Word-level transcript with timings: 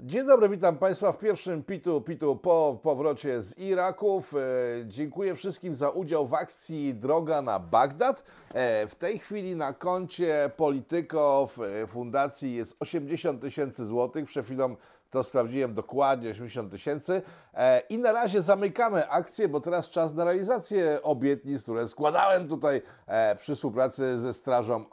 Dzień 0.00 0.26
dobry, 0.26 0.48
witam 0.48 0.76
Państwa 0.76 1.12
w 1.12 1.18
pierwszym 1.18 1.64
Pitu 1.64 2.00
Pitu 2.00 2.36
po 2.36 2.78
powrocie 2.82 3.42
z 3.42 3.58
Iraków. 3.58 4.34
E, 4.34 4.38
dziękuję 4.86 5.34
wszystkim 5.34 5.74
za 5.74 5.90
udział 5.90 6.26
w 6.26 6.34
akcji 6.34 6.94
Droga 6.94 7.42
na 7.42 7.58
Bagdad. 7.58 8.24
E, 8.54 8.86
w 8.86 8.94
tej 8.94 9.18
chwili 9.18 9.56
na 9.56 9.72
koncie 9.72 10.50
Polityko 10.56 11.48
w 11.56 11.86
fundacji 11.88 12.54
jest 12.54 12.76
80 12.80 13.40
tysięcy 13.40 13.86
złotych. 13.86 14.26
Przed 14.26 14.46
chwilą 14.46 14.76
to 15.10 15.24
sprawdziłem 15.24 15.74
dokładnie, 15.74 16.30
80 16.30 16.70
tysięcy. 16.70 17.22
E, 17.54 17.80
I 17.80 17.98
na 17.98 18.12
razie 18.12 18.42
zamykamy 18.42 19.08
akcję, 19.08 19.48
bo 19.48 19.60
teraz 19.60 19.88
czas 19.88 20.14
na 20.14 20.24
realizację 20.24 21.02
obietnic, 21.02 21.62
które 21.62 21.88
składałem 21.88 22.48
tutaj 22.48 22.82
e, 23.06 23.36
przy 23.36 23.54
współpracy 23.54 24.18
ze 24.18 24.34
Strażą 24.34 24.76
e, 24.76 24.84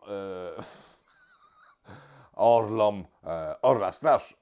Orlom, 2.33 3.05
e, 3.23 3.55
Orla 3.61 3.91
Straż. 3.91 4.35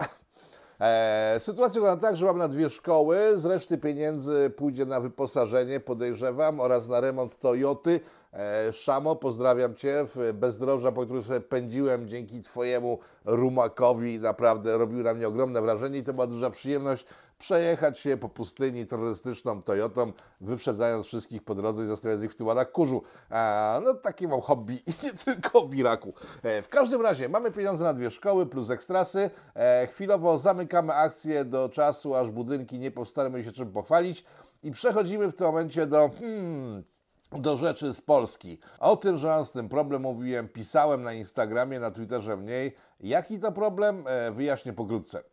E, 0.80 1.36
sytuacja 1.40 1.82
wygląda 1.82 2.08
tak, 2.08 2.18
że 2.18 2.26
mam 2.26 2.38
na 2.38 2.48
dwie 2.48 2.70
szkoły, 2.70 3.18
z 3.36 3.46
reszty 3.46 3.78
pieniędzy 3.78 4.52
pójdzie 4.56 4.86
na 4.86 5.00
wyposażenie, 5.00 5.80
podejrzewam, 5.80 6.60
oraz 6.60 6.88
na 6.88 7.00
remont 7.00 7.40
Toyoty. 7.40 8.00
E, 8.34 8.74
Szamo, 8.74 9.16
pozdrawiam 9.16 9.76
Cię, 9.76 10.06
bezdroża, 10.34 10.92
po 10.92 11.04
którym 11.04 11.24
sobie 11.24 11.40
pędziłem 11.42 12.08
dzięki 12.08 12.42
Twojemu 12.42 13.00
rumakowi, 13.26 14.20
naprawdę 14.20 14.78
robił 14.78 15.04
na 15.04 15.14
mnie 15.14 15.28
ogromne 15.28 15.62
wrażenie 15.62 16.00
i 16.00 16.04
to 16.04 16.14
była 16.14 16.28
duża 16.28 16.50
przyjemność 16.50 17.06
przejechać 17.40 18.00
się 18.00 18.18
po 18.18 18.30
pustyni 18.30 18.86
terrorystyczną 18.86 19.62
Toyotą, 19.62 20.14
wyprzedzając 20.42 21.06
wszystkich 21.06 21.44
po 21.44 21.56
drodze 21.56 21.84
i 21.84 21.88
zostawiając 21.88 22.24
ich 22.24 22.32
w 22.32 22.36
tyłanach 22.36 22.72
kurzu. 22.72 23.04
E, 23.32 23.82
no 23.84 23.94
takie 23.94 24.28
mam 24.28 24.42
hobby 24.42 24.76
i 24.88 24.94
nie 25.04 25.14
tylko 25.14 25.68
w 25.68 25.76
Iraku. 25.76 26.14
E, 26.44 26.62
w 26.62 26.70
każdym 26.70 27.02
razie 27.02 27.30
mamy 27.30 27.52
pieniądze 27.52 27.84
na 27.84 27.94
dwie 27.94 28.10
szkoły 28.10 28.46
plus 28.46 28.70
ekstrasy. 28.70 29.30
E, 29.56 29.88
chwilowo 29.88 30.38
zamykamy 30.38 30.94
akcję 30.94 31.46
do 31.46 31.70
czasu, 31.70 32.16
aż 32.16 32.30
budynki 32.30 32.80
nie 32.80 32.92
powstaną 32.92 33.44
się 33.44 33.52
czym 33.52 33.72
pochwalić. 33.72 34.26
I 34.64 34.72
przechodzimy 34.72 35.32
w 35.32 35.36
tym 35.36 35.48
momencie 35.48 35.86
do... 35.86 36.10
Hmm, 36.20 36.84
do 37.32 37.58
rzeczy 37.58 37.94
z 37.94 38.02
Polski. 38.02 38.60
O 38.80 38.96
tym, 38.96 39.18
że 39.18 39.28
mam 39.28 39.46
z 39.46 39.52
tym 39.52 39.70
problem, 39.70 40.02
mówiłem, 40.02 40.50
pisałem 40.50 41.04
na 41.04 41.14
Instagramie, 41.14 41.80
na 41.80 41.92
Twitterze 41.92 42.38
mniej. 42.38 42.76
Jaki 43.00 43.40
to 43.40 43.52
problem? 43.52 44.04
E, 44.08 44.32
wyjaśnię 44.32 44.74
pokrótce. 44.74 45.24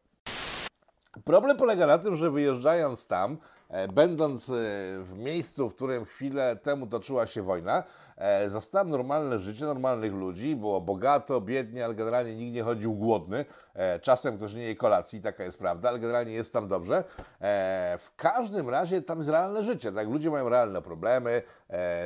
Problem 1.25 1.56
polega 1.56 1.86
na 1.86 1.98
tym, 1.98 2.17
że 2.17 2.31
wyjeżdżając 2.31 3.06
tam, 3.06 3.39
e, 3.69 3.89
będąc 3.89 4.48
e, 4.48 4.53
w 5.03 5.12
miejscu, 5.17 5.70
w 5.70 5.75
którym 5.75 6.05
chwilę 6.05 6.56
temu 6.56 6.86
toczyła 6.86 7.27
się 7.27 7.42
wojna, 7.42 7.84
e, 8.17 8.50
zastałem 8.50 8.89
normalne 8.89 9.39
życie 9.39 9.64
normalnych 9.64 10.12
ludzi. 10.12 10.56
Było 10.56 10.81
bogato, 10.81 11.41
biednie, 11.41 11.84
ale 11.84 11.94
generalnie 11.94 12.37
nikt 12.37 12.55
nie 12.55 12.62
chodził 12.62 12.94
głodny. 12.94 13.44
Czasem 14.03 14.37
ktoś 14.37 14.55
nie 14.55 14.62
je 14.62 14.77
kolacji, 14.77 15.20
taka 15.20 15.44
jest 15.44 15.59
prawda, 15.59 15.89
ale 15.89 15.98
generalnie 15.98 16.33
jest 16.33 16.53
tam 16.53 16.69
dobrze. 16.69 17.05
W 17.98 18.09
każdym 18.17 18.70
razie 18.70 19.03
tam 19.03 19.19
jest 19.19 19.31
realne 19.31 19.64
życie. 19.64 19.92
Tak? 19.92 20.09
Ludzie 20.09 20.31
mają 20.31 20.48
realne 20.48 20.83
problemy, 20.83 21.42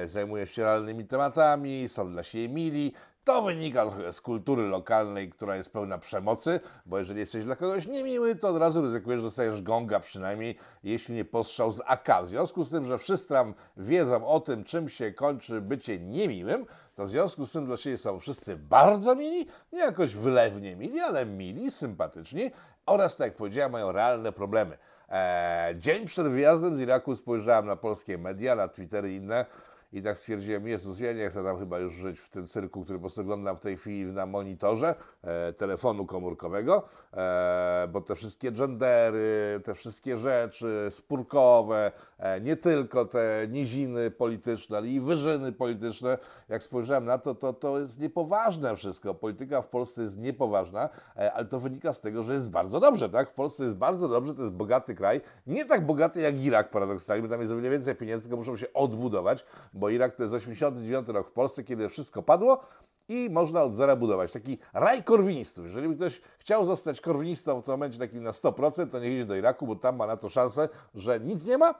zajmują 0.04 0.44
się 0.44 0.64
realnymi 0.64 1.06
tematami, 1.06 1.88
są 1.88 2.12
dla 2.12 2.22
siebie 2.22 2.48
mili. 2.48 2.92
To 3.24 3.42
wynika 3.42 3.86
trochę 3.86 4.12
z 4.12 4.20
kultury 4.20 4.68
lokalnej, 4.68 5.30
która 5.30 5.56
jest 5.56 5.72
pełna 5.72 5.98
przemocy, 5.98 6.60
bo 6.86 6.98
jeżeli 6.98 7.20
jesteś 7.20 7.44
dla 7.44 7.56
kogoś 7.56 7.86
niemiły, 7.86 8.36
to 8.36 8.48
od 8.48 8.56
razu 8.56 8.82
ryzykujesz, 8.82 9.20
że 9.20 9.26
dostajesz 9.26 9.62
gonga 9.62 10.00
przynajmniej, 10.00 10.56
jeśli 10.82 11.14
nie 11.14 11.24
postrzał 11.24 11.70
z 11.70 11.82
AK. 11.86 12.08
W 12.22 12.28
związku 12.28 12.64
z 12.64 12.70
tym, 12.70 12.86
że 12.86 12.98
wszyscy 12.98 13.28
tam 13.28 13.54
wiedzą 13.76 14.26
o 14.26 14.40
tym, 14.40 14.64
czym 14.64 14.88
się 14.88 15.12
kończy 15.12 15.60
bycie 15.60 15.98
niemiłym, 15.98 16.66
to 16.94 17.04
w 17.04 17.08
związku 17.08 17.46
z 17.46 17.52
tym 17.52 17.66
dla 17.66 17.76
siebie 17.76 17.98
są 17.98 18.20
wszyscy 18.20 18.56
bardzo 18.56 19.14
mili, 19.14 19.46
nie 19.72 19.80
jakoś 19.80 20.14
wylewnie 20.14 20.76
mili, 20.76 21.00
ale 21.00 21.26
mili, 21.26 21.70
sympatyczni 21.70 22.50
oraz, 22.86 23.16
tak 23.16 23.26
jak 23.26 23.36
powiedziałem, 23.36 23.72
mają 23.72 23.92
realne 23.92 24.32
problemy. 24.32 24.78
Eee, 25.08 25.78
dzień 25.78 26.06
przed 26.06 26.28
wyjazdem 26.28 26.76
z 26.76 26.80
Iraku 26.80 27.14
spojrzałem 27.14 27.66
na 27.66 27.76
polskie 27.76 28.18
media, 28.18 28.54
na 28.54 28.68
Twittery 28.68 29.12
i 29.12 29.16
inne, 29.16 29.46
i 29.92 30.02
tak 30.02 30.18
stwierdziłem, 30.18 30.68
Jezus, 30.68 31.00
ja 31.00 31.12
nie 31.12 31.30
chcę 31.30 31.44
tam 31.44 31.58
chyba 31.58 31.78
już 31.78 31.94
żyć 31.94 32.20
w 32.20 32.28
tym 32.28 32.46
cyrku, 32.46 32.84
który 32.84 32.98
po 32.98 33.00
prostu 33.00 33.20
oglądam 33.20 33.56
w 33.56 33.60
tej 33.60 33.76
chwili 33.76 34.12
na 34.12 34.26
monitorze 34.26 34.94
e, 35.22 35.52
telefonu 35.52 36.06
komórkowego, 36.06 36.82
e, 37.12 37.88
bo 37.92 38.00
te 38.00 38.14
wszystkie 38.14 38.52
gendery, 38.52 39.60
te 39.64 39.74
wszystkie 39.74 40.18
rzeczy 40.18 40.88
spórkowe, 40.90 41.92
e, 42.18 42.40
nie 42.40 42.56
tylko 42.56 43.04
te 43.04 43.46
niziny 43.48 44.10
polityczne, 44.10 44.76
ale 44.76 44.86
i 44.86 45.00
wyżyny 45.00 45.52
polityczne, 45.52 46.18
jak 46.48 46.62
spojrzałem 46.62 47.04
na 47.04 47.18
to, 47.18 47.34
to, 47.34 47.52
to 47.52 47.78
jest 47.78 48.00
niepoważne 48.00 48.76
wszystko. 48.76 49.14
Polityka 49.14 49.62
w 49.62 49.66
Polsce 49.66 50.02
jest 50.02 50.18
niepoważna, 50.18 50.88
e, 51.16 51.32
ale 51.32 51.44
to 51.44 51.60
wynika 51.60 51.92
z 51.92 52.00
tego, 52.00 52.22
że 52.22 52.34
jest 52.34 52.50
bardzo 52.50 52.80
dobrze, 52.80 53.08
tak? 53.08 53.30
W 53.30 53.34
Polsce 53.34 53.64
jest 53.64 53.76
bardzo 53.76 54.08
dobrze, 54.08 54.34
to 54.34 54.42
jest 54.42 54.54
bogaty 54.54 54.94
kraj, 54.94 55.20
nie 55.46 55.64
tak 55.64 55.86
bogaty 55.86 56.20
jak 56.20 56.44
Irak 56.44 56.70
paradoksalnie, 56.70 57.22
bo 57.22 57.28
tam 57.28 57.40
jest 57.40 57.52
o 57.52 57.56
wiele 57.56 57.70
więcej 57.70 57.96
pieniędzy, 57.96 58.22
tylko 58.22 58.36
muszą 58.36 58.56
się 58.56 58.72
odbudować, 58.72 59.44
bo 59.80 59.88
Irak 59.88 60.14
to 60.14 60.22
jest 60.22 60.34
89 60.34 61.08
rok 61.08 61.28
w 61.28 61.32
Polsce, 61.32 61.64
kiedy 61.64 61.88
wszystko 61.88 62.22
padło 62.22 62.60
i 63.08 63.28
można 63.30 63.62
od 63.62 63.74
zera 63.74 63.96
budować. 63.96 64.32
Taki 64.32 64.58
raj 64.72 65.04
korwinistów. 65.04 65.64
Jeżeli 65.64 65.88
by 65.88 65.94
ktoś 65.94 66.20
chciał 66.38 66.64
zostać 66.64 67.00
korwinistą 67.00 67.60
w 67.60 67.64
tym 67.64 67.72
momencie 67.72 67.98
takim 67.98 68.22
na 68.22 68.30
100%, 68.30 68.90
to 68.90 69.00
niech 69.00 69.12
idzie 69.12 69.24
do 69.24 69.36
Iraku, 69.36 69.66
bo 69.66 69.76
tam 69.76 69.96
ma 69.96 70.06
na 70.06 70.16
to 70.16 70.28
szansę, 70.28 70.68
że 70.94 71.20
nic 71.20 71.46
nie 71.46 71.58
ma, 71.58 71.74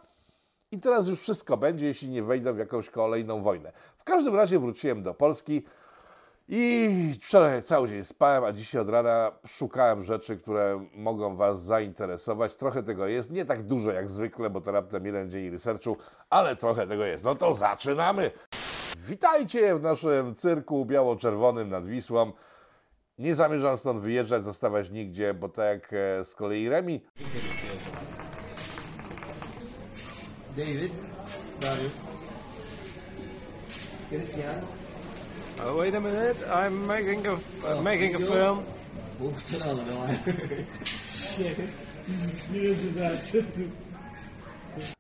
i 0.73 0.79
teraz 0.79 1.07
już 1.07 1.21
wszystko 1.21 1.57
będzie, 1.57 1.87
jeśli 1.87 2.09
nie 2.09 2.23
wejdą 2.23 2.55
w 2.55 2.59
jakąś 2.59 2.91
kolejną 2.91 3.43
wojnę. 3.43 3.73
W 3.97 4.05
każdym 4.05 4.35
razie 4.35 4.59
wróciłem 4.59 5.03
do 5.03 5.15
Polski 5.15 5.63
i 6.53 7.15
wczoraj 7.23 7.63
cały 7.63 7.89
dzień 7.89 8.05
spałem, 8.05 8.45
a 8.45 8.53
dzisiaj 8.53 8.81
od 8.81 8.89
rana 8.89 9.33
szukałem 9.47 10.03
rzeczy, 10.03 10.37
które 10.37 10.87
mogą 10.95 11.37
Was 11.37 11.63
zainteresować. 11.63 12.55
Trochę 12.55 12.83
tego 12.83 13.07
jest, 13.07 13.31
nie 13.31 13.45
tak 13.45 13.63
dużo 13.63 13.93
jak 13.93 14.11
zwykle, 14.11 14.51
bo 14.51 14.61
to 14.61 14.73
raptem 14.73 15.07
jeden 15.07 15.31
dzień 15.31 15.51
researchu, 15.51 15.97
ale 16.31 16.57
trochę 16.57 16.87
tego 16.87 17.05
jest. 17.05 17.25
No 17.25 17.35
to 17.35 17.55
zaczynamy! 17.55 18.31
Witajcie 18.99 19.75
w 19.75 19.83
naszym 19.83 20.35
cyrku 20.35 20.87
biało-czerwonym 20.87 21.69
nad 21.69 21.87
Wisłą. 21.87 22.33
Nie 23.19 23.35
zamierzam 23.35 23.79
stąd 23.79 24.01
wyjeżdżać, 24.01 24.45
zostawać 24.45 24.91
nigdzie, 24.91 25.35
bo 25.35 25.49
tak 25.49 25.67
jak 25.67 25.93
e, 25.93 26.25
z 26.25 26.35
kolei 26.35 26.69
Remi 26.69 27.01
David, 30.57 30.93
Darius, 31.61 31.93
Christian, 34.09 34.80
Oh, 35.63 35.77
wait 35.77 35.95
a 35.95 36.01
minute, 36.01 36.37
I'm 36.49 36.87
making 36.87 37.27
a, 37.27 37.39
I'm 37.67 37.85
making 37.85 38.15
a 38.15 38.19
film. 38.19 38.65
To 39.19 39.59
the 39.59 39.65
other 39.65 39.95
one. 39.95 40.19
Shit, 40.85 41.59
he's 42.07 42.31
experienced 42.31 42.85
with 42.85 42.97
that. 42.97 43.45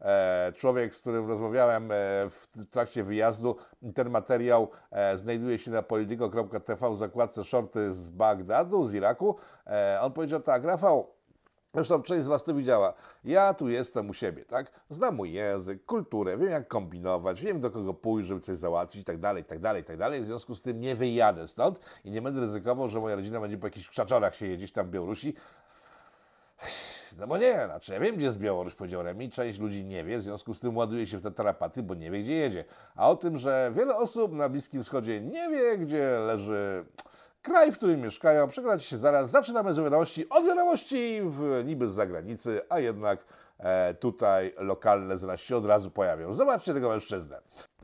e, 0.00 0.52
człowiek, 0.56 0.94
z 0.94 1.00
którym 1.00 1.28
rozmawiałem 1.28 1.92
e, 1.92 1.94
w 2.30 2.48
trakcie 2.70 3.04
wyjazdu. 3.04 3.56
Ten 3.94 4.10
materiał 4.10 4.70
e, 4.90 5.18
znajduje 5.18 5.58
się 5.58 5.70
na 5.70 5.82
polityko.tv 5.82 6.90
w 6.90 6.96
zakładce 6.96 7.44
shorty 7.44 7.92
z 7.92 8.08
Bagdadu, 8.08 8.84
z 8.84 8.94
Iraku. 8.94 9.36
E, 9.66 9.98
on 10.02 10.12
powiedział 10.12 10.40
tak, 10.40 10.64
Rafał, 10.64 11.10
Zresztą 11.74 12.02
część 12.02 12.24
z 12.24 12.26
Was 12.26 12.44
to 12.44 12.54
widziała. 12.54 12.94
Ja 13.24 13.54
tu 13.54 13.68
jestem 13.68 14.10
u 14.10 14.14
siebie, 14.14 14.44
tak? 14.44 14.70
Znam 14.88 15.14
mój 15.14 15.32
język, 15.32 15.84
kulturę, 15.84 16.38
wiem 16.38 16.50
jak 16.50 16.68
kombinować, 16.68 17.42
wiem 17.42 17.60
do 17.60 17.70
kogo 17.70 17.94
pójść, 17.94 18.28
żeby 18.28 18.40
coś 18.40 18.56
załatwić 18.56 19.02
i 19.02 19.04
tak 19.04 19.18
dalej, 19.18 19.44
tak 19.44 19.58
dalej, 19.58 19.84
tak 19.84 19.96
dalej. 19.96 20.20
W 20.20 20.26
związku 20.26 20.54
z 20.54 20.62
tym 20.62 20.80
nie 20.80 20.96
wyjadę 20.96 21.48
stąd 21.48 21.80
i 22.04 22.10
nie 22.10 22.22
będę 22.22 22.40
ryzykował, 22.40 22.88
że 22.88 23.00
moja 23.00 23.16
rodzina 23.16 23.40
będzie 23.40 23.58
po 23.58 23.66
jakichś 23.66 23.88
krzaczorach 23.88 24.36
się 24.36 24.56
gdzieś 24.56 24.72
tam 24.72 24.86
w 24.86 24.90
Białorusi. 24.90 25.34
No 27.18 27.26
bo 27.26 27.38
nie, 27.38 27.64
znaczy 27.64 27.92
ja 27.92 28.00
wiem, 28.00 28.16
gdzie 28.16 28.26
jest 28.26 28.38
Białoruś, 28.38 28.74
powiedział 28.74 29.02
Remi, 29.02 29.30
część 29.30 29.58
ludzi 29.58 29.84
nie 29.84 30.04
wie, 30.04 30.18
w 30.18 30.22
związku 30.22 30.54
z 30.54 30.60
tym 30.60 30.76
ładuje 30.76 31.06
się 31.06 31.18
w 31.18 31.22
te 31.22 31.30
tarapaty, 31.30 31.82
bo 31.82 31.94
nie 31.94 32.10
wie, 32.10 32.22
gdzie 32.22 32.32
jedzie. 32.32 32.64
A 32.96 33.08
o 33.08 33.16
tym, 33.16 33.38
że 33.38 33.72
wiele 33.76 33.96
osób 33.96 34.32
na 34.32 34.48
Bliskim 34.48 34.82
Wschodzie 34.82 35.20
nie 35.20 35.50
wie, 35.50 35.78
gdzie 35.78 36.18
leży 36.18 36.84
kraj, 37.42 37.72
w 37.72 37.76
którym 37.76 38.00
mieszkają, 38.00 38.48
przekonacie 38.48 38.84
się 38.84 38.98
zaraz. 38.98 39.30
Zaczynamy 39.30 39.74
z 39.74 39.78
wiadomości 39.78 40.28
od 40.28 40.46
wiadomości 40.46 41.20
w, 41.24 41.62
niby 41.64 41.88
z 41.88 41.92
zagranicy, 41.92 42.60
a 42.68 42.78
jednak 42.78 43.24
e, 43.58 43.94
tutaj 43.94 44.54
lokalne 44.58 45.18
zaraz 45.18 45.40
się 45.40 45.56
od 45.56 45.66
razu 45.66 45.90
pojawią. 45.90 46.32
Zobaczcie 46.32 46.74
tego 46.74 46.88
mężczyznę. 46.88 47.40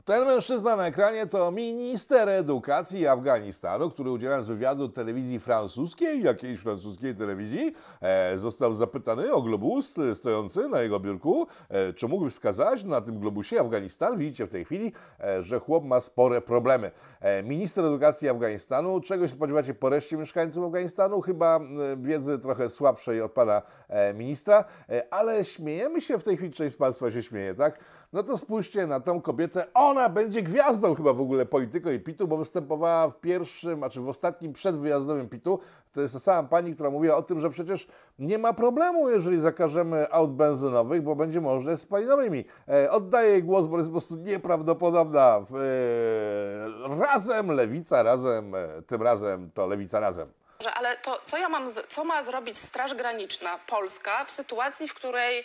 Ten 0.07 0.25
mężczyzna 0.25 0.75
na 0.75 0.87
ekranie 0.87 1.25
to 1.25 1.51
minister 1.51 2.29
edukacji 2.29 3.07
Afganistanu, 3.07 3.89
który 3.89 4.11
udzielając 4.11 4.47
wywiadu 4.47 4.87
telewizji 4.87 5.39
francuskiej, 5.39 6.23
jakiejś 6.23 6.59
francuskiej 6.59 7.15
telewizji, 7.15 7.73
e, 8.01 8.37
został 8.37 8.73
zapytany 8.73 9.33
o 9.33 9.41
globus 9.41 9.95
stojący 10.13 10.69
na 10.69 10.81
jego 10.81 10.99
biurku, 10.99 11.47
e, 11.69 11.93
czy 11.93 12.07
mógł 12.07 12.29
wskazać 12.29 12.83
na 12.83 13.01
tym 13.01 13.19
globusie 13.19 13.59
Afganistan. 13.59 14.17
Widzicie 14.17 14.45
w 14.45 14.49
tej 14.49 14.65
chwili, 14.65 14.91
e, 15.19 15.43
że 15.43 15.59
chłop 15.59 15.83
ma 15.83 16.01
spore 16.01 16.41
problemy. 16.41 16.91
E, 17.19 17.43
minister 17.43 17.85
edukacji 17.85 18.29
Afganistanu, 18.29 19.01
czego 19.01 19.27
się 19.27 19.33
spodziewacie 19.33 19.73
po 19.73 19.89
reszcie 19.89 20.17
mieszkańców 20.17 20.65
Afganistanu? 20.65 21.21
Chyba 21.21 21.59
e, 21.59 21.61
wiedzy 21.97 22.39
trochę 22.39 22.69
słabszej 22.69 23.21
od 23.21 23.31
pana 23.31 23.61
e, 23.89 24.13
ministra, 24.13 24.65
ale 25.11 25.45
śmiejemy 25.45 26.01
się 26.01 26.19
w 26.19 26.23
tej 26.23 26.37
chwili, 26.37 26.53
część 26.53 26.75
z 26.75 26.77
Państwa 26.77 27.11
się 27.11 27.23
śmieje, 27.23 27.55
tak? 27.55 27.79
No 28.13 28.23
to 28.23 28.37
spójrzcie 28.37 28.87
na 28.87 28.99
tą 28.99 29.21
kobietę. 29.21 29.65
Ona 29.73 30.09
będzie 30.09 30.41
gwiazdą 30.41 30.95
chyba 30.95 31.13
w 31.13 31.21
ogóle 31.21 31.45
Polityko 31.45 31.91
i 31.91 31.99
Pitu, 31.99 32.27
bo 32.27 32.37
występowała 32.37 33.09
w 33.09 33.19
pierwszym, 33.19 33.77
znaczy 33.77 34.01
w 34.01 34.09
ostatnim 34.09 34.53
przedwyjazdowym 34.53 35.29
Pitu. 35.29 35.59
To 35.93 36.01
jest 36.01 36.13
ta 36.13 36.19
sama 36.19 36.47
pani, 36.47 36.73
która 36.73 36.89
mówiła 36.89 37.15
o 37.17 37.21
tym, 37.21 37.39
że 37.39 37.49
przecież 37.49 37.87
nie 38.19 38.37
ma 38.37 38.53
problemu, 38.53 39.09
jeżeli 39.09 39.39
zakażemy 39.39 40.11
aut 40.11 40.31
benzynowych, 40.31 41.01
bo 41.01 41.15
będzie 41.15 41.41
można 41.41 41.75
z 41.75 41.81
spalinowymi. 41.81 42.45
E, 42.67 42.91
oddaję 42.91 43.41
głos, 43.41 43.67
bo 43.67 43.77
jest 43.77 43.89
po 43.89 43.93
prostu 43.93 44.15
nieprawdopodobna. 44.15 45.37
E, 45.37 46.99
razem, 46.99 47.51
lewica 47.51 48.03
razem, 48.03 48.55
e, 48.55 48.81
tym 48.87 49.01
razem 49.01 49.51
to 49.53 49.67
lewica 49.67 49.99
razem. 49.99 50.31
Ale 50.75 50.97
to 50.97 51.19
co 51.23 51.37
ja 51.37 51.49
mam, 51.49 51.69
co 51.89 52.05
ma 52.05 52.23
zrobić 52.23 52.57
Straż 52.57 52.93
Graniczna 52.93 53.59
Polska 53.67 54.25
w 54.25 54.31
sytuacji, 54.31 54.87
w 54.87 54.93
której 54.93 55.43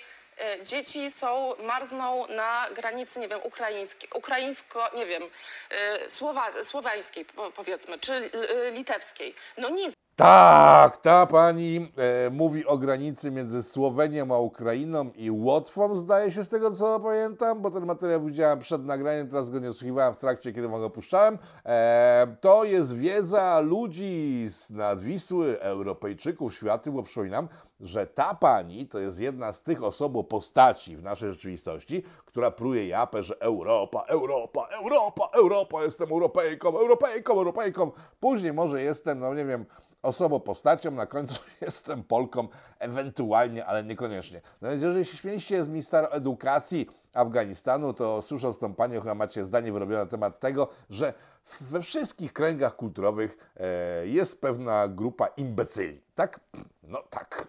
dzieci 0.64 1.11
są, 1.11 1.55
marzną 1.62 2.26
na 2.26 2.69
granicy, 2.75 3.20
nie 3.20 3.29
wiem, 3.29 3.40
ukraińskiej, 3.43 4.11
ukraińsko, 4.14 4.90
nie 4.94 5.06
wiem, 5.06 5.23
e, 5.70 6.11
słowa, 6.11 6.64
słowiańskiej 6.64 7.25
po- 7.25 7.50
powiedzmy, 7.50 7.99
czy 7.99 8.12
e, 8.14 8.70
litewskiej. 8.70 9.34
No 9.58 9.69
nic. 9.69 9.94
Tak, 10.23 10.97
ta 10.97 11.27
pani 11.27 11.93
e, 11.97 12.31
mówi 12.31 12.67
o 12.67 12.79
granicy 12.79 13.31
między 13.31 13.63
Słowenią 13.63 14.35
a 14.35 14.39
Ukrainą 14.39 15.11
i 15.17 15.31
Łotwą, 15.31 15.97
zdaje 15.97 16.31
się 16.31 16.45
z 16.45 16.49
tego 16.49 16.71
co 16.71 17.01
pamiętam, 17.01 17.63
bo 17.63 17.71
ten 17.71 17.87
materiał 17.87 18.25
widziałem 18.25 18.59
przed 18.59 18.85
nagraniem, 18.85 19.29
teraz 19.29 19.51
go 19.51 19.59
nie 19.59 19.71
odsłuchiwałem 19.71 20.15
w 20.15 20.17
trakcie, 20.17 20.53
kiedy 20.53 20.69
go 20.69 20.87
opuszczałem. 20.87 21.39
E, 21.67 22.37
to 22.41 22.65
jest 22.65 22.97
wiedza 22.97 23.61
ludzi 23.61 24.45
z 24.49 24.71
nadwisły, 24.71 25.61
Europejczyków, 25.61 26.55
światu, 26.55 26.93
bo 26.93 27.03
przypominam, 27.03 27.49
że 27.81 28.07
ta 28.07 28.35
pani 28.35 28.87
to 28.87 28.99
jest 28.99 29.21
jedna 29.21 29.53
z 29.53 29.63
tych 29.63 29.83
osobo 29.83 30.25
postaci 30.25 30.97
w 30.97 31.03
naszej 31.03 31.33
rzeczywistości, 31.33 32.03
która 32.27 32.51
pruje 32.51 32.87
japę, 32.87 33.23
że 33.23 33.41
Europa, 33.41 34.05
Europa, 34.09 34.69
Europa, 34.83 35.29
Europa, 35.33 35.85
jestem 35.85 36.11
Europejką, 36.11 36.69
Europejką, 36.69 37.33
Europejką. 37.33 37.91
Później 38.21 38.53
może 38.53 38.83
jestem, 38.83 39.19
no 39.19 39.35
nie 39.35 39.45
wiem, 39.45 39.67
osobą, 40.03 40.41
postacią, 40.41 40.91
na 40.91 41.07
końcu 41.07 41.41
jestem 41.61 42.05
Polką, 42.05 42.49
ewentualnie, 42.79 43.67
ale 43.67 43.85
niekoniecznie. 43.85 44.41
No 44.63 44.71
więc 44.71 44.83
jeżeli 44.83 45.05
się 45.05 45.17
śmieliście 45.17 45.65
z 45.65 45.69
ministra 45.69 46.09
edukacji 46.09 46.89
Afganistanu, 47.15 47.95
to 47.95 48.23
słysząc 48.23 48.59
tą 48.59 48.75
panią, 48.75 49.01
chyba 49.01 49.15
macie 49.15 49.45
zdanie 49.45 49.73
wyrobione 49.73 50.05
na 50.05 50.11
temat 50.11 50.41
tego, 50.41 50.69
że 50.91 51.15
we 51.61 51.83
wszystkich 51.83 52.33
kręgach 52.33 52.77
kulturowych 52.77 53.53
e, 53.57 54.07
jest 54.07 54.41
pewna 54.41 54.89
grupa 54.89 55.27
imbecyli. 55.27 56.01
Tak? 56.15 56.41
No 56.83 57.03
tak. 57.11 57.47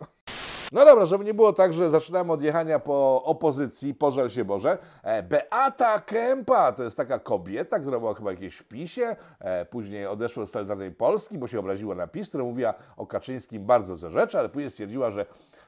No 0.74 0.86
dobra, 0.86 1.06
żeby 1.06 1.24
nie 1.24 1.34
było 1.34 1.54
tak, 1.54 1.74
że 1.74 1.90
zaczynamy 1.90 2.34
od 2.34 2.44
jechania 2.44 2.80
po 2.80 3.24
opozycji, 3.24 3.94
pożal 3.94 4.30
się 4.30 4.46
Boże. 4.46 4.78
E, 5.04 5.24
Beata 5.24 6.02
Kępa 6.02 6.72
to 6.72 6.84
jest 6.84 6.98
taka 6.98 7.20
kobieta, 7.20 7.80
która 7.80 8.00
była 8.00 8.14
chyba 8.14 8.32
jakieś 8.32 8.56
w 8.56 8.64
PiSie, 8.64 9.16
e, 9.40 9.66
później 9.66 10.08
odeszła 10.08 10.46
z 10.46 10.50
Solidarnej 10.50 10.92
Polski, 10.92 11.38
bo 11.38 11.48
się 11.48 11.60
obraziła 11.60 11.96
na 11.96 12.08
PiS, 12.08 12.30
która 12.30 12.44
mówiła 12.44 12.74
o 12.98 13.08
Kaczyńskim 13.08 13.66
bardzo 13.66 13.98
złe 13.98 14.12
rzeczy, 14.12 14.40
ale 14.40 14.50
później 14.50 14.72
stwierdziła, 14.72 15.12
że 15.12 15.26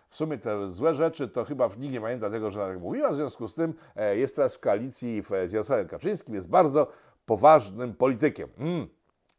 w 0.09 0.15
sumie 0.15 0.37
te 0.37 0.69
złe 0.69 0.95
rzeczy 0.95 1.27
to 1.27 1.45
chyba 1.45 1.69
nikt 1.77 1.93
nie 1.93 2.01
pamięta 2.01 2.29
tego, 2.29 2.51
że 2.51 2.63
ona 2.63 2.73
tak 2.73 2.81
mówiła, 2.81 3.11
w 3.11 3.15
związku 3.15 3.47
z 3.47 3.53
tym 3.53 3.73
e, 3.95 4.17
jest 4.17 4.35
teraz 4.35 4.55
w 4.55 4.59
koalicji 4.59 5.23
z 5.45 5.51
Jarosławem 5.51 5.87
Kaczyńskim, 5.87 6.35
jest 6.35 6.49
bardzo 6.49 6.87
poważnym 7.25 7.95
politykiem. 7.95 8.49
Mm. 8.57 8.87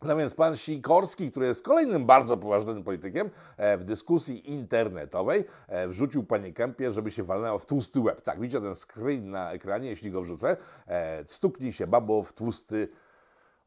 No 0.02 0.16
więc 0.16 0.34
pan 0.34 0.56
Sikorski, 0.56 1.30
który 1.30 1.46
jest 1.46 1.62
kolejnym 1.62 2.06
bardzo 2.06 2.36
poważnym 2.36 2.84
politykiem, 2.84 3.30
e, 3.56 3.78
w 3.78 3.84
dyskusji 3.84 4.52
internetowej 4.52 5.44
e, 5.68 5.88
wrzucił 5.88 6.24
panie 6.24 6.52
Kępie, 6.52 6.92
żeby 6.92 7.10
się 7.10 7.24
walnęło 7.24 7.58
w 7.58 7.66
tłusty 7.66 8.00
łeb. 8.00 8.22
Tak, 8.22 8.40
widzicie 8.40 8.60
ten 8.60 8.74
screen 8.74 9.30
na 9.30 9.52
ekranie, 9.52 9.88
jeśli 9.88 10.10
go 10.10 10.22
wrzucę. 10.22 10.56
E, 10.86 11.24
Stuknij 11.26 11.72
się 11.72 11.86
babo 11.86 12.22
w 12.22 12.32
tłusty 12.32 12.88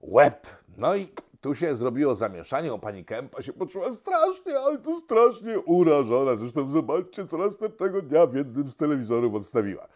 łeb. 0.02 0.48
No 0.78 0.96
i 0.96 1.14
tu 1.42 1.56
się 1.56 1.76
zrobiło 1.76 2.16
zamieszanie, 2.16 2.74
o 2.74 2.80
pani 2.80 3.06
Kępa 3.06 3.42
się 3.42 3.54
poczuła 3.54 3.94
strasznie, 3.94 4.60
ale 4.60 4.78
to 4.78 4.98
strasznie 4.98 5.60
urażona. 5.60 6.36
Zresztą 6.36 6.70
zobaczcie, 6.70 7.26
co 7.26 7.38
następnego 7.38 8.02
dnia 8.02 8.28
w 8.28 8.36
jednym 8.36 8.72
z 8.72 8.76
telewizorów 8.76 9.36
odstawiła. 9.36 9.88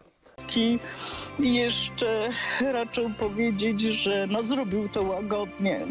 Ki 0.46 0.78
jeszcze 1.38 2.30
raczył 2.60 3.10
powiedzieć, 3.18 3.80
że 3.80 4.26
no 4.30 4.42
zrobił 4.42 4.88
to 4.88 5.02
łagodnie. 5.02 5.86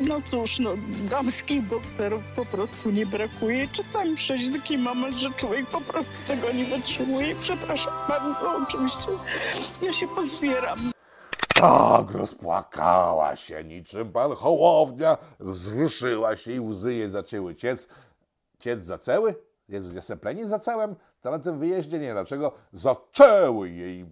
No 0.00 0.22
cóż, 0.24 0.58
no 0.58 0.70
damskich 1.10 1.62
bokserów 1.62 2.22
po 2.36 2.46
prostu 2.46 2.90
nie 2.90 3.06
brakuje. 3.06 3.68
Czasami 3.68 4.16
przejść 4.16 4.52
taki 4.52 4.78
moment, 4.78 5.16
że 5.16 5.30
człowiek 5.30 5.66
po 5.66 5.80
prostu 5.80 6.14
tego 6.26 6.52
nie 6.52 6.64
wytrzymuje. 6.64 7.34
Przepraszam 7.40 7.92
bardzo, 8.08 8.56
oczywiście. 8.68 9.08
Ja 9.82 9.92
się 9.92 10.08
pozbieram. 10.08 10.92
Tak, 11.54 12.10
rozpłakała 12.10 13.36
się 13.36 13.64
niczym 13.64 14.12
pan 14.12 14.32
Hołownia, 14.32 15.16
wzruszyła 15.40 16.36
się 16.36 16.52
i 16.52 16.60
łzy 16.60 16.94
jej 16.94 17.10
zaczęły 17.10 17.54
ciec. 17.54 17.88
Ciec 18.60 18.84
zaczęły? 18.84 19.47
Jezus, 19.68 19.94
ja 19.94 20.02
se 20.02 20.16
plenię 20.16 20.48
zacząłem? 20.48 20.96
Tam 21.20 21.32
na 21.32 21.38
tym 21.38 21.58
wyjeździe 21.58 21.98
nie 21.98 22.12
dlaczego. 22.12 22.52
Zaczęły 22.72 23.70
jej 23.70 24.06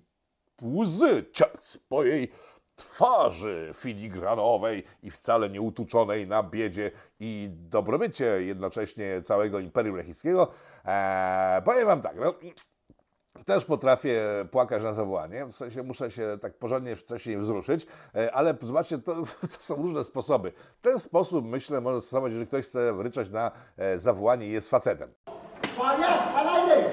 łzy 0.62 1.24
ciec 1.32 1.78
po 1.88 2.04
jej 2.04 2.32
twarzy 2.76 3.70
filigranowej 3.74 4.84
i 5.02 5.10
wcale 5.10 5.50
nie 5.50 5.60
utuczonej 5.60 6.26
na 6.26 6.42
biedzie 6.42 6.90
i 7.20 7.48
dobrobycie 7.50 8.24
jednocześnie 8.24 9.22
całego 9.22 9.58
Imperium 9.58 9.96
Lechickiego. 9.96 10.48
Eee, 10.84 11.62
powiem 11.62 11.86
wam 11.86 12.00
tak, 12.00 12.16
no, 12.16 12.34
też 13.44 13.64
potrafię 13.64 14.22
płakać 14.50 14.82
na 14.82 14.94
zawołanie, 14.94 15.46
w 15.46 15.56
sensie 15.56 15.82
muszę 15.82 16.10
się 16.10 16.38
tak 16.40 16.58
porządnie 16.58 16.96
wcześniej 16.96 17.38
wzruszyć, 17.38 17.86
e, 18.14 18.34
ale 18.34 18.54
zobaczcie, 18.62 18.98
to, 18.98 19.14
to 19.40 19.46
są 19.46 19.76
różne 19.76 20.04
sposoby. 20.04 20.52
Ten 20.82 20.98
sposób, 20.98 21.44
myślę, 21.44 21.80
może 21.80 22.00
stosować, 22.00 22.30
jeżeli 22.32 22.46
ktoś 22.46 22.66
chce 22.66 23.02
ryczeć 23.02 23.30
na 23.30 23.50
e, 23.76 23.98
zawołanie 23.98 24.46
i 24.46 24.52
jest 24.52 24.70
facetem. 24.70 25.10
Fabián, 25.76 26.32
al 26.34 26.48
aire. 26.48 26.90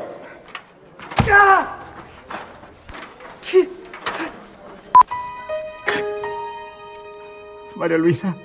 María 7.75 7.97
Luisa, 7.97 8.35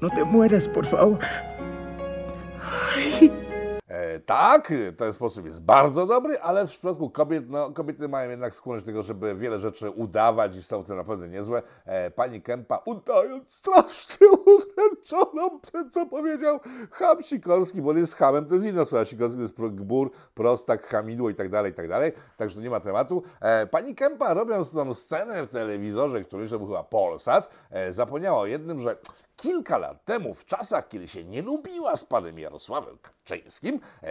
no 0.00 0.08
te 0.10 0.24
mueras, 0.24 0.68
por 0.68 0.86
favor. 0.86 1.18
Tak, 4.20 4.72
ten 4.96 5.12
sposób 5.12 5.44
jest 5.44 5.60
bardzo 5.60 6.06
dobry, 6.06 6.40
ale 6.40 6.66
w 6.66 6.70
przypadku 6.70 7.10
kobiet, 7.10 7.44
no 7.48 7.70
kobiety 7.70 8.08
mają 8.08 8.30
jednak 8.30 8.54
skłonność 8.54 8.84
do 8.84 8.86
tego, 8.86 9.02
żeby 9.02 9.34
wiele 9.34 9.58
rzeczy 9.58 9.90
udawać 9.90 10.56
i 10.56 10.62
są 10.62 10.82
w 10.82 10.86
tym 10.86 10.96
naprawdę 10.96 11.28
niezłe. 11.28 11.62
E, 11.84 12.10
pani 12.10 12.42
Kępa, 12.42 12.82
udając 12.84 13.52
strasznie 13.52 14.28
udręczoną 14.28 15.60
co 15.90 16.06
powiedział 16.06 16.60
Ham 16.90 17.22
Sikorski, 17.22 17.82
bo 17.82 17.90
on 17.90 17.98
jest 17.98 18.14
hamem, 18.14 18.46
to 18.46 18.54
jest 18.54 18.66
inna 18.66 18.84
sprawa. 18.84 19.04
Sikorski 19.04 19.36
to 19.36 19.42
jest 19.42 19.54
gbur, 19.54 20.10
prostak, 20.34 20.86
hamidło 20.86 21.30
i 21.30 21.34
tak 21.34 21.48
dalej, 21.48 21.72
i 21.72 21.74
tak 21.74 21.88
dalej, 21.88 22.12
także 22.36 22.60
nie 22.60 22.70
ma 22.70 22.80
tematu. 22.80 23.22
E, 23.40 23.66
pani 23.66 23.94
Kępa, 23.94 24.34
robiąc 24.34 24.72
tą 24.72 24.94
scenę 24.94 25.46
w 25.46 25.48
telewizorze, 25.48 26.24
który 26.24 26.48
to 26.48 26.58
był 26.58 26.68
chyba 26.68 26.84
Polsat, 26.84 27.50
e, 27.70 27.92
zapomniała 27.92 28.38
o 28.38 28.46
jednym, 28.46 28.80
że 28.80 28.96
kilka 29.36 29.78
lat 29.78 30.04
temu, 30.04 30.34
w 30.34 30.44
czasach, 30.44 30.88
kiedy 30.88 31.08
się 31.08 31.24
nie 31.24 31.42
lubiła 31.42 31.96
z 31.96 32.04
panem 32.04 32.38
Jarosławem 32.38 32.98
Kaczyńskim, 33.02 33.80
e, 34.02 34.08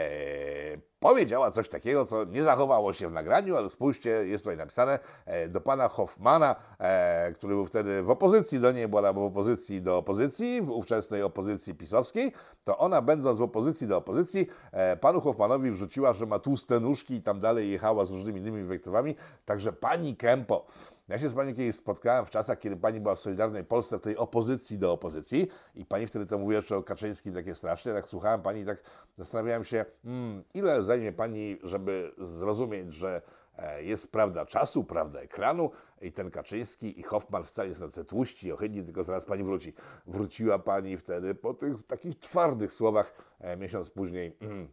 powiedziała 1.03 1.51
coś 1.51 1.69
takiego, 1.69 2.05
co 2.05 2.23
nie 2.23 2.43
zachowało 2.43 2.93
się 2.93 3.09
w 3.09 3.11
nagraniu, 3.11 3.57
ale 3.57 3.69
spójrzcie, 3.69 4.09
jest 4.09 4.43
tutaj 4.43 4.57
napisane, 4.57 4.99
e, 5.25 5.49
do 5.49 5.61
pana 5.61 5.87
Hoffmana, 5.87 6.55
e, 6.79 7.33
który 7.33 7.55
był 7.55 7.65
wtedy 7.65 8.03
w 8.03 8.09
opozycji 8.09 8.59
do 8.59 8.71
niej, 8.71 8.87
bo 8.87 8.97
ona 8.97 9.13
była 9.13 9.25
w 9.25 9.31
opozycji 9.31 9.81
do 9.81 9.97
opozycji, 9.97 10.61
w 10.61 10.69
ówczesnej 10.69 11.23
opozycji 11.23 11.75
pisowskiej, 11.75 12.31
to 12.63 12.77
ona 12.77 13.01
będąc 13.01 13.39
w 13.39 13.41
opozycji 13.41 13.87
do 13.87 13.97
opozycji, 13.97 14.47
e, 14.71 14.97
panu 14.97 15.21
Hoffmanowi 15.21 15.71
wrzuciła, 15.71 16.13
że 16.13 16.25
ma 16.25 16.39
tłuste 16.39 16.79
nóżki 16.79 17.13
i 17.13 17.21
tam 17.21 17.39
dalej 17.39 17.71
jechała 17.71 18.05
z 18.05 18.11
różnymi 18.11 18.39
innymi 18.39 18.59
inwektywami, 18.59 19.15
także 19.45 19.73
pani 19.73 20.15
Kempo, 20.15 20.65
ja 21.07 21.19
się 21.19 21.29
z 21.29 21.33
panią 21.33 21.55
kiedyś 21.55 21.75
spotkałem 21.75 22.25
w 22.25 22.29
czasach, 22.29 22.59
kiedy 22.59 22.77
pani 22.77 22.99
była 22.99 23.15
w 23.15 23.19
Solidarnej 23.19 23.63
Polsce, 23.63 23.99
w 23.99 24.01
tej 24.01 24.17
opozycji 24.17 24.77
do 24.77 24.91
opozycji 24.91 25.47
i 25.75 25.85
pani 25.85 26.07
wtedy 26.07 26.25
to 26.25 26.37
mówiła 26.37 26.57
jeszcze 26.57 26.77
o 26.77 26.83
Kaczyńskim 26.83 27.33
takie 27.33 27.55
strasznie, 27.55 27.93
tak 27.93 28.07
słuchałem 28.07 28.41
pani 28.41 28.61
i 28.61 28.65
tak 28.65 28.83
zastanawiałem 29.15 29.63
się, 29.63 29.85
hmm, 30.03 30.43
ile 30.53 30.83
zajmie 30.83 31.11
pani, 31.11 31.57
żeby 31.63 32.11
zrozumieć, 32.17 32.93
że 32.93 33.21
e, 33.57 33.83
jest 33.83 34.11
prawda 34.11 34.45
czasu, 34.45 34.83
prawda 34.83 35.19
ekranu 35.19 35.71
i 36.01 36.11
ten 36.11 36.31
Kaczyński 36.31 36.99
i 36.99 37.03
Hoffman 37.03 37.43
wcale 37.43 37.73
są 37.73 37.85
tacy 37.85 38.05
tłuści 38.05 38.51
ohydni, 38.51 38.83
tylko 38.83 39.03
zaraz 39.03 39.25
pani 39.25 39.43
wróci. 39.43 39.73
Wróciła 40.07 40.59
pani 40.59 40.97
wtedy 40.97 41.35
po 41.35 41.53
tych 41.53 41.83
takich 41.87 42.19
twardych 42.19 42.73
słowach 42.73 43.13
e, 43.39 43.57
miesiąc 43.57 43.89
później. 43.89 44.37
Mm, 44.41 44.67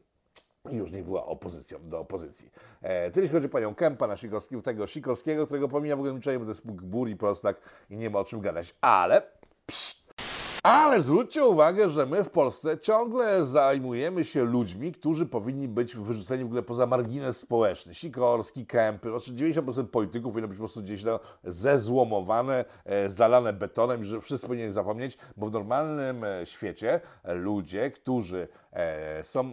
i 0.70 0.76
już 0.76 0.92
nie 0.92 1.02
była 1.02 1.24
opozycją 1.24 1.88
do 1.88 2.00
opozycji. 2.00 2.50
E, 2.82 3.10
tyle 3.10 3.24
jeśli 3.24 3.36
chodzi 3.36 3.46
o 3.46 3.50
panią 3.50 3.74
Kępa 3.74 4.06
na 4.06 4.16
Sikorskiego, 4.16 4.62
tego 4.62 4.86
Sikorskiego, 4.86 5.46
którego 5.46 5.68
pomija 5.68 5.96
w 5.96 5.98
ogóle 5.98 6.12
milczenie, 6.12 6.38
bo 6.38 6.44
to 6.44 6.50
jest 6.50 6.66
gbur 6.66 7.08
i 7.08 7.16
prostak 7.16 7.60
i 7.90 7.96
nie 7.96 8.10
ma 8.10 8.18
o 8.18 8.24
czym 8.24 8.40
gadać. 8.40 8.74
Ale 8.80 9.22
pszt, 9.66 10.00
Ale 10.62 11.02
zwróćcie 11.02 11.44
uwagę, 11.44 11.90
że 11.90 12.06
my 12.06 12.24
w 12.24 12.30
Polsce 12.30 12.78
ciągle 12.78 13.44
zajmujemy 13.44 14.24
się 14.24 14.44
ludźmi, 14.44 14.92
którzy 14.92 15.26
powinni 15.26 15.68
być 15.68 15.96
wyrzuceni 15.96 16.42
w 16.42 16.46
ogóle 16.46 16.62
poza 16.62 16.86
margines 16.86 17.36
społeczny. 17.36 17.94
Sikorski, 17.94 18.66
Kępy, 18.66 19.10
znaczy 19.10 19.32
90% 19.32 19.86
polityków 19.86 20.32
powinno 20.32 20.48
być 20.48 20.58
po 20.58 20.64
prostu 20.64 20.82
gdzieś 20.82 21.04
no, 21.04 21.20
zezłomowane, 21.44 22.64
e, 22.84 23.10
zalane 23.10 23.52
betonem, 23.52 24.04
że 24.04 24.20
wszyscy 24.20 24.46
powinni 24.46 24.72
zapomnieć, 24.72 25.18
bo 25.36 25.46
w 25.46 25.52
normalnym 25.52 26.24
e, 26.24 26.46
świecie 26.46 27.00
ludzie, 27.24 27.90
którzy 27.90 28.48
e, 28.72 29.22
są 29.22 29.52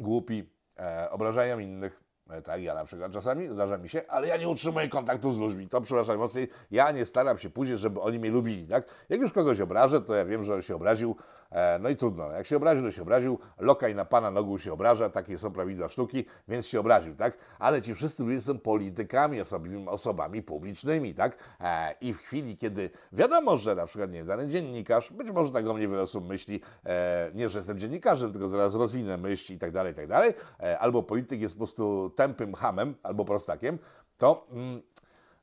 głupi, 0.00 0.50
e, 0.78 1.10
obrażają 1.10 1.58
innych, 1.58 2.00
e, 2.30 2.42
tak, 2.42 2.62
ja 2.62 2.74
na 2.74 2.84
przykład 2.84 3.12
czasami 3.12 3.46
zdarza 3.46 3.78
mi 3.78 3.88
się, 3.88 4.02
ale 4.08 4.28
ja 4.28 4.36
nie 4.36 4.48
utrzymuję 4.48 4.88
kontaktu 4.88 5.32
z 5.32 5.38
ludźmi, 5.38 5.68
to 5.68 5.80
przepraszam 5.80 6.18
mocniej, 6.18 6.48
ja 6.70 6.90
nie 6.90 7.06
staram 7.06 7.38
się 7.38 7.50
później, 7.50 7.78
żeby 7.78 8.00
oni 8.00 8.18
mnie 8.18 8.30
lubili, 8.30 8.66
tak? 8.68 9.06
Jak 9.08 9.20
już 9.20 9.32
kogoś 9.32 9.60
obrażę, 9.60 10.00
to 10.00 10.14
ja 10.14 10.24
wiem, 10.24 10.44
że 10.44 10.54
on 10.54 10.62
się 10.62 10.76
obraził, 10.76 11.16
no 11.80 11.88
i 11.88 11.96
trudno, 11.96 12.32
jak 12.32 12.46
się 12.46 12.56
obraził, 12.56 12.84
to 12.84 12.90
się 12.90 13.02
obraził, 13.02 13.38
lokaj 13.58 13.94
na 13.94 14.04
pana 14.04 14.30
nogu 14.30 14.58
się 14.58 14.72
obraża, 14.72 15.10
takie 15.10 15.38
są 15.38 15.52
prawidła 15.52 15.88
sztuki, 15.88 16.24
więc 16.48 16.66
się 16.66 16.80
obraził, 16.80 17.16
tak? 17.16 17.38
Ale 17.58 17.82
ci 17.82 17.94
wszyscy 17.94 18.24
ludzie 18.24 18.40
są 18.40 18.58
politykami, 18.58 19.40
osobami, 19.40 19.88
osobami 19.88 20.42
publicznymi, 20.42 21.14
tak? 21.14 21.38
E, 21.60 21.94
I 22.00 22.14
w 22.14 22.18
chwili, 22.18 22.56
kiedy 22.56 22.90
wiadomo, 23.12 23.56
że 23.56 23.74
na 23.74 23.86
przykład, 23.86 24.10
nie 24.10 24.18
wiem, 24.18 24.26
dany 24.26 24.48
dziennikarz, 24.48 25.12
być 25.12 25.30
może 25.30 25.52
tak 25.52 25.66
o 25.66 25.74
mnie 25.74 25.88
wiele 25.88 26.02
osób 26.02 26.28
myśli, 26.28 26.60
e, 26.84 27.30
nie, 27.34 27.48
że 27.48 27.58
jestem 27.58 27.78
dziennikarzem, 27.78 28.32
tylko 28.32 28.48
zaraz 28.48 28.74
rozwinę 28.74 29.16
myśl 29.16 29.52
i 29.52 29.58
tak 29.58 29.72
dalej, 29.72 29.92
i 29.92 29.96
tak 29.96 30.06
dalej, 30.06 30.34
e, 30.60 30.78
albo 30.78 31.02
polityk 31.02 31.40
jest 31.40 31.54
po 31.54 31.58
prostu 31.58 32.10
tępym 32.10 32.54
hamem, 32.54 32.94
albo 33.02 33.24
prostakiem, 33.24 33.78
to 34.18 34.46
mm, 34.50 34.82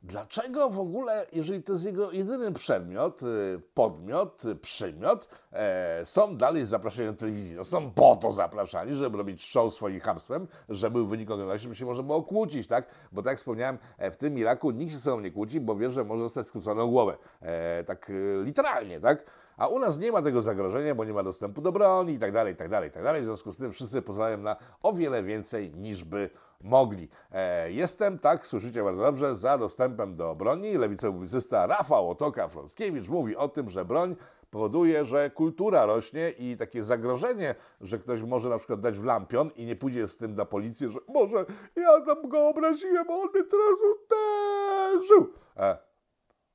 dlaczego 0.07 0.69
w 0.69 0.79
ogóle, 0.79 1.25
jeżeli 1.33 1.63
to 1.63 1.73
jest 1.73 1.85
jego 1.85 2.11
jedyny 2.11 2.51
przedmiot, 2.51 3.23
y, 3.23 3.61
podmiot, 3.73 4.45
y, 4.45 4.55
przymiot, 4.55 5.29
e, 5.51 6.01
są 6.05 6.37
dalej 6.37 6.65
zapraszani 6.65 7.07
do 7.07 7.13
telewizji? 7.13 7.55
No 7.55 7.63
są 7.63 7.91
po 7.91 8.15
to 8.15 8.31
zapraszani, 8.31 8.93
żeby 8.93 9.17
robić 9.17 9.45
show 9.45 9.73
swoim 9.73 9.99
hamstwem, 9.99 10.47
żeby 10.69 11.05
wynik 11.05 11.31
oglądać, 11.31 11.61
żeby 11.61 11.75
się 11.75 11.85
można 11.85 12.03
było 12.03 12.23
kłócić, 12.23 12.67
tak? 12.67 12.87
Bo 13.11 13.21
tak 13.21 13.31
jak 13.31 13.37
wspomniałem, 13.37 13.77
e, 13.97 14.11
w 14.11 14.17
tym 14.17 14.37
Iraku 14.37 14.71
nikt 14.71 14.91
się 14.91 14.97
ze 14.97 15.03
sobą 15.03 15.19
nie 15.19 15.31
kłóci, 15.31 15.59
bo 15.59 15.75
wie, 15.75 15.91
że 15.91 16.03
może 16.03 16.23
zostać 16.23 16.45
skrócony 16.47 16.81
o 16.81 16.87
głowę. 16.87 17.17
E, 17.41 17.83
tak 17.83 18.09
y, 18.09 18.41
literalnie, 18.43 18.99
tak? 18.99 19.25
A 19.57 19.67
u 19.67 19.79
nas 19.79 19.99
nie 19.99 20.11
ma 20.11 20.21
tego 20.21 20.41
zagrożenia, 20.41 20.95
bo 20.95 21.05
nie 21.05 21.13
ma 21.13 21.23
dostępu 21.23 21.61
do 21.61 21.71
broni 21.71 22.13
i 22.13 22.19
tak 22.19 22.31
dalej, 22.31 22.53
i 22.53 22.55
tak 22.55 22.69
dalej, 22.69 22.89
i 22.89 22.91
tak 22.91 23.03
dalej. 23.03 23.21
W 23.21 23.25
związku 23.25 23.51
z 23.51 23.57
tym 23.57 23.73
wszyscy 23.73 24.01
pozwalają 24.01 24.37
na 24.37 24.55
o 24.83 24.93
wiele 24.93 25.23
więcej 25.23 25.71
niż 25.71 26.03
by 26.03 26.29
mogli. 26.61 27.09
E, 27.31 27.71
jestem, 27.71 28.19
tak, 28.19 28.47
słyszycie 28.47 28.83
bardzo 28.83 29.01
dobrze, 29.01 29.35
za 29.35 29.57
dostępem 29.57 30.15
do 30.15 30.35
broni. 30.35 30.77
Lewicowy 30.77 31.13
publicysta 31.13 31.67
Rafał 31.67 32.11
Otoka-Frąckiewicz 32.11 33.09
mówi 33.09 33.35
o 33.35 33.47
tym, 33.47 33.69
że 33.69 33.85
broń 33.85 34.15
powoduje, 34.49 35.05
że 35.05 35.29
kultura 35.29 35.85
rośnie 35.85 36.29
i 36.29 36.57
takie 36.57 36.83
zagrożenie, 36.83 37.55
że 37.81 37.99
ktoś 37.99 38.21
może 38.21 38.49
na 38.49 38.57
przykład 38.57 38.79
dać 38.81 38.99
w 38.99 39.03
lampion 39.03 39.49
i 39.55 39.65
nie 39.65 39.75
pójdzie 39.75 40.07
z 40.07 40.17
tym 40.17 40.35
na 40.35 40.45
policję, 40.45 40.89
że 40.89 40.99
może 41.07 41.45
ja 41.75 42.01
tam 42.01 42.29
go 42.29 42.47
obraziłem, 42.47 43.09
on 43.09 43.29
mnie 43.33 43.43
teraz 43.43 43.79
uderzył. 43.91 45.33
E, 45.57 45.77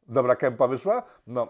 dobra 0.09 0.37
kępa 0.37 0.69
wyszła? 0.69 1.03
No, 1.27 1.49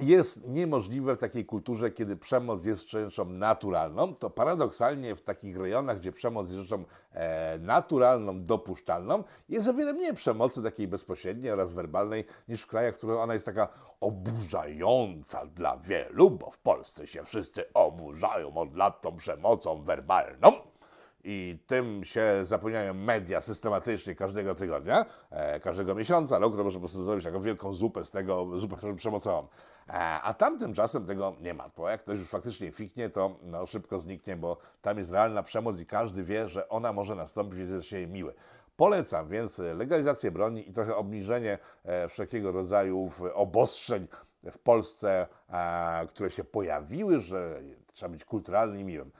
jest 0.00 0.48
niemożliwe 0.48 1.16
w 1.16 1.18
takiej 1.18 1.46
kulturze, 1.46 1.90
kiedy 1.90 2.16
przemoc 2.16 2.64
jest 2.64 2.90
rzeczą 2.90 3.24
naturalną, 3.24 4.14
to 4.14 4.30
paradoksalnie 4.30 5.16
w 5.16 5.22
takich 5.22 5.56
rejonach, 5.56 5.98
gdzie 5.98 6.12
przemoc 6.12 6.50
jest 6.50 6.62
rzeczą 6.62 6.84
e, 7.12 7.58
naturalną, 7.58 8.44
dopuszczalną, 8.44 9.24
jest 9.48 9.68
o 9.68 9.74
wiele 9.74 9.92
mniej 9.92 10.14
przemocy 10.14 10.62
takiej 10.62 10.88
bezpośredniej 10.88 11.52
oraz 11.52 11.72
werbalnej 11.72 12.24
niż 12.48 12.62
w 12.62 12.66
krajach, 12.66 12.94
w 12.94 12.98
których 12.98 13.18
ona 13.18 13.34
jest 13.34 13.46
taka 13.46 13.68
oburzająca 14.00 15.46
dla 15.46 15.76
wielu, 15.76 16.30
bo 16.30 16.50
w 16.50 16.58
Polsce 16.58 17.06
się 17.06 17.24
wszyscy 17.24 17.72
oburzają 17.72 18.56
od 18.56 18.76
lat 18.76 19.00
tą 19.00 19.16
przemocą 19.16 19.82
werbalną 19.82 20.69
i 21.24 21.58
tym 21.66 22.04
się 22.04 22.22
zapełniają 22.42 22.94
media 22.94 23.40
systematycznie 23.40 24.14
każdego 24.14 24.54
tygodnia, 24.54 25.06
e, 25.30 25.60
każdego 25.60 25.94
miesiąca, 25.94 26.38
rok, 26.38 26.56
to 26.56 26.64
może 26.64 26.74
po 26.74 26.80
prostu 26.80 27.04
zrobić 27.04 27.24
taką 27.24 27.42
wielką 27.42 27.72
zupę 27.72 28.04
z 28.04 28.10
tego, 28.10 28.58
zupę 28.58 28.96
przemocową. 28.96 29.48
E, 29.88 29.92
a 30.22 30.34
tam 30.34 30.58
tymczasem 30.58 31.06
tego 31.06 31.36
nie 31.40 31.54
ma, 31.54 31.70
bo 31.76 31.88
jak 31.88 32.00
ktoś 32.00 32.18
już 32.18 32.28
faktycznie 32.28 32.72
fiknie, 32.72 33.08
to 33.08 33.36
no, 33.42 33.66
szybko 33.66 33.98
zniknie, 33.98 34.36
bo 34.36 34.56
tam 34.82 34.98
jest 34.98 35.12
realna 35.12 35.42
przemoc 35.42 35.80
i 35.80 35.86
każdy 35.86 36.24
wie, 36.24 36.48
że 36.48 36.68
ona 36.68 36.92
może 36.92 37.14
nastąpić, 37.14 37.58
więc 37.58 37.70
jest 37.70 37.88
się 37.88 38.06
miły. 38.06 38.34
Polecam 38.76 39.28
więc 39.28 39.58
legalizację 39.58 40.30
broni 40.30 40.68
i 40.68 40.72
trochę 40.72 40.96
obniżenie 40.96 41.58
e, 41.84 42.08
wszelkiego 42.08 42.52
rodzaju 42.52 43.10
obostrzeń 43.34 44.08
w 44.52 44.58
Polsce, 44.58 45.26
e, 45.48 46.06
które 46.06 46.30
się 46.30 46.44
pojawiły, 46.44 47.20
że 47.20 47.62
trzeba 47.92 48.12
być 48.12 48.24
kulturalnym 48.24 48.80
i 48.80 48.84
miłym. 48.84 49.10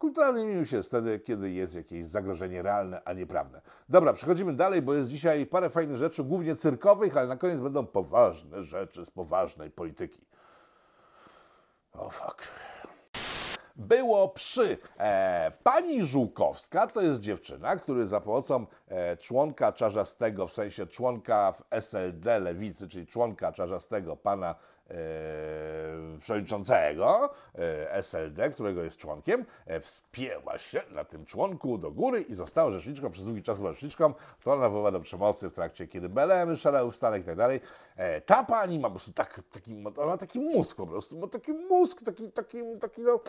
Kulturalnym 0.00 0.48
miłym 0.48 0.66
się 0.66 0.82
wtedy, 0.82 1.18
kiedy 1.18 1.50
jest 1.50 1.74
jakieś 1.74 2.06
zagrożenie 2.06 2.62
realne, 2.62 3.02
a 3.04 3.12
nie 3.12 3.26
prawne. 3.26 3.60
Dobra, 3.88 4.12
przechodzimy 4.12 4.52
dalej, 4.52 4.82
bo 4.82 4.94
jest 4.94 5.08
dzisiaj 5.08 5.46
parę 5.46 5.70
fajnych 5.70 5.96
rzeczy, 5.96 6.24
głównie 6.24 6.56
cyrkowych, 6.56 7.16
ale 7.16 7.26
na 7.26 7.36
koniec 7.36 7.60
będą 7.60 7.86
poważne 7.86 8.64
rzeczy 8.64 9.04
z 9.04 9.10
poważnej 9.10 9.70
polityki. 9.70 10.20
O 11.92 12.06
oh, 12.06 12.10
fuck 12.10 12.48
było 13.80 14.28
przy. 14.28 14.78
E, 14.98 15.52
pani 15.62 16.04
Żółkowska 16.04 16.86
to 16.86 17.00
jest 17.00 17.20
dziewczyna, 17.20 17.76
która 17.76 18.06
za 18.06 18.20
pomocą 18.20 18.66
e, 18.88 19.16
członka 19.16 19.72
czarzastego, 19.72 20.46
w 20.46 20.52
sensie 20.52 20.86
członka 20.86 21.52
w 21.52 21.62
SLD 21.70 22.40
Lewicy, 22.40 22.88
czyli 22.88 23.06
członka 23.06 23.52
czarzastego 23.52 24.16
pana 24.16 24.54
przewodniczącego 26.20 27.30
e, 27.58 27.92
SLD, 27.92 28.50
którego 28.50 28.82
jest 28.82 28.96
członkiem, 28.96 29.44
e, 29.66 29.80
wspięła 29.80 30.58
się 30.58 30.82
na 30.90 31.04
tym 31.04 31.26
członku 31.26 31.78
do 31.78 31.90
góry 31.90 32.20
i 32.20 32.34
została 32.34 32.70
rzeczniczką, 32.70 33.10
przez 33.10 33.24
długi 33.24 33.42
czas 33.42 33.58
była 33.58 33.72
rzeczniczką, 33.72 34.14
to 34.42 34.56
nawoływa 34.56 34.90
do 34.90 35.00
przemocy 35.00 35.50
w 35.50 35.54
trakcie, 35.54 35.88
kiedy 35.88 36.08
belemy 36.08 36.56
szalały 36.56 36.92
w 36.92 36.96
Stanach 36.96 37.20
i 37.20 37.24
tak 37.24 37.36
dalej. 37.36 37.60
E, 37.96 38.20
Ta 38.20 38.44
pani 38.44 38.78
ma 38.78 38.88
po 38.88 38.94
prostu 38.94 39.12
tak, 39.12 39.40
taki, 39.52 39.74
ma 39.74 40.16
taki 40.16 40.40
mózg 40.40 40.76
po 40.76 40.86
prostu, 40.86 41.18
ma 41.18 41.26
taki 41.26 41.52
mózg, 41.52 42.02
taki, 42.02 42.32
taki, 42.32 42.58
taki 42.80 43.00
no 43.00 43.20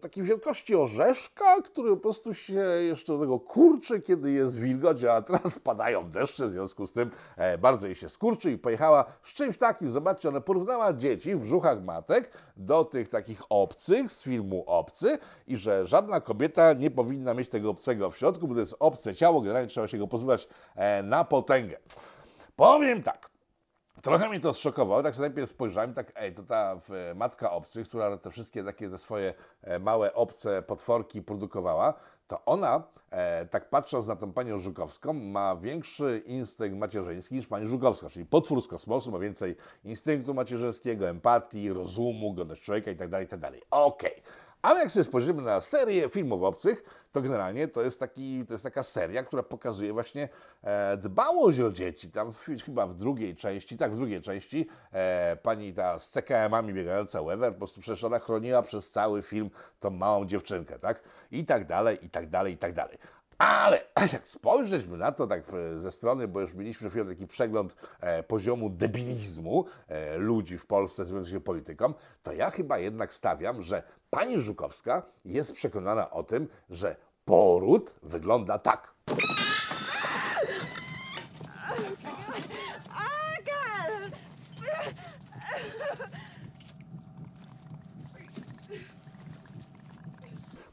takiej 0.00 0.24
wielkości 0.24 0.76
orzeszka, 0.76 1.62
który 1.64 1.90
po 1.90 1.96
prostu 1.96 2.34
się 2.34 2.60
jeszcze 2.60 3.12
do 3.12 3.18
tego 3.18 3.40
kurczy, 3.40 4.00
kiedy 4.00 4.32
jest 4.32 4.60
wilgoć, 4.60 5.04
a 5.04 5.22
teraz 5.22 5.58
padają 5.70 6.10
deszcze, 6.10 6.46
w 6.46 6.50
związku 6.50 6.86
z 6.86 6.92
tym 6.92 7.10
e, 7.36 7.58
bardzo 7.58 7.86
jej 7.86 7.94
się 7.94 8.08
skurczy 8.08 8.50
i 8.52 8.58
pojechała 8.58 9.04
z 9.22 9.32
czymś 9.32 9.58
takim. 9.58 9.90
Zobaczcie, 9.90 10.28
ona 10.28 10.40
porównała 10.40 10.92
dzieci 10.92 11.34
w 11.34 11.40
brzuchach 11.40 11.84
matek 11.84 12.30
do 12.56 12.84
tych 12.84 13.08
takich 13.08 13.42
obcych 13.48 14.12
z 14.12 14.22
filmu 14.22 14.64
Obcy 14.66 15.18
i 15.46 15.56
że 15.56 15.86
żadna 15.86 16.20
kobieta 16.20 16.72
nie 16.72 16.90
powinna 16.90 17.34
mieć 17.34 17.48
tego 17.48 17.70
obcego 17.70 18.10
w 18.10 18.18
środku, 18.18 18.48
bo 18.48 18.54
to 18.54 18.60
jest 18.60 18.76
obce 18.78 19.14
ciało, 19.14 19.40
generalnie 19.40 19.68
trzeba 19.68 19.88
się 19.88 19.98
go 19.98 20.06
pozbywać 20.06 20.48
e, 20.74 21.02
na 21.02 21.24
potęgę. 21.24 21.76
Powiem 22.56 23.02
tak, 23.02 23.33
Trochę 24.02 24.28
mnie 24.28 24.40
to 24.40 24.54
zszokowało, 24.54 25.02
tak 25.02 25.14
sobie 25.14 25.28
najpierw 25.28 25.50
spojrzałem, 25.50 25.94
tak 25.94 26.12
ej, 26.16 26.34
to 26.34 26.42
ta 26.42 26.80
matka 27.14 27.50
obcych, 27.50 27.88
która 27.88 28.16
te 28.16 28.30
wszystkie 28.30 28.64
takie 28.64 28.90
te 28.90 28.98
swoje 28.98 29.34
e, 29.62 29.78
małe 29.78 30.14
obce 30.14 30.62
potworki 30.62 31.22
produkowała, 31.22 31.94
to 32.28 32.44
ona, 32.44 32.82
e, 33.10 33.46
tak 33.46 33.70
patrząc 33.70 34.06
na 34.06 34.16
tę 34.16 34.32
panią 34.32 34.58
Żukowską, 34.58 35.12
ma 35.12 35.56
większy 35.56 36.22
instynkt 36.26 36.78
macierzyński 36.78 37.34
niż 37.34 37.46
pani 37.46 37.68
Żukowska, 37.68 38.10
czyli 38.10 38.26
potwór 38.26 38.62
z 38.62 38.66
kosmosu 38.66 39.10
ma 39.10 39.18
więcej 39.18 39.56
instynktu 39.84 40.34
macierzyńskiego, 40.34 41.08
empatii, 41.08 41.72
rozumu, 41.72 42.34
godność 42.34 42.62
człowieka 42.62 42.90
itd., 42.90 43.20
itd. 43.22 43.50
Okej. 43.70 44.22
Ale 44.64 44.80
jak 44.80 44.90
sobie 44.90 45.04
spojrzymy 45.04 45.42
na 45.42 45.60
serię 45.60 46.08
filmów 46.08 46.42
obcych, 46.42 46.84
to 47.12 47.22
generalnie 47.22 47.68
to 47.68 47.82
jest, 47.82 48.00
taki, 48.00 48.46
to 48.46 48.54
jest 48.54 48.64
taka 48.64 48.82
seria, 48.82 49.22
która 49.22 49.42
pokazuje 49.42 49.92
właśnie 49.92 50.28
e, 50.62 50.96
dbałość 50.96 51.60
o 51.60 51.70
dzieci. 51.70 52.10
Tam 52.10 52.32
w, 52.32 52.46
chyba 52.64 52.86
w 52.86 52.94
drugiej 52.94 53.36
części, 53.36 53.76
tak, 53.76 53.92
w 53.92 53.96
drugiej 53.96 54.22
części 54.22 54.66
e, 54.92 55.36
pani 55.42 55.74
ta 55.74 55.98
z 55.98 56.10
CKM-ami 56.10 56.74
biegająca 56.74 57.22
Weber, 57.22 57.52
po 57.52 57.58
prostu 57.58 57.80
przecież 57.80 58.04
ona 58.04 58.18
chroniła 58.18 58.62
przez 58.62 58.90
cały 58.90 59.22
film 59.22 59.50
tą 59.80 59.90
małą 59.90 60.26
dziewczynkę, 60.26 60.78
tak? 60.78 61.02
I 61.30 61.44
tak 61.44 61.64
dalej, 61.64 61.98
i 62.02 62.10
tak 62.10 62.30
dalej, 62.30 62.54
i 62.54 62.58
tak 62.58 62.72
dalej. 62.72 62.98
Ale 63.38 63.84
jak 64.12 64.28
spojrzeliśmy 64.28 64.96
na 64.96 65.12
to 65.12 65.26
tak 65.26 65.42
e, 65.52 65.78
ze 65.78 65.92
strony, 65.92 66.28
bo 66.28 66.40
już 66.40 66.54
mieliśmy 66.54 66.90
chwilę 66.90 67.04
taki 67.04 67.26
przegląd 67.26 67.76
e, 68.00 68.22
poziomu 68.22 68.70
debilizmu 68.70 69.64
e, 69.88 70.16
ludzi 70.16 70.58
w 70.58 70.66
Polsce 70.66 71.04
związanych 71.04 71.30
się 71.30 71.40
polityką, 71.40 71.94
to 72.22 72.32
ja 72.32 72.50
chyba 72.50 72.78
jednak 72.78 73.14
stawiam, 73.14 73.62
że 73.62 73.82
pani 74.10 74.38
Żukowska 74.38 75.02
jest 75.24 75.52
przekonana 75.52 76.10
o 76.10 76.22
tym, 76.22 76.48
że 76.70 76.96
poród 77.24 77.94
wygląda 78.02 78.58
tak. 78.58 78.94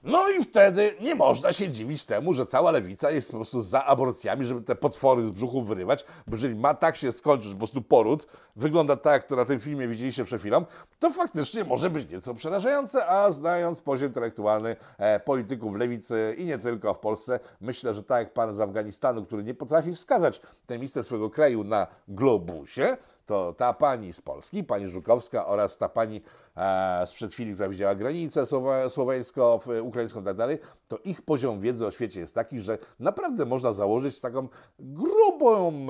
No 0.03 0.29
i 0.29 0.43
wtedy 0.43 0.95
nie 1.01 1.15
można 1.15 1.53
się 1.53 1.69
dziwić 1.69 2.05
temu, 2.05 2.33
że 2.33 2.45
cała 2.45 2.71
lewica 2.71 3.11
jest 3.11 3.31
po 3.31 3.37
prostu 3.37 3.61
za 3.61 3.85
aborcjami, 3.85 4.45
żeby 4.45 4.61
te 4.61 4.75
potwory 4.75 5.23
z 5.23 5.29
brzuchu 5.29 5.63
wyrywać, 5.63 6.05
bo 6.27 6.35
jeżeli 6.35 6.55
ma 6.55 6.73
tak 6.73 6.97
się 6.97 7.11
skończyć, 7.11 7.51
po 7.51 7.57
prostu 7.57 7.81
poród 7.81 8.27
wygląda 8.55 8.95
tak, 8.95 9.13
jak 9.13 9.23
to 9.23 9.35
na 9.35 9.45
tym 9.45 9.59
filmie 9.59 9.87
widzieliście 9.87 10.25
przed 10.25 10.41
chwilą, 10.41 10.65
to 10.99 11.09
faktycznie 11.09 11.63
może 11.63 11.89
być 11.89 12.09
nieco 12.09 12.33
przerażające, 12.33 13.05
a 13.07 13.31
znając 13.31 13.81
poziom 13.81 14.07
intelektualny 14.07 14.75
e, 14.97 15.19
polityków 15.19 15.75
lewicy 15.75 16.35
i 16.37 16.45
nie 16.45 16.57
tylko 16.57 16.93
w 16.93 16.99
Polsce, 16.99 17.39
myślę, 17.61 17.93
że 17.93 18.03
tak 18.03 18.19
jak 18.19 18.33
pan 18.33 18.53
z 18.53 18.59
Afganistanu, 18.59 19.25
który 19.25 19.43
nie 19.43 19.53
potrafi 19.53 19.93
wskazać 19.93 20.41
tę 20.67 20.79
miejsce 20.79 21.03
swojego 21.03 21.29
kraju 21.29 21.63
na 21.63 21.87
globusie, 22.07 22.97
to 23.31 23.53
ta 23.53 23.73
pani 23.73 24.13
z 24.13 24.21
Polski, 24.21 24.63
pani 24.63 24.87
Żukowska 24.87 25.45
oraz 25.45 25.77
ta 25.77 25.89
pani 25.89 26.21
e, 26.57 27.07
sprzed 27.07 27.33
chwili, 27.33 27.53
która 27.53 27.69
widziała 27.69 27.95
granicę 27.95 28.45
słowa, 28.45 28.89
słoweńsko, 28.89 29.59
ukraińską 29.81 30.21
i 30.21 30.23
tak 30.23 30.37
dalej, 30.37 30.59
to 30.87 30.97
ich 30.97 31.21
poziom 31.21 31.59
wiedzy 31.59 31.87
o 31.87 31.91
świecie 31.91 32.19
jest 32.19 32.35
taki, 32.35 32.59
że 32.59 32.77
naprawdę 32.99 33.45
można 33.45 33.73
założyć 33.73 34.21
taką 34.21 34.47
grubą, 34.79 35.87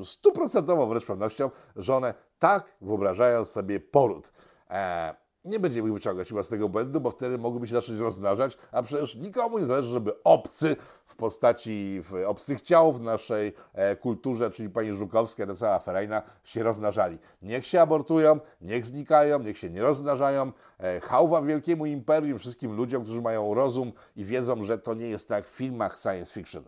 e, 0.00 0.04
stuprocentową 0.04 0.86
wręcz 0.86 1.06
pewnością, 1.06 1.50
że 1.76 1.96
one 1.96 2.14
tak 2.38 2.76
wyobrażają 2.80 3.44
sobie 3.44 3.80
poród. 3.80 4.32
E, 4.70 5.14
nie 5.44 5.60
będziemy 5.60 5.88
ich 5.88 5.94
wyciągać 5.94 6.28
chyba 6.28 6.42
z 6.42 6.48
tego 6.48 6.68
błędu, 6.68 7.00
bo 7.00 7.10
wtedy 7.10 7.38
mogłyby 7.38 7.66
się 7.66 7.74
zacząć 7.74 8.00
rozmnażać, 8.00 8.58
a 8.72 8.82
przecież 8.82 9.16
nikomu 9.16 9.58
nie 9.58 9.64
zależy, 9.64 9.88
żeby 9.88 10.22
obcy 10.22 10.76
w 11.06 11.16
postaci 11.16 12.02
obcych 12.26 12.60
ciał 12.60 12.92
w 12.92 13.00
naszej 13.00 13.52
e, 13.72 13.96
kulturze, 13.96 14.50
czyli 14.50 14.70
pani 14.70 14.92
Żukowska 14.92 15.44
i 15.44 15.56
cała 15.56 15.78
Ferajna, 15.78 16.22
się 16.44 16.62
rozmnażali. 16.62 17.18
Niech 17.42 17.66
się 17.66 17.80
abortują, 17.80 18.40
niech 18.60 18.86
znikają, 18.86 19.38
niech 19.38 19.58
się 19.58 19.70
nie 19.70 19.82
rozmnażają. 19.82 20.52
E, 20.78 21.00
hałwa 21.00 21.42
wielkiemu 21.42 21.86
imperium, 21.86 22.38
wszystkim 22.38 22.76
ludziom, 22.76 23.04
którzy 23.04 23.22
mają 23.22 23.54
rozum 23.54 23.92
i 24.16 24.24
wiedzą, 24.24 24.62
że 24.62 24.78
to 24.78 24.94
nie 24.94 25.08
jest 25.08 25.28
tak 25.28 25.48
w 25.48 25.52
filmach 25.52 25.98
science 25.98 26.34
fiction 26.34 26.64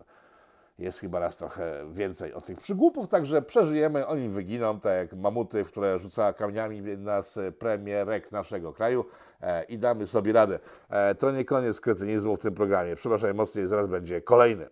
jest 0.81 0.99
chyba 0.99 1.19
nas 1.19 1.37
trochę 1.37 1.93
więcej 1.93 2.33
od 2.33 2.45
tych 2.45 2.59
przygłupów, 2.59 3.07
także 3.07 3.41
przeżyjemy, 3.41 4.07
oni 4.07 4.29
wyginą, 4.29 4.79
tak 4.79 4.93
jak 4.97 5.13
mamuty, 5.13 5.63
w 5.63 5.67
które 5.67 5.99
rzucała 5.99 6.33
kamieniami 6.33 6.81
nas 6.81 7.37
e, 7.37 7.51
premierek 7.51 8.31
naszego 8.31 8.73
kraju 8.73 9.05
e, 9.41 9.63
i 9.63 9.77
damy 9.77 10.07
sobie 10.07 10.33
radę. 10.33 10.59
E, 10.89 11.15
to 11.15 11.31
nie 11.31 11.45
koniec 11.45 11.81
kretynizmu 11.81 12.35
w 12.35 12.39
tym 12.39 12.53
programie. 12.53 12.95
Przepraszam 12.95 13.35
mocniej, 13.35 13.67
zaraz 13.67 13.87
będzie 13.87 14.21
kolejny. 14.21 14.69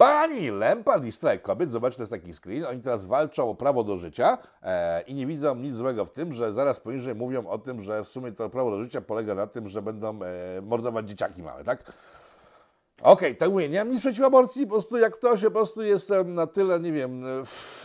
Pani 0.00 0.50
Lempart 0.50 1.04
i 1.04 1.12
strajk 1.12 1.42
kobiet, 1.42 1.70
zobaczcie, 1.70 1.96
to 1.96 2.02
jest 2.02 2.12
taki 2.12 2.32
screen, 2.34 2.64
oni 2.64 2.80
teraz 2.80 3.04
walczą 3.04 3.50
o 3.50 3.54
prawo 3.54 3.84
do 3.84 3.98
życia 3.98 4.38
e, 4.62 5.00
i 5.00 5.14
nie 5.14 5.26
widzą 5.26 5.54
nic 5.54 5.74
złego 5.74 6.04
w 6.04 6.10
tym, 6.10 6.32
że 6.32 6.52
zaraz 6.52 6.80
poniżej 6.80 7.14
mówią 7.14 7.46
o 7.46 7.58
tym, 7.58 7.82
że 7.82 8.04
w 8.04 8.08
sumie 8.08 8.32
to 8.32 8.50
prawo 8.50 8.70
do 8.70 8.82
życia 8.82 9.00
polega 9.00 9.34
na 9.34 9.46
tym, 9.46 9.68
że 9.68 9.82
będą 9.82 10.18
e, 10.22 10.60
mordować 10.62 11.08
dzieciaki 11.08 11.42
małe, 11.42 11.64
tak? 11.64 11.92
Okej, 13.02 13.36
tak 13.36 13.50
mówię, 13.50 13.68
nie 13.68 13.78
mam 13.78 13.88
nic 13.88 14.00
przeciw 14.00 14.24
aborcji, 14.24 14.66
po 14.66 14.72
prostu 14.72 14.98
jak 14.98 15.14
ktoś 15.14 15.42
po 15.42 15.50
prostu 15.50 15.82
jest 15.82 16.12
na 16.24 16.46
tyle, 16.46 16.80
nie 16.80 16.92
wiem, 16.92 17.24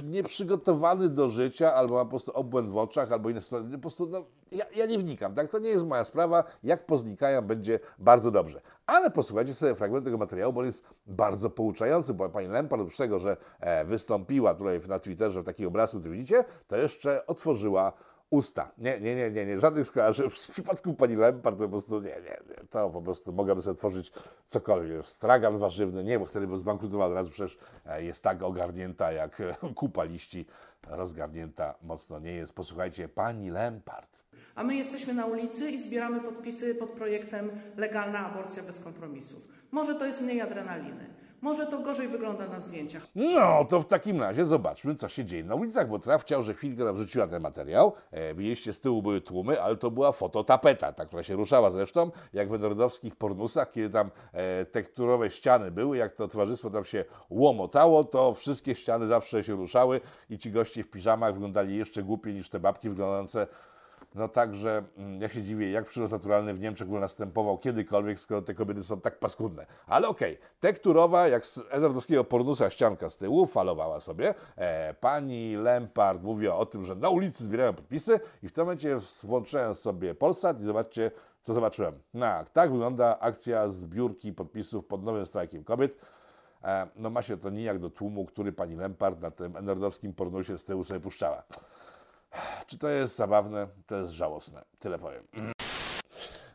nieprzygotowany 0.03 1.10
do 1.10 1.29
życia, 1.29 1.74
albo 1.74 1.95
ma 1.95 2.03
po 2.03 2.10
prostu 2.10 2.31
obłęd 2.31 2.69
w 2.69 2.77
oczach, 2.77 3.12
albo 3.12 3.29
inne 3.29 3.41
sprawy, 3.41 3.72
po 3.72 3.79
prostu, 3.79 4.07
no, 4.07 4.25
ja, 4.51 4.65
ja 4.75 4.86
nie 4.86 4.98
wnikam, 4.98 5.36
tak, 5.36 5.50
to 5.50 5.60
nie 5.60 5.69
jest 5.69 5.86
moja 5.86 6.03
sprawa, 6.03 6.43
jak 6.63 6.86
poznikają, 6.86 7.41
będzie 7.41 7.79
bardzo 8.00 8.31
dobrze. 8.31 8.62
Ale 8.86 9.12
posłuchajcie 9.12 9.53
sobie 9.53 9.75
fragment 9.75 10.05
tego 10.05 10.17
materiału, 10.17 10.53
bo 10.53 10.60
on 10.60 10.65
jest 10.65 10.84
bardzo 11.07 11.50
pouczający, 11.50 12.13
bo 12.13 12.29
pani 12.29 12.48
Lempart, 12.48 12.81
oprócz 12.81 12.98
tego, 12.98 13.19
że 13.19 13.38
e, 13.60 13.86
wystąpiła 13.86 14.53
tutaj 14.53 14.81
na 14.88 15.00
Twitterze 15.00 15.41
w 15.41 15.45
takim 15.45 15.67
obrazku, 15.67 16.00
który 16.00 16.15
widzicie, 16.15 16.43
to 16.67 16.77
jeszcze 16.77 17.27
otworzyła 17.27 17.93
usta. 18.29 18.72
Nie, 18.77 19.00
nie, 19.00 19.15
nie, 19.15 19.32
nie, 19.32 19.46
nie, 19.46 19.60
żadnych 19.60 19.88
skojarzeń. 19.88 20.29
W 20.29 20.34
przypadku 20.34 20.94
pani 20.94 21.15
Lempart 21.15 21.58
to 21.58 21.63
po 21.63 21.70
prostu 21.70 22.01
nie, 22.01 22.10
nie, 22.10 22.39
nie, 22.50 22.67
to 22.70 22.89
po 22.89 23.01
prostu 23.01 23.34
mogłaby 23.34 23.62
sobie 23.62 23.77
tworzyć 23.77 24.12
cokolwiek. 24.46 25.05
Stragan 25.05 25.58
warzywny, 25.58 26.03
nie, 26.03 26.20
bo 26.20 26.25
wtedy 26.25 26.48
by 26.48 26.58
zbankrutowała 26.58 27.10
od 27.10 27.13
razu, 27.13 27.32
przecież 27.32 27.58
e, 27.86 28.03
jest 28.03 28.24
tak 28.24 28.44
ogarnięta 28.44 29.12
jak 29.12 29.41
e, 29.41 29.55
kupa 29.75 30.03
liści, 30.03 30.46
rozgarnięta 30.88 31.75
mocno 31.82 32.20
nie 32.20 32.32
jest. 32.32 32.55
Posłuchajcie, 32.55 33.10
pani 33.10 33.50
Lempart. 33.50 34.15
A 34.55 34.63
my 34.63 34.75
jesteśmy 34.75 35.13
na 35.13 35.25
ulicy 35.25 35.72
i 35.72 35.82
zbieramy 35.82 36.22
podpisy 36.22 36.75
pod 36.75 36.89
projektem 36.89 37.50
Legalna 37.77 38.20
aborcja 38.32 38.63
bez 38.63 38.79
kompromisów. 38.79 39.48
Może 39.72 39.96
to 39.96 40.05
jest 40.05 40.22
mniej 40.22 40.41
adrenaliny, 40.41 41.14
może 41.46 41.68
to 41.68 41.80
gorzej 41.80 42.08
wygląda 42.08 42.48
na 42.48 42.60
zdjęciach. 42.60 43.08
No, 43.16 43.66
to 43.66 43.82
w 43.82 43.86
takim 43.86 44.22
razie 44.22 44.46
zobaczmy, 44.46 44.96
co 44.96 45.10
się 45.10 45.25
dzieje 45.25 45.44
na 45.44 45.56
ulicach, 45.56 45.90
bo 45.90 46.00
Traf 46.00 46.22
chciał, 46.22 46.44
że 46.44 46.54
chwilkę 46.54 46.84
nam 46.84 46.96
wrzuciła 46.96 47.28
ten 47.28 47.42
materiał. 47.42 47.94
E, 48.12 48.34
widzieliście, 48.34 48.74
z 48.74 48.82
tyłu 48.82 49.02
były 49.02 49.22
tłumy, 49.22 49.62
ale 49.62 49.75
to 49.75 49.92
była 49.92 50.12
fototapeta, 50.12 50.92
ta, 50.92 51.06
która 51.06 51.24
się 51.24 51.36
ruszała 51.36 51.70
zresztą, 51.70 52.12
jak 52.34 52.50
w 52.50 52.60
nordowskich 52.60 53.16
pornusach, 53.16 53.72
kiedy 53.72 53.90
tam 53.90 54.12
e, 54.34 54.66
tekturowe 54.66 55.32
ściany 55.32 55.72
były, 55.72 55.98
jak 55.98 56.14
to 56.14 56.27
towarzystwo 56.27 56.70
tam 56.70 56.86
się 56.86 57.05
łomotało, 57.29 58.03
to 58.03 58.34
wszystkie 58.34 58.75
ściany 58.75 59.08
zawsze 59.08 59.44
się 59.44 59.53
ruszały 59.53 60.01
i 60.29 60.38
ci 60.38 60.51
goście 60.51 60.84
w 60.84 60.90
piżamach 60.90 61.34
wyglądali 61.34 61.77
jeszcze 61.77 62.03
głupiej 62.03 62.34
niż 62.34 62.50
te 62.50 62.60
babki 62.60 62.90
wyglądające 62.90 63.48
no 64.16 64.28
także 64.28 64.84
mm, 64.98 65.22
ja 65.22 65.30
się 65.30 65.44
dziwię, 65.44 65.72
jak 65.72 65.86
przyrost 65.86 66.14
naturalny 66.14 66.54
w 66.54 66.60
Niemczech 66.60 66.88
był 66.88 67.00
następował 67.00 67.58
kiedykolwiek, 67.58 68.20
skoro 68.20 68.42
te 68.42 68.54
kobiety 68.54 68.84
są 68.84 69.01
tak 69.01 69.20
paskudne. 69.20 69.66
Ale 69.88 70.08
okej, 70.08 70.38
tekturowa, 70.60 71.28
jak 71.28 71.46
z 71.46 71.58
edwardowskiego 71.70 72.24
pornusa 72.24 72.70
ścianka 72.70 73.10
z 73.10 73.18
tyłu, 73.18 73.46
falowała 73.46 74.00
sobie. 74.00 74.34
E, 74.56 74.94
pani 74.94 75.56
Lempart 75.56 76.24
mówiła 76.24 76.56
o 76.56 76.66
tym, 76.66 76.86
że 76.86 76.96
na 76.96 77.10
ulicy 77.10 77.44
zbierają 77.44 77.74
podpisy 77.74 78.20
i 78.44 78.50
w 78.50 78.51
tym 78.51 78.64
momencie 78.64 78.98
włączyłem 79.24 79.75
sobie 79.75 80.16
Polsat 80.16 80.60
i 80.60 80.64
zobaczcie, 80.64 81.12
co 81.42 81.54
zobaczyłem. 81.54 82.00
No, 82.14 82.28
tak 82.54 82.72
wygląda 82.72 83.20
akcja 83.20 83.70
zbiórki 83.70 84.34
podpisów 84.34 84.86
pod 84.86 85.04
nowym 85.04 85.25
strajkiem 85.25 85.64
kobiet. 85.64 85.98
E, 86.64 86.88
no 86.96 87.10
ma 87.10 87.22
się 87.22 87.38
to 87.38 87.50
nijak 87.50 87.80
do 87.80 87.90
tłumu, 87.90 88.25
który 88.25 88.51
pani 88.51 88.75
Lempart 88.75 89.22
na 89.22 89.32
tym 89.32 89.58
edwardowskim 89.58 90.14
pornusie 90.14 90.58
z 90.58 90.66
tyłu 90.66 90.84
sobie 90.84 91.00
puszczała. 91.00 91.44
Czy 92.67 92.77
to 92.77 92.89
jest 92.89 93.15
zabawne? 93.15 93.67
To 93.87 93.95
jest 93.95 94.13
żałosne. 94.13 94.65
Tyle 94.79 95.00
powiem. 95.00 95.24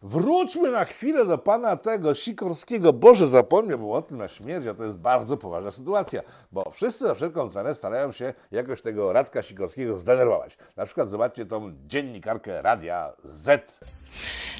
Wróćmy 0.02 0.70
na 0.70 0.84
chwilę 0.84 1.26
do 1.26 1.38
pana 1.38 1.76
tego 1.76 2.14
Sikorskiego. 2.14 2.92
Boże, 2.92 3.28
zapomniałbym 3.28 3.90
o 3.90 4.02
tym 4.02 4.16
na 4.16 4.28
śmierć, 4.28 4.66
a 4.66 4.74
to 4.74 4.84
jest 4.84 4.98
bardzo 4.98 5.36
poważna 5.36 5.70
sytuacja, 5.70 6.22
bo 6.52 6.70
wszyscy 6.70 7.06
za 7.06 7.14
wszelką 7.14 7.50
cenę 7.50 7.74
starają 7.74 8.12
się 8.12 8.34
jakoś 8.50 8.82
tego 8.82 9.12
Radka 9.12 9.42
Sikorskiego 9.42 9.98
zdenerwować. 9.98 10.58
Na 10.76 10.86
przykład 10.86 11.08
zobaczcie 11.08 11.46
tą 11.46 11.72
dziennikarkę 11.86 12.62
Radia 12.62 13.10
Z. 13.24 13.80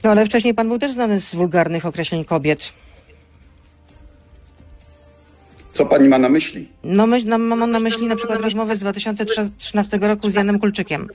No 0.04 0.10
ale 0.10 0.26
wcześniej 0.26 0.54
pan 0.54 0.68
był 0.68 0.78
też 0.78 0.92
znany 0.92 1.20
z 1.20 1.34
wulgarnych 1.34 1.86
określeń 1.86 2.24
kobiet. 2.24 2.72
Co 5.80 5.86
pani 5.86 6.08
ma 6.08 6.18
na 6.18 6.28
myśli? 6.28 6.68
No 6.84 7.06
myśl, 7.06 7.26
no, 7.28 7.38
mam 7.38 7.70
na 7.70 7.80
myśli 7.80 8.06
na 8.06 8.16
przykład 8.16 8.40
rozmowę 8.40 8.76
z 8.76 8.80
2013 8.80 9.98
roku 10.00 10.30
z 10.30 10.34
Janem 10.34 10.58
Kulczykiem. 10.58 11.08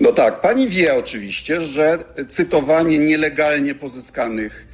No 0.00 0.12
tak, 0.12 0.40
pani 0.40 0.68
wie 0.68 0.94
oczywiście, 0.94 1.60
że 1.60 1.98
cytowanie 2.28 2.98
nielegalnie 2.98 3.74
pozyskanych 3.74 4.66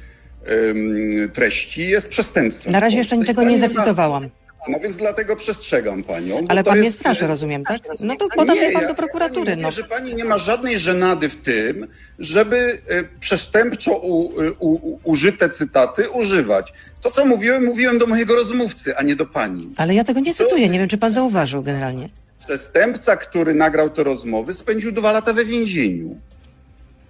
treści 1.33 1.87
jest 1.87 2.09
przestępstwem. 2.09 2.73
Na 2.73 2.79
razie 2.79 2.97
jeszcze 2.97 3.17
niczego 3.17 3.43
nie 3.43 3.59
zacytowałam. 3.59 4.29
No 4.67 4.79
więc 4.79 4.97
dlatego 4.97 5.35
przestrzegam 5.35 6.03
panią. 6.03 6.43
Ale 6.49 6.63
pan 6.63 6.77
mnie 6.77 6.85
jest- 6.85 6.99
straszy, 6.99 7.27
rozumiem, 7.27 7.63
tak? 7.63 7.77
No 7.99 8.15
to 8.15 8.27
poda 8.35 8.53
mnie 8.55 8.67
Nie, 8.67 8.73
pan 8.73 8.81
ja- 8.81 8.87
do 8.87 8.95
prokuratury, 8.95 9.49
ja 9.51 9.55
no. 9.57 9.71
że 9.71 9.83
pani 9.83 10.13
nie 10.15 10.25
ma 10.25 10.37
żadnej 10.37 10.79
żenady 10.79 11.29
w 11.29 11.35
tym, 11.35 11.87
żeby 12.19 12.57
y, 12.91 13.07
przestępczo 13.19 13.97
u, 13.97 14.41
y, 14.41 14.53
u, 14.59 14.69
u, 14.73 14.99
użyte 15.03 15.49
cytaty 15.49 16.09
używać. 16.09 16.73
To, 17.01 17.11
co 17.11 17.25
mówiłem, 17.25 17.65
mówiłem 17.65 17.97
do 17.99 18.05
mojego 18.07 18.35
rozmówcy, 18.35 18.97
a 18.97 19.03
nie 19.03 19.15
do 19.15 19.25
pani. 19.25 19.69
Ale 19.77 19.93
ja 19.95 20.03
tego 20.03 20.19
nie 20.19 20.33
cytuję, 20.33 20.69
nie 20.69 20.79
wiem, 20.79 20.87
czy 20.87 20.97
pan 20.97 21.11
zauważył 21.11 21.63
generalnie. 21.63 22.09
Przestępca, 22.45 23.15
który 23.17 23.55
nagrał 23.55 23.89
te 23.89 24.03
rozmowy, 24.03 24.53
spędził 24.53 24.91
dwa 24.91 25.11
lata 25.11 25.33
we 25.33 25.45
więzieniu. 25.45 26.15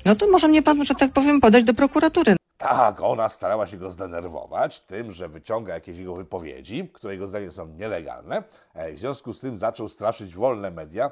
No 0.06 0.16
to 0.16 0.28
może 0.28 0.48
mnie 0.48 0.62
pan, 0.62 0.86
że 0.86 0.96
tak 0.96 1.12
powiem, 1.12 1.42
podać 1.42 1.64
do 1.64 1.74
prokuratury. 1.74 2.36
Tak, 2.64 3.02
ona 3.02 3.30
starała 3.30 3.68
się 3.68 3.78
go 3.78 3.92
zdenerwować 3.92 4.80
tym, 4.80 5.12
że 5.12 5.30
wyciąga 5.30 5.74
jakieś 5.74 5.98
jego 5.98 6.16
wypowiedzi, 6.16 6.90
które 6.94 7.14
jego 7.14 7.28
zdaniem 7.28 7.52
są 7.52 7.68
nielegalne. 7.68 8.44
E, 8.74 8.94
W 8.94 9.00
związku 9.00 9.34
z 9.34 9.40
tym 9.40 9.58
zaczął 9.58 9.90
straszyć 9.90 10.36
wolne 10.36 10.72
media 10.72 11.12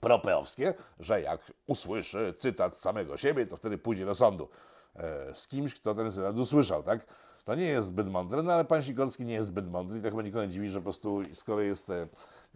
propeowskie, 0.00 0.74
że 1.00 1.22
jak 1.22 1.52
usłyszy 1.66 2.34
cytat 2.38 2.76
samego 2.76 3.16
siebie, 3.16 3.46
to 3.46 3.56
wtedy 3.56 3.78
pójdzie 3.78 4.06
do 4.06 4.14
sądu 4.14 4.48
e, 4.96 5.34
z 5.34 5.48
kimś, 5.48 5.74
kto 5.74 5.94
ten 5.94 6.12
cytat 6.12 6.38
usłyszał, 6.38 6.82
tak? 6.82 7.06
To 7.44 7.54
nie 7.54 7.66
jest 7.66 7.86
zbyt 7.86 8.08
mądre, 8.10 8.42
no 8.42 8.52
ale 8.52 8.64
pan 8.64 8.82
Sikorski 8.82 9.24
nie 9.24 9.34
jest 9.34 9.46
zbyt 9.46 9.70
mądry 9.70 9.98
i 9.98 10.02
to 10.02 10.10
chyba 10.10 10.22
nikogo 10.22 10.44
nie 10.44 10.50
dziwi, 10.52 10.68
że 10.70 10.78
po 10.78 10.82
prostu 10.84 11.22
skoro 11.32 11.60
jest 11.60 11.90
e, 11.90 12.06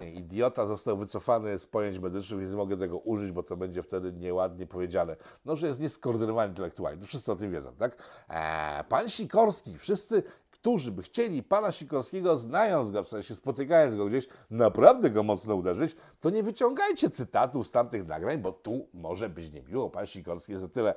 idiota, 0.07 0.67
został 0.67 0.97
wycofany 0.97 1.59
z 1.59 1.67
pojęć 1.67 1.99
medycznych, 1.99 2.41
więc 2.41 2.51
nie 2.51 2.57
mogę 2.57 2.77
tego 2.77 2.99
użyć, 2.99 3.33
bo 3.33 3.43
to 3.43 3.57
będzie 3.57 3.83
wtedy 3.83 4.13
nieładnie 4.13 4.67
powiedziane. 4.67 5.17
No, 5.45 5.57
że 5.57 5.67
jest 5.67 5.81
nieskoordynowany 5.81 6.49
intelektualnie, 6.49 7.01
to 7.01 7.07
wszyscy 7.07 7.33
o 7.33 7.37
tym 7.37 7.53
wiedzą, 7.53 7.75
tak? 7.75 7.97
Eee, 8.29 8.85
pan 8.85 9.09
Sikorski, 9.09 9.79
wszyscy, 9.79 10.23
którzy 10.51 10.93
by 10.93 11.03
chcieli 11.03 11.43
pana 11.43 11.73
Sikorskiego, 11.73 12.37
znając 12.37 12.91
go, 12.91 13.05
w 13.05 13.09
sensie 13.09 13.35
spotykając 13.35 13.95
go 13.95 14.07
gdzieś, 14.07 14.29
naprawdę 14.51 15.11
go 15.11 15.23
mocno 15.23 15.55
uderzyć, 15.55 15.97
to 16.21 16.31
nie 16.31 16.43
wyciągajcie 16.43 17.11
cytatów 17.11 17.67
z 17.67 17.71
tamtych 17.71 18.07
nagrań, 18.07 18.39
bo 18.39 18.53
tu 18.53 18.89
może 18.93 19.29
być 19.29 19.53
niemiło. 19.53 19.91
Pan 19.91 20.07
Sikorski 20.07 20.53
jest 20.53 20.65
na 20.65 20.71
tyle 20.71 20.95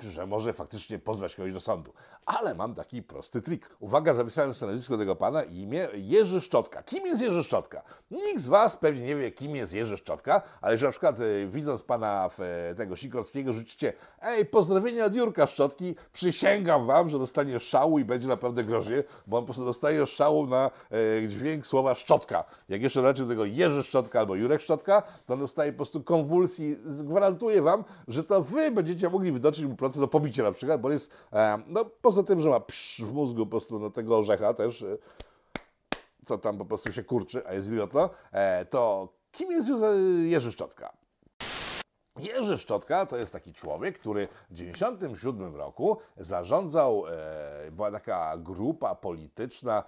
że 0.00 0.26
może 0.26 0.52
faktycznie 0.52 0.98
pozwać 0.98 1.34
kogoś 1.34 1.52
do 1.52 1.60
sądu. 1.60 1.92
Ale 2.26 2.54
mam 2.54 2.74
taki 2.74 3.02
prosty 3.02 3.42
trik. 3.42 3.70
Uwaga, 3.80 4.14
zapisałem 4.14 4.54
sobie 4.54 4.72
nazwisko 4.72 4.98
tego 4.98 5.16
pana 5.16 5.42
i 5.42 5.56
imię 5.56 5.88
Jerzy 5.94 6.40
Szczotka. 6.40 6.82
Kim 6.82 7.06
jest 7.06 7.22
Jerzy 7.22 7.44
Szczotka? 7.44 7.82
Nikt 8.10 8.40
z 8.40 8.46
Was 8.46 8.76
pewnie 8.76 9.02
nie 9.02 9.16
wie, 9.16 9.32
kim 9.32 9.56
jest 9.56 9.72
Jerzy 9.72 9.96
Szczotka, 9.96 10.42
ale 10.60 10.78
że 10.78 10.86
na 10.86 10.92
przykład 10.92 11.20
e, 11.20 11.46
widząc 11.46 11.82
pana 11.82 12.30
e, 12.38 12.74
tego 12.74 12.96
Sikorskiego 12.96 13.52
rzucicie 13.52 13.92
ej, 14.22 14.46
pozdrowienia 14.46 15.04
od 15.04 15.14
Jurka 15.14 15.46
Szczotki, 15.46 15.94
przysięgam 16.12 16.86
Wam, 16.86 17.08
że 17.08 17.18
dostanie 17.18 17.60
szału 17.60 17.98
i 17.98 18.04
będzie 18.04 18.28
naprawdę 18.28 18.64
groźnie, 18.64 19.02
bo 19.26 19.36
on 19.36 19.42
po 19.42 19.46
prostu 19.46 19.64
dostaje 19.64 20.06
szału 20.06 20.46
na 20.46 20.70
e, 21.22 21.28
dźwięk 21.28 21.66
słowa 21.66 21.94
szczotka. 21.94 22.44
Jak 22.68 22.82
jeszcze 22.82 23.14
do 23.14 23.26
tego 23.26 23.44
Jerzy 23.44 23.82
Szczotka 23.82 24.20
albo 24.20 24.34
Jurek 24.34 24.60
Szczotka, 24.60 25.02
to 25.26 25.34
on 25.34 25.40
dostaje 25.40 25.72
po 25.72 25.76
prostu 25.76 26.02
konwulsji. 26.02 26.76
Gwarantuję 27.40 27.62
Wam, 27.62 27.84
że 28.08 28.24
to 28.24 28.42
Wy 28.42 28.70
będziecie 28.70 29.10
mogli 29.10 29.32
wydoczyć 29.32 29.64
mu 29.64 29.76
proces 29.76 30.02
o 30.02 30.08
pobicie 30.08 30.42
na 30.42 30.52
przykład, 30.52 30.80
bo 30.80 30.90
jest, 30.90 31.12
e, 31.32 31.58
no 31.66 31.84
poza 31.84 32.22
tym, 32.22 32.40
że 32.40 32.48
ma 32.48 32.60
psz 32.60 33.02
w 33.02 33.12
mózgu 33.12 33.46
po 33.46 33.50
prostu 33.50 33.78
no, 33.78 33.90
tego 33.90 34.18
orzecha 34.18 34.54
też, 34.54 34.82
e, 34.82 34.98
co 36.26 36.38
tam 36.38 36.58
po 36.58 36.64
prostu 36.64 36.92
się 36.92 37.04
kurczy, 37.04 37.46
a 37.46 37.54
jest 37.54 37.68
wilgotno, 37.68 38.10
e, 38.32 38.64
to 38.64 39.08
kim 39.32 39.50
jest 39.50 39.70
Jerzy 40.24 40.52
Szczotka? 40.52 40.92
Jerzy 42.18 42.58
Szczotka 42.58 43.06
to 43.06 43.16
jest 43.16 43.32
taki 43.32 43.52
człowiek, 43.52 43.98
który 43.98 44.26
w 44.26 44.54
1997 44.54 45.56
roku 45.56 45.96
zarządzał, 46.16 47.04
była 47.72 47.90
taka 47.90 48.36
grupa 48.36 48.94
polityczna, 48.94 49.84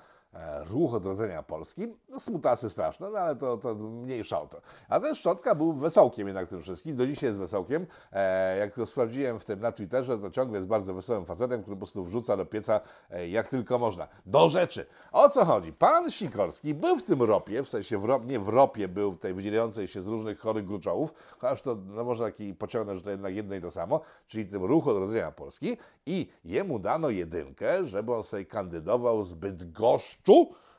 Ruch 0.71 0.95
Odrodzenia 0.95 1.43
Polski. 1.43 1.89
No 2.09 2.21
smutasy 2.21 2.71
straszne, 2.71 3.11
no 3.11 3.19
ale 3.19 3.37
to, 3.37 3.57
to 3.57 3.75
mniejsza 3.75 4.43
o 4.43 4.47
to. 4.47 4.61
A 4.89 5.01
ten 5.01 5.15
Szczotka 5.15 5.55
był 5.55 5.73
wesołkiem 5.73 6.27
jednak 6.27 6.49
tym 6.49 6.63
wszystkim, 6.63 6.97
do 6.97 7.07
dzisiaj 7.07 7.29
jest 7.29 7.39
wesołkiem. 7.39 7.87
E, 8.13 8.59
jak 8.59 8.75
to 8.75 8.87
sprawdziłem 8.87 9.41
w 9.41 9.45
tym 9.45 9.61
na 9.61 9.73
Twitterze, 9.73 10.19
to 10.19 10.31
ciągle 10.31 10.59
jest 10.59 10.69
bardzo 10.69 10.95
wesołym 10.95 11.25
facetem, 11.25 11.63
który 11.63 11.77
po 11.77 11.81
prostu 11.81 12.05
wrzuca 12.05 12.37
do 12.37 12.47
pieca 12.47 12.81
e, 13.11 13.29
jak 13.29 13.49
tylko 13.49 13.79
można. 13.79 14.09
Do 14.27 14.49
rzeczy. 14.49 14.87
O 15.13 15.29
co 15.29 15.45
chodzi? 15.45 15.73
Pan 15.73 16.11
Sikorski 16.11 16.75
był 16.75 16.97
w 16.97 17.03
tym 17.03 17.23
ropie, 17.23 17.63
w 17.63 17.69
sensie 17.69 17.99
w 17.99 18.05
ro, 18.05 18.21
nie 18.27 18.41
w 18.41 18.49
ropie 18.49 18.89
był 18.89 19.13
w 19.13 19.19
tej 19.19 19.35
wydzielającej 19.35 19.89
się 19.89 20.03
z 20.03 20.07
różnych 20.07 20.39
chorych 20.39 20.67
gruczołów, 20.67 21.15
chociaż 21.39 21.63
to 21.63 21.77
no, 21.87 22.05
można 22.05 22.25
taki 22.25 22.55
pociągnąć, 22.55 22.99
że 22.99 23.05
to 23.05 23.11
jednak 23.11 23.35
jedno 23.35 23.55
i 23.55 23.61
to 23.61 23.71
samo, 23.71 24.01
czyli 24.27 24.47
tym 24.47 24.65
Ruch 24.65 24.89
Odrodzenia 24.89 25.33
Polski 25.33 25.77
i 26.07 26.29
jemu 26.45 26.79
dano 26.79 27.11
jedynkę, 27.11 27.87
żeby 27.87 28.15
on 28.15 28.23
sobie 28.23 28.45
kandydował 28.45 29.23
z 29.23 29.35
Bydgoszczu, 29.35 30.22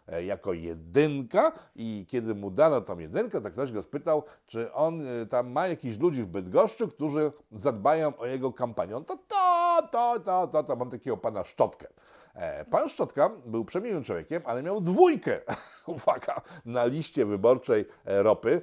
e, 0.08 0.24
jako 0.24 0.54
jedynka 0.54 1.52
i 1.76 2.06
kiedy 2.10 2.36
mu 2.36 2.52
dano 2.52 2.82
tą 2.82 3.00
jedynkę, 3.00 3.42
to 3.42 3.52
ktoś 3.52 3.72
go 3.72 3.84
spytał, 3.84 4.24
czy 4.48 4.74
on 4.74 5.08
e, 5.08 5.26
tam 5.26 5.52
ma 5.52 5.68
jakichś 5.68 6.00
ludzi 6.00 6.24
w 6.24 6.28
Bydgoszczu, 6.28 6.88
którzy 6.88 7.32
zadbają 7.52 8.18
o 8.18 8.26
jego 8.26 8.54
kampanię. 8.54 8.98
On 8.98 9.06
to, 9.06 9.18
to, 9.28 9.88
to, 9.92 10.20
to, 10.20 10.48
to, 10.48 10.64
to, 10.64 10.76
mam 10.76 10.90
takiego 10.90 11.18
pana 11.18 11.44
Szczotkę. 11.44 11.88
E, 12.36 12.66
Pan 12.66 12.90
Szczotka 12.90 13.30
był 13.46 13.66
przemiłym 13.66 14.04
człowiekiem, 14.04 14.42
ale 14.46 14.64
miał 14.64 14.82
dwójkę, 14.82 15.40
uwaga, 15.88 16.42
na 16.66 16.86
liście 16.86 17.26
wyborczej 17.26 17.86
ropy, 18.06 18.62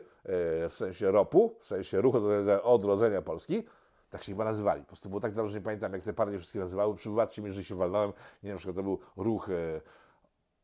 w 0.69 0.73
sensie 0.75 1.11
ropu, 1.11 1.57
w 1.61 1.67
sensie 1.67 2.01
ruchu 2.01 2.19
Odrodzenia- 2.63 3.23
Polski. 3.23 3.65
Tak 4.11 4.23
się 4.23 4.33
chyba 4.33 4.45
nazywali. 4.45 4.81
Po 4.83 4.87
prostu 4.87 5.09
było 5.09 5.21
tak 5.21 5.35
dobrze, 5.35 5.55
nie 5.59 5.65
pamiętam 5.65 5.93
jak 5.93 6.03
te 6.03 6.13
partie 6.13 6.39
wszystkie 6.39 6.59
nazywały. 6.59 6.95
Przybywacie 6.95 7.43
mi, 7.43 7.53
że 7.53 7.65
się 7.65 7.75
walnąłem. 7.75 8.11
Nie 8.11 8.15
wiem, 8.43 8.53
na 8.53 8.59
przykład 8.59 8.77
to 8.77 8.83
był 8.83 8.99
ruch 9.17 9.49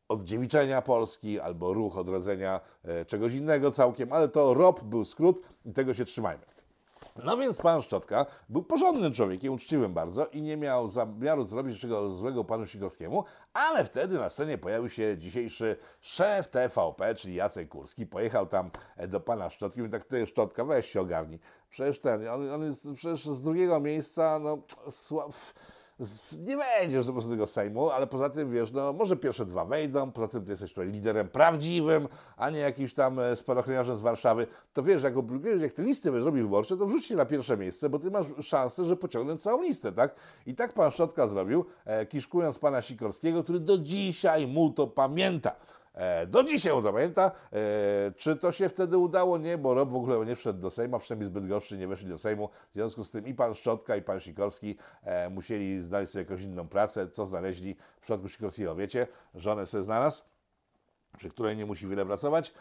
oddziewiczenia 0.09 0.81
Polski 0.81 1.39
albo 1.39 1.73
ruch 1.73 1.97
odrodzenia 1.97 2.59
e, 2.83 3.05
czegoś 3.05 3.33
innego 3.33 3.71
całkiem, 3.71 4.13
ale 4.13 4.27
to 4.27 4.53
ROP 4.53 4.83
był 4.83 5.05
skrót 5.05 5.41
i 5.65 5.73
tego 5.73 5.93
się 5.93 6.05
trzymajmy. 6.05 6.45
No 7.23 7.37
więc 7.37 7.57
pan 7.57 7.81
Szczotka 7.81 8.25
był 8.49 8.63
porządnym 8.63 9.13
człowiekiem, 9.13 9.53
uczciwym 9.53 9.93
bardzo 9.93 10.25
i 10.25 10.41
nie 10.41 10.57
miał 10.57 10.87
zamiaru 10.87 11.47
zrobić 11.47 11.79
czego 11.79 12.11
złego 12.11 12.43
panu 12.43 12.65
Sikorskiemu, 12.65 13.23
ale 13.53 13.85
wtedy 13.85 14.19
na 14.19 14.29
scenie 14.29 14.57
pojawił 14.57 14.89
się 14.89 15.17
dzisiejszy 15.17 15.75
szef 16.01 16.47
TVP, 16.47 17.15
czyli 17.15 17.35
Jacek 17.35 17.69
Kurski. 17.69 18.05
Pojechał 18.05 18.47
tam 18.47 18.71
e, 18.97 19.07
do 19.07 19.19
pana 19.19 19.49
Szczotki 19.49 19.79
i 19.79 19.81
mówi 19.81 19.91
tak, 19.91 20.05
ty 20.05 20.27
Szczotka, 20.27 20.65
weź 20.65 20.89
się 20.89 21.01
ogarnij. 21.01 21.39
Przecież 21.69 21.99
ten, 21.99 22.27
on, 22.27 22.51
on 22.51 22.63
jest 22.63 22.87
przecież 22.95 23.25
z 23.25 23.43
drugiego 23.43 23.79
miejsca, 23.79 24.39
no 24.39 24.57
słab 24.89 25.31
nie 26.37 26.57
będziesz 26.57 27.05
prostu 27.05 27.31
tego 27.31 27.47
Sejmu, 27.47 27.89
ale 27.89 28.07
poza 28.07 28.29
tym, 28.29 28.51
wiesz, 28.51 28.71
no 28.71 28.93
może 28.93 29.15
pierwsze 29.15 29.45
dwa 29.45 29.65
wejdą, 29.65 30.11
poza 30.11 30.27
tym 30.27 30.45
ty 30.45 30.51
jesteś 30.51 30.69
tutaj 30.73 30.87
liderem 30.87 31.27
prawdziwym, 31.27 32.07
a 32.37 32.49
nie 32.49 32.59
jakimś 32.59 32.93
tam 32.93 33.19
e, 33.19 33.35
spadochroniarzem 33.35 33.97
z 33.97 34.01
Warszawy, 34.01 34.47
to 34.73 34.83
wiesz, 34.83 35.03
jak, 35.03 35.17
obliczujesz, 35.17 35.61
jak 35.61 35.71
te 35.71 35.83
listy 35.83 36.11
będziesz 36.11 36.25
robił 36.25 36.43
wyborcze, 36.43 36.77
to 36.77 36.85
wrzuć 36.85 37.05
się 37.05 37.15
na 37.15 37.25
pierwsze 37.25 37.57
miejsce, 37.57 37.89
bo 37.89 37.99
ty 37.99 38.11
masz 38.11 38.27
szansę, 38.41 38.85
że 38.85 38.95
pociągnę 38.95 39.37
całą 39.37 39.61
listę, 39.61 39.91
tak? 39.91 40.15
I 40.45 40.55
tak 40.55 40.73
pan 40.73 40.91
Szczotka 40.91 41.27
zrobił, 41.27 41.65
e, 41.85 42.05
kiszkując 42.05 42.59
pana 42.59 42.81
Sikorskiego, 42.81 43.43
który 43.43 43.59
do 43.59 43.77
dzisiaj 43.77 44.47
mu 44.47 44.69
to 44.71 44.87
pamięta. 44.87 45.55
E, 45.97 46.27
Do 46.27 46.43
dzisiaj 46.43 46.73
on 46.73 46.83
pamięta. 46.83 47.31
E, 47.53 48.11
Czy 48.17 48.35
to 48.35 48.51
się 48.51 48.69
wtedy 48.69 48.97
udało? 48.97 49.37
Nie, 49.37 49.57
bo 49.57 49.73
Rob 49.73 49.89
w 49.89 49.95
ogóle 49.95 50.25
nie 50.25 50.35
wszedł 50.35 50.59
do 50.59 50.69
Sejmu, 50.69 50.99
przynajmniej 50.99 51.27
zbyt 51.29 51.47
gorszy 51.47 51.77
nie 51.77 51.87
weszli 51.87 52.09
do 52.09 52.17
Sejmu. 52.17 52.49
W 52.71 52.73
związku 52.73 53.03
z 53.03 53.11
tym 53.11 53.27
i 53.27 53.33
pan 53.33 53.55
Szczotka, 53.55 53.95
i 53.95 54.01
pan 54.01 54.19
Sikorski 54.19 54.75
e, 55.03 55.29
musieli 55.29 55.79
znaleźć 55.79 56.11
sobie 56.11 56.23
jakąś 56.23 56.41
inną 56.41 56.67
pracę. 56.67 57.09
Co 57.09 57.25
znaleźli 57.25 57.75
w 57.97 58.01
przypadku 58.01 58.29
Sikorskiego? 58.29 58.75
Wiecie, 58.75 59.07
żonę 59.35 59.67
sobie 59.67 59.83
znalazł 59.83 60.23
przy 61.17 61.29
której 61.29 61.57
nie 61.57 61.65
musi 61.65 61.87
wiele 61.87 62.05
pracować, 62.05 62.53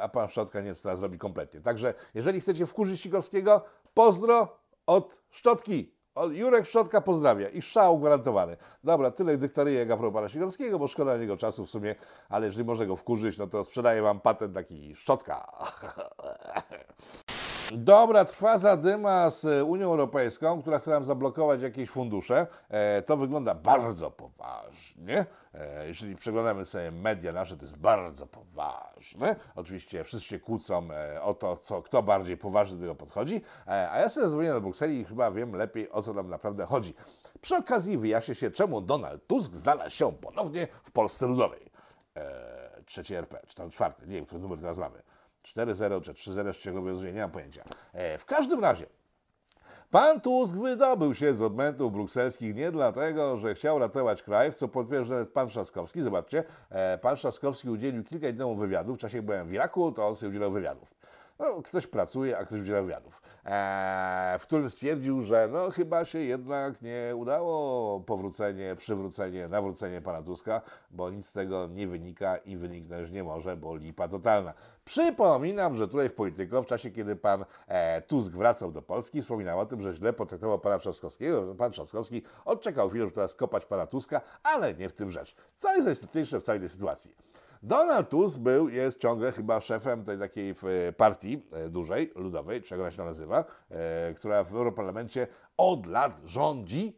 a 0.00 0.08
pan 0.08 0.28
Szczotka 0.28 0.60
nie 0.60 0.74
teraz 0.74 1.02
robi 1.02 1.18
kompletnie. 1.18 1.60
Także 1.60 1.94
jeżeli 2.14 2.40
chcecie 2.40 2.66
wkurzyć 2.66 3.00
Sikorskiego, 3.00 3.64
pozdro 3.94 4.58
od 4.86 5.22
Szczotki. 5.30 5.94
Jurek 6.26 6.66
Szczotka 6.66 7.00
pozdrawia 7.00 7.48
i 7.48 7.62
szał 7.62 7.98
gwarantowany. 7.98 8.56
Dobra, 8.84 9.10
tyle 9.10 9.36
dyktaryje 9.36 9.78
jak 9.78 9.90
a 9.90 9.96
propos 9.96 10.32
Sikorskiego, 10.32 10.78
bo 10.78 10.88
szkoda 10.88 11.16
niego 11.16 11.36
czasu 11.36 11.66
w 11.66 11.70
sumie, 11.70 11.94
ale 12.28 12.46
jeżeli 12.46 12.64
można 12.64 12.86
go 12.86 12.96
wkurzyć, 12.96 13.38
no 13.38 13.46
to 13.46 13.64
sprzedaję 13.64 14.02
wam 14.02 14.20
patent 14.20 14.54
taki 14.54 14.96
Szczotka. 14.96 15.46
Dobra, 17.76 18.24
trwa 18.24 18.58
zadyma 18.58 19.30
z 19.30 19.62
Unią 19.62 19.86
Europejską, 19.86 20.60
która 20.62 20.78
chce 20.78 20.90
nam 20.90 21.04
zablokować 21.04 21.62
jakieś 21.62 21.90
fundusze. 21.90 22.46
E, 22.68 23.02
to 23.02 23.16
wygląda 23.16 23.54
bardzo 23.54 24.10
poważnie. 24.10 25.26
E, 25.54 25.86
jeżeli 25.86 26.16
przeglądamy 26.16 26.64
sobie 26.64 26.90
media 26.90 27.32
nasze, 27.32 27.56
to 27.56 27.62
jest 27.62 27.78
bardzo 27.78 28.26
poważne. 28.26 29.36
Oczywiście 29.56 30.04
wszyscy 30.04 30.28
się 30.28 30.40
kłócą 30.40 30.88
e, 30.92 31.22
o 31.22 31.34
to, 31.34 31.56
co, 31.56 31.82
kto 31.82 32.02
bardziej 32.02 32.36
poważnie 32.36 32.76
do 32.76 32.82
tego 32.82 32.94
podchodzi, 32.94 33.42
e, 33.66 33.90
a 33.90 33.98
ja 33.98 34.08
sobie 34.08 34.26
zadzwonię 34.26 34.52
do 34.52 34.60
Brukseli 34.60 35.00
i 35.00 35.04
chyba 35.04 35.30
wiem 35.30 35.56
lepiej, 35.56 35.90
o 35.90 36.02
co 36.02 36.12
nam 36.12 36.28
naprawdę 36.28 36.66
chodzi. 36.66 36.94
Przy 37.40 37.56
okazji 37.56 37.98
wyjaśnię 37.98 38.34
się, 38.34 38.50
czemu 38.50 38.80
Donald 38.80 39.26
Tusk 39.26 39.54
znalazł 39.54 39.90
się 39.90 40.12
ponownie 40.12 40.68
w 40.84 40.92
Polsce 40.92 41.26
Ludowej. 41.26 41.70
E, 42.16 42.82
trzeci 42.86 43.14
RP, 43.14 43.40
czy 43.46 43.54
tam 43.56 43.70
czwarty, 43.70 44.06
nie 44.06 44.14
wiem, 44.14 44.26
który 44.26 44.40
numer 44.40 44.58
teraz 44.58 44.76
mamy. 44.76 45.02
4-0 45.44 46.02
czy 46.02 46.12
3-0 46.12 46.52
ściągowe 46.52 46.90
rozumie, 46.90 47.12
nie 47.12 47.20
mam 47.20 47.30
pojęcia. 47.30 47.64
E, 47.92 48.18
w 48.18 48.24
każdym 48.24 48.60
razie, 48.60 48.86
Pan 49.90 50.20
Tusk 50.20 50.56
wydobył 50.56 51.14
się 51.14 51.34
z 51.34 51.42
odmętów 51.42 51.92
brukselskich 51.92 52.54
nie 52.54 52.70
dlatego, 52.70 53.36
że 53.36 53.54
chciał 53.54 53.78
ratować 53.78 54.22
kraj, 54.22 54.52
w 54.52 54.54
co 54.54 54.68
potwierdza 54.68 55.14
nawet 55.14 55.32
pan 55.32 55.48
Trzaskowski. 55.48 56.00
Zobaczcie, 56.00 56.44
e, 56.70 56.98
pan 56.98 57.16
Trzaskowski 57.16 57.70
udzielił 57.70 58.04
kilka 58.04 58.28
dni 58.28 58.38
temu 58.38 58.56
wywiadów. 58.56 58.96
W 58.96 59.00
czasie 59.00 59.16
jak 59.18 59.26
byłem 59.26 59.48
w 59.48 59.52
Iraku, 59.52 59.92
to 59.92 60.08
on 60.08 60.16
sobie 60.16 60.30
udzielał 60.30 60.52
wywiadów. 60.52 60.94
No, 61.40 61.62
ktoś 61.62 61.86
pracuje, 61.86 62.38
a 62.38 62.44
ktoś 62.44 62.60
udziela 62.60 62.82
wywiadów, 62.82 63.22
e, 63.44 64.36
w 64.38 64.42
którym 64.42 64.70
stwierdził, 64.70 65.22
że 65.22 65.48
no 65.52 65.70
chyba 65.70 66.04
się 66.04 66.18
jednak 66.18 66.82
nie 66.82 67.12
udało 67.16 68.00
powrócenie, 68.00 68.76
przywrócenie, 68.76 69.48
nawrócenie 69.48 70.02
pana 70.02 70.22
Tuska, 70.22 70.60
bo 70.90 71.10
nic 71.10 71.26
z 71.26 71.32
tego 71.32 71.66
nie 71.66 71.86
wynika 71.88 72.36
i 72.36 72.56
wyniknąć 72.56 73.10
nie 73.10 73.24
może, 73.24 73.56
bo 73.56 73.76
lipa 73.76 74.08
totalna. 74.08 74.54
Przypominam, 74.84 75.76
że 75.76 75.88
tutaj 75.88 76.08
w 76.08 76.14
Polityko, 76.14 76.62
w 76.62 76.66
czasie 76.66 76.90
kiedy 76.90 77.16
pan 77.16 77.44
e, 77.66 78.02
Tusk 78.02 78.32
wracał 78.32 78.72
do 78.72 78.82
Polski, 78.82 79.22
wspominał 79.22 79.60
o 79.60 79.66
tym, 79.66 79.82
że 79.82 79.94
źle 79.94 80.12
potraktował 80.12 80.58
pana 80.58 80.78
Trzaskowskiego, 80.78 81.54
pan 81.54 81.72
Trzaskowski 81.72 82.22
odczekał 82.44 82.88
chwilę, 82.88 83.04
żeby 83.04 83.14
teraz 83.14 83.34
kopać 83.34 83.66
pana 83.66 83.86
Tuska, 83.86 84.20
ale 84.42 84.74
nie 84.74 84.88
w 84.88 84.92
tym 84.92 85.10
rzecz. 85.10 85.34
Co 85.56 85.72
jest 85.74 85.84
najistotniejsze 85.84 86.40
w 86.40 86.42
całej 86.42 86.60
tej 86.60 86.68
sytuacji? 86.68 87.29
Donald 87.62 88.08
Tusk 88.08 88.38
był, 88.38 88.68
jest 88.68 89.00
ciągle 89.00 89.32
chyba 89.32 89.60
szefem 89.60 90.04
tej 90.04 90.18
takiej 90.18 90.50
e, 90.50 90.92
partii 90.92 91.42
e, 91.52 91.68
dużej, 91.68 92.12
ludowej, 92.14 92.62
jak 92.70 92.80
ona 92.80 92.90
się 92.90 93.04
nazywa, 93.04 93.44
e, 93.70 94.14
która 94.14 94.44
w 94.44 94.54
Europarlamencie 94.54 95.26
od 95.56 95.86
lat 95.86 96.20
rządzi. 96.24 96.96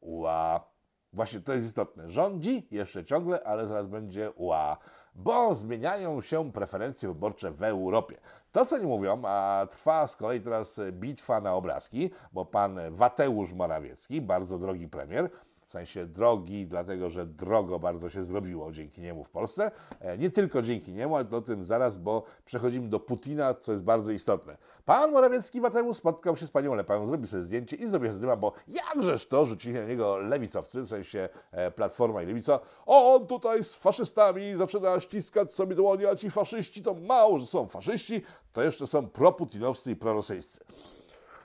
Ła. 0.00 0.72
Właśnie 1.12 1.40
to 1.40 1.52
jest 1.52 1.66
istotne. 1.66 2.10
Rządzi 2.10 2.68
jeszcze 2.70 3.04
ciągle, 3.04 3.44
ale 3.44 3.66
zaraz 3.66 3.86
będzie 3.86 4.32
ła. 4.36 4.78
Bo 5.14 5.54
zmieniają 5.54 6.20
się 6.20 6.52
preferencje 6.52 7.08
wyborcze 7.08 7.50
w 7.50 7.62
Europie. 7.62 8.16
To, 8.52 8.66
co 8.66 8.78
nie 8.78 8.86
mówią, 8.86 9.22
a 9.24 9.66
trwa 9.70 10.06
z 10.06 10.16
kolei 10.16 10.40
teraz 10.40 10.80
bitwa 10.92 11.40
na 11.40 11.54
obrazki, 11.54 12.10
bo 12.32 12.44
pan 12.44 12.80
Wateusz 12.90 13.52
Morawiecki, 13.52 14.20
bardzo 14.20 14.58
drogi 14.58 14.88
premier, 14.88 15.30
w 15.72 15.74
sensie 15.74 16.06
drogi, 16.06 16.66
dlatego 16.66 17.10
że 17.10 17.26
drogo 17.26 17.78
bardzo 17.78 18.10
się 18.10 18.22
zrobiło 18.24 18.72
dzięki 18.72 19.00
niemu 19.00 19.24
w 19.24 19.30
Polsce. 19.30 19.70
E, 20.00 20.18
Nie 20.18 20.30
tylko 20.30 20.62
dzięki 20.62 20.92
niemu, 20.92 21.16
ale 21.16 21.24
to 21.24 21.36
o 21.36 21.40
tym 21.40 21.64
zaraz, 21.64 21.96
bo 21.96 22.22
przechodzimy 22.44 22.88
do 22.88 23.00
Putina, 23.00 23.54
co 23.54 23.72
jest 23.72 23.84
bardzo 23.84 24.10
istotne. 24.10 24.56
Pan 24.84 25.12
Morawiecki 25.12 25.60
Mateusz 25.60 25.96
spotkał 25.96 26.36
się 26.36 26.46
z 26.46 26.50
panią 26.50 26.74
Lepę, 26.74 27.06
zrobił 27.06 27.26
sobie 27.26 27.42
zdjęcie 27.42 27.76
i 27.76 27.86
zrobił 27.86 28.08
się 28.08 28.16
zdyma, 28.16 28.36
bo 28.36 28.52
jakżeż 28.68 29.26
to 29.26 29.46
rzucili 29.46 29.74
na 29.74 29.84
niego 29.84 30.16
lewicowcy, 30.18 30.82
w 30.82 30.88
sensie 30.88 31.28
e, 31.52 31.70
Platforma 31.70 32.22
i 32.22 32.26
Lewica. 32.26 32.60
O, 32.86 33.14
on 33.14 33.26
tutaj 33.26 33.64
z 33.64 33.74
faszystami 33.74 34.54
zaczyna 34.54 35.00
ściskać 35.00 35.52
sobie 35.52 35.74
dłonie, 35.74 36.08
a 36.08 36.16
ci 36.16 36.30
faszyści 36.30 36.82
to 36.82 36.94
mało, 36.94 37.38
że 37.38 37.46
są 37.46 37.66
faszyści, 37.68 38.22
to 38.52 38.62
jeszcze 38.62 38.86
są 38.86 39.06
proputinowscy 39.08 39.90
i 39.90 39.96
prorosyjscy. 39.96 40.60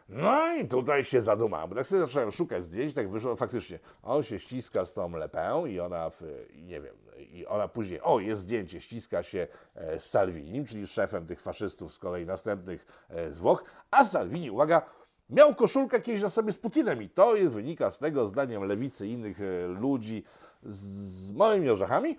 No 0.10 0.56
i 0.56 0.68
tutaj 0.68 1.04
się 1.04 1.22
zadumałem, 1.22 1.70
bo 1.70 1.76
tak 1.76 1.88
sobie 1.88 2.02
zacząłem 2.02 2.32
szukać 2.32 2.66
zdjęć, 2.66 2.94
tak 2.94 3.10
wyszło 3.10 3.36
faktycznie. 3.36 3.80
On 4.04 4.24
się 4.24 4.40
ściska 4.40 4.86
z 4.86 4.94
tą 4.94 5.12
Lepę 5.12 5.64
i 5.68 5.80
ona, 5.80 6.10
w, 6.10 6.22
nie 6.56 6.82
wiem, 6.82 6.96
i 7.18 7.46
ona 7.46 7.68
później, 7.68 8.02
o 8.02 8.20
jest 8.20 8.42
zdjęcie, 8.42 8.82
ściska 8.82 9.24
się 9.24 9.48
e, 9.76 10.00
z 10.00 10.10
Salvinim, 10.10 10.66
czyli 10.66 10.88
szefem 10.88 11.26
tych 11.26 11.42
faszystów 11.42 11.94
z 11.94 12.00
kolei 12.00 12.26
następnych 12.26 13.06
e, 13.10 13.30
z 13.30 13.40
Włoch, 13.40 13.64
a 13.92 14.06
Salvini, 14.06 14.52
uwaga, 14.52 14.82
miał 15.30 15.56
koszulkę 15.56 16.02
kiedyś 16.02 16.22
na 16.22 16.30
sobie 16.30 16.52
z 16.52 16.58
Putinem 16.58 17.02
i 17.02 17.10
to 17.10 17.36
jest, 17.36 17.52
wynika 17.52 17.92
z 17.92 18.00
tego, 18.00 18.28
zdaniem 18.28 18.64
lewicy 18.64 19.08
innych 19.08 19.42
e, 19.42 19.68
ludzi 19.68 20.24
z, 20.64 20.80
z 21.28 21.32
małymi 21.32 21.70
orzechami, 21.70 22.18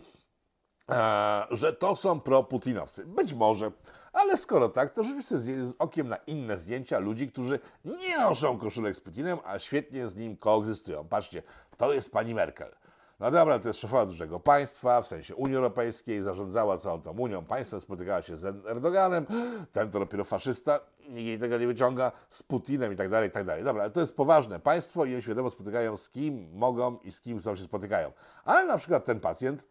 że 1.50 1.72
to 1.72 1.96
są 1.96 2.20
pro-putinowcy. 2.20 3.06
Być 3.06 3.34
może, 3.34 3.70
ale 4.12 4.36
skoro 4.36 4.68
tak, 4.68 4.90
to 4.90 5.02
rzućmy 5.04 5.22
z- 5.38 5.74
okiem 5.78 6.08
na 6.08 6.16
inne 6.16 6.58
zdjęcia 6.58 6.98
ludzi, 6.98 7.28
którzy 7.32 7.58
nie 7.84 8.18
noszą 8.18 8.58
koszulek 8.58 8.94
z 8.96 9.00
Putinem, 9.00 9.38
a 9.44 9.58
świetnie 9.58 10.06
z 10.06 10.16
nim 10.16 10.36
koegzystują. 10.36 11.08
Patrzcie, 11.08 11.42
to 11.76 11.92
jest 11.92 12.12
pani 12.12 12.34
Merkel. 12.34 12.74
No 13.20 13.30
dobra, 13.30 13.58
to 13.58 13.68
jest 13.68 13.80
szefowa 13.80 14.06
dużego 14.06 14.40
państwa, 14.40 15.02
w 15.02 15.06
sensie 15.06 15.34
Unii 15.34 15.56
Europejskiej, 15.56 16.22
zarządzała 16.22 16.78
całą 16.78 17.02
tą 17.02 17.10
Unią 17.10 17.44
Państwem, 17.44 17.80
spotykała 17.80 18.22
się 18.22 18.36
z 18.36 18.66
Erdoganem, 18.66 19.26
ten 19.72 19.90
to 19.90 19.98
dopiero 19.98 20.24
faszysta, 20.24 20.80
nikt 21.00 21.14
jej 21.26 21.38
tego 21.38 21.58
nie 21.58 21.66
wyciąga, 21.66 22.12
z 22.30 22.42
Putinem 22.42 22.92
i 22.92 22.96
tak 22.96 23.08
dalej, 23.08 23.28
i 23.28 23.32
tak 23.32 23.44
dalej. 23.44 23.64
Dobra, 23.64 23.82
ale 23.82 23.90
to 23.92 24.00
jest 24.00 24.16
poważne 24.16 24.60
państwo 24.60 25.04
i 25.04 25.12
oni 25.14 25.22
się 25.22 25.28
wiadomo 25.28 25.50
spotykają 25.50 25.96
z 25.96 26.10
kim 26.10 26.48
mogą 26.52 26.98
i 26.98 27.12
z 27.12 27.20
kim 27.20 27.38
chcą 27.38 27.56
się 27.56 27.62
spotykają. 27.64 28.12
Ale 28.44 28.64
na 28.64 28.78
przykład 28.78 29.04
ten 29.04 29.20
pacjent, 29.20 29.64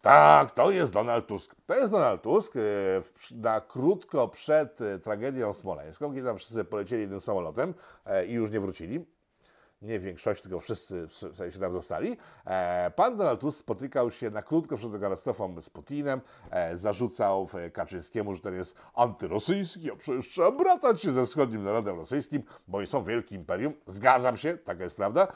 tak, 0.00 0.50
to 0.50 0.70
jest 0.70 0.92
Donald 0.92 1.26
Tusk. 1.26 1.54
To 1.66 1.74
jest 1.74 1.92
Donald 1.92 2.22
Tusk. 2.22 2.56
e, 2.56 2.60
Na 3.34 3.60
krótko 3.60 4.28
przed 4.28 4.80
e, 4.80 4.98
tragedią 4.98 5.52
smoleńską, 5.52 6.14
kiedy 6.14 6.26
tam 6.26 6.38
wszyscy 6.38 6.64
polecieli 6.64 7.02
jednym 7.02 7.20
samolotem 7.20 7.74
e, 8.06 8.26
i 8.26 8.32
już 8.32 8.50
nie 8.50 8.60
wrócili. 8.60 9.06
Nie 9.82 9.98
większość, 9.98 10.42
tylko 10.42 10.60
wszyscy 10.60 11.06
w 11.06 11.36
sensie 11.36 11.58
tam 11.58 11.72
zostali. 11.72 12.16
E, 12.46 12.90
Pan 12.96 13.16
Donald 13.16 13.40
Tusk 13.40 13.58
spotykał 13.58 14.10
się 14.10 14.30
na 14.30 14.42
krótko 14.42 14.76
przed 14.76 15.00
katastrofą 15.00 15.60
z 15.60 15.70
Putinem. 15.70 16.20
E, 16.50 16.76
Zarzucał 16.76 17.48
e, 17.54 17.70
Kaczyńskiemu, 17.70 18.34
że 18.34 18.40
ten 18.40 18.54
jest 18.54 18.76
antyrosyjski, 18.94 19.92
a 19.92 19.96
przecież 19.96 20.28
trzeba 20.28 20.52
bratać 20.52 21.02
się 21.02 21.12
ze 21.12 21.26
wschodnim 21.26 21.62
narodem 21.62 21.96
rosyjskim, 21.96 22.42
bo 22.68 22.78
oni 22.78 22.86
są 22.86 23.04
wielkim 23.04 23.38
imperium. 23.38 23.72
Zgadzam 23.86 24.36
się, 24.36 24.58
taka 24.58 24.84
jest 24.84 24.96
prawda. 24.96 25.28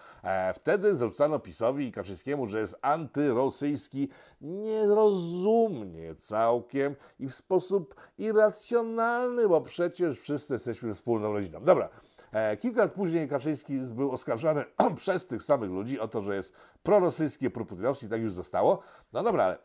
Wtedy 0.54 0.94
zarzucano 0.94 1.38
PiSowi 1.38 1.86
i 1.86 1.92
Kaczyńskiemu, 1.92 2.46
że 2.46 2.60
jest 2.60 2.76
antyrosyjski 2.82 4.08
nierozumnie 4.40 6.14
całkiem 6.14 6.96
i 7.18 7.28
w 7.28 7.34
sposób 7.34 7.94
irracjonalny, 8.18 9.48
bo 9.48 9.60
przecież 9.60 10.20
wszyscy 10.20 10.54
jesteśmy 10.54 10.94
wspólną 10.94 11.32
rodziną. 11.32 11.64
Dobra. 11.64 11.88
E, 12.32 12.56
Kilka 12.56 12.80
lat 12.80 12.92
później 12.92 13.28
Kaczyński 13.28 13.78
był 13.78 14.12
oskarżany 14.12 14.64
przez 14.96 15.26
tych 15.26 15.42
samych 15.42 15.70
ludzi 15.70 16.00
o 16.00 16.08
to, 16.08 16.22
że 16.22 16.34
jest 16.36 16.54
prorosyjski, 16.82 17.50
proputinowski, 17.50 18.08
tak 18.08 18.20
już 18.20 18.32
zostało. 18.32 18.82
No 19.12 19.22
dobra, 19.22 19.44
ale 19.44 19.58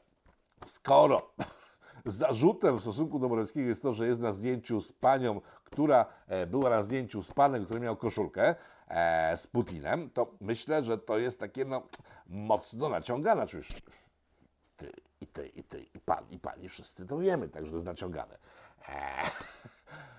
skoro 0.66 1.34
zarzutem 2.06 2.78
w 2.78 2.82
stosunku 2.82 3.20
do 3.20 3.30
Morawieckiego 3.30 3.70
jest 3.70 3.84
to, 3.84 3.94
że 3.94 4.08
jest 4.08 4.22
na 4.22 4.32
zdjęciu 4.32 4.82
z 4.82 4.92
panią, 4.92 5.42
która 5.64 6.06
e, 6.28 6.48
była 6.48 6.70
na 6.70 6.84
zdjęciu 6.84 7.24
z 7.24 7.32
panem, 7.32 7.66
który 7.66 7.80
miał 7.80 7.96
koszulkę 7.96 8.56
e, 8.88 9.38
z 9.38 9.48
Putinem, 9.48 10.10
to 10.10 10.32
myślę, 10.42 10.84
że 10.84 10.98
to 10.98 11.18
jest 11.18 11.40
takie 11.40 11.66
no, 11.66 11.88
mocno 12.28 12.90
naciągane. 12.90 13.48
Przecież 13.48 13.82
ty, 14.78 14.92
i 15.22 15.28
ty, 15.28 15.48
i 15.48 15.64
ty, 15.64 15.86
i 15.94 16.00
pan, 16.00 16.26
i 16.30 16.40
pani, 16.40 16.70
wszyscy 16.70 17.06
to 17.06 17.18
wiemy, 17.18 17.50
także 17.50 17.70
to 17.70 17.76
jest 17.76 17.88
naciągane. 17.88 18.38
Eee. 18.88 19.30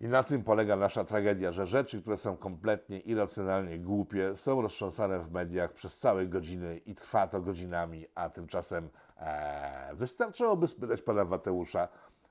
I 0.00 0.08
na 0.08 0.22
tym 0.22 0.44
polega 0.44 0.76
nasza 0.76 1.04
tragedia, 1.04 1.52
że 1.52 1.66
rzeczy, 1.66 2.00
które 2.00 2.16
są 2.16 2.36
kompletnie 2.36 3.00
irracjonalnie 3.00 3.78
głupie, 3.78 4.36
są 4.36 4.62
roztrząsane 4.62 5.18
w 5.18 5.32
mediach 5.32 5.72
przez 5.72 5.98
całe 5.98 6.26
godziny 6.26 6.80
i 6.86 6.94
trwa 6.94 7.26
to 7.26 7.40
godzinami, 7.40 8.06
a 8.14 8.30
tymczasem 8.30 8.88
e, 9.16 9.90
wystarczyłoby 9.94 10.66
spytać 10.66 11.02
pana 11.02 11.24
Mateusza, 11.24 11.88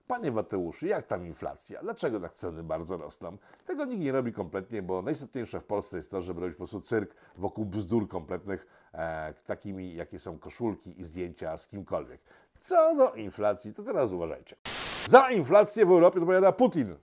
Panie 0.08 0.32
Mateuszu, 0.32 0.86
jak 0.86 1.08
tam 1.08 1.26
inflacja? 1.26 1.82
Dlaczego 1.82 2.20
tak 2.20 2.34
ceny 2.34 2.64
bardzo 2.64 2.98
rosną? 2.98 3.38
Tego 3.66 3.86
nikt 3.86 4.02
nie 4.02 4.12
robi 4.12 4.34
kompletnie, 4.34 4.82
bo 4.82 5.02
najistotniejsze 5.02 5.60
w 5.60 5.64
Polsce 5.64 5.98
jest 5.98 6.12
to, 6.12 6.22
żeby 6.22 6.42
robić 6.42 6.56
po 6.56 6.58
prostu 6.58 6.82
cyrk 6.82 7.16
wokół 7.38 7.66
bzdur 7.66 8.08
kompletnych, 8.08 8.68
e, 8.94 9.34
takimi 9.34 9.96
jakie 9.96 10.20
są 10.20 10.40
koszulki 10.40 11.00
i 11.00 11.04
zdjęcia 11.04 11.58
z 11.58 11.68
kimkolwiek. 11.68 12.22
Co 12.60 12.96
do 12.96 13.14
inflacji, 13.14 13.74
to 13.74 13.84
teraz 13.84 14.12
uważajcie. 14.12 14.56
Za 15.08 15.30
inflację 15.30 15.86
w 15.86 15.92
Europie 15.92 16.20
odpowiada 16.20 16.52
Putin. 16.52 16.96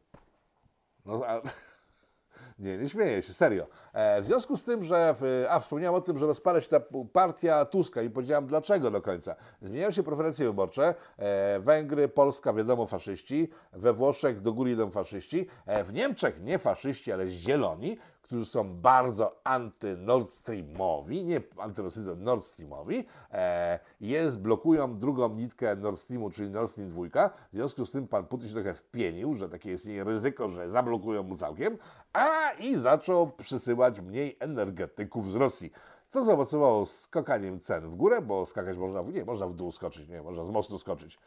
No, 1.05 1.27
a, 1.27 1.41
nie, 2.59 2.79
nie 2.79 2.89
śmieję 2.89 3.23
się, 3.23 3.33
serio. 3.33 3.67
E, 3.93 4.23
w 4.23 4.25
związku 4.25 4.57
z 4.57 4.65
tym, 4.65 4.85
że, 4.85 5.15
w, 5.19 5.47
a 5.51 5.61
wspomniałem 5.61 5.95
o 5.95 6.01
tym, 6.01 6.19
że 6.19 6.27
rozpada 6.27 6.61
się 6.61 6.69
ta 6.69 6.81
partia 7.13 7.65
Tuska 7.65 8.03
i 8.03 8.11
powiedziałem 8.11 8.47
dlaczego 8.47 8.91
do 8.91 9.03
końca. 9.03 9.37
Zmieniają 9.63 9.91
się 9.91 10.03
preferencje 10.03 10.47
wyborcze. 10.47 10.95
E, 11.17 11.61
Węgry, 11.61 12.09
Polska, 12.09 12.53
wiadomo, 12.53 12.87
faszyści. 12.87 13.51
We 13.73 13.93
Włoszech 13.93 14.41
do 14.41 14.53
góry 14.53 14.71
idą 14.71 14.91
faszyści. 14.91 15.47
E, 15.67 15.85
w 15.85 15.93
Niemczech 15.93 16.41
nie 16.41 16.59
faszyści, 16.59 17.13
ale 17.13 17.29
zieloni, 17.29 17.99
którzy 18.33 18.47
są 18.47 18.75
bardzo 18.75 19.41
anty-Nord 19.45 20.31
Streamowi, 20.31 21.25
nie 21.25 21.41
antyrosyjscy, 21.59 22.17
Nord 22.17 22.45
Streamowi, 22.45 23.05
e, 23.33 23.79
jest, 24.01 24.41
blokują 24.41 24.99
drugą 24.99 25.35
nitkę 25.35 25.77
Nord 25.77 25.99
Streamu, 25.99 26.31
czyli 26.31 26.51
Nord 26.51 26.71
Stream 26.71 26.89
2. 26.91 27.29
W 27.53 27.57
związku 27.57 27.87
z 27.87 27.93
tym 27.93 28.09
pan 28.09 28.27
Putin 28.27 28.49
się 28.49 28.55
trochę 28.55 28.75
wpienił, 28.75 29.35
że 29.35 29.49
takie 29.49 29.71
jest 29.71 29.89
ryzyko, 30.05 30.49
że 30.49 30.71
zablokują 30.71 31.23
mu 31.23 31.37
całkiem, 31.37 31.79
a 32.13 32.53
i 32.53 32.77
zaczął 32.77 33.31
przysyłać 33.31 34.01
mniej 34.01 34.37
energetyków 34.41 35.33
z 35.33 35.35
Rosji. 35.35 35.73
Co 36.09 36.23
zaowocowało 36.23 36.87
skakaniem 36.87 37.61
cen 37.61 37.91
w 37.91 37.95
górę, 37.95 38.23
bo 38.23 38.47
skakać 38.47 38.77
można, 38.77 39.03
nie, 39.03 39.25
można 39.25 39.47
w 39.47 39.55
dół 39.55 39.73
skoczyć, 39.73 40.09
nie, 40.09 40.23
można 40.23 40.45
z 40.45 40.51
mostu 40.51 40.79
skoczyć. 40.79 41.19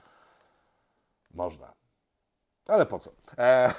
Można. 1.33 1.73
Ale 2.67 2.85
po 2.85 2.99
co? 2.99 3.11
E, 3.37 3.73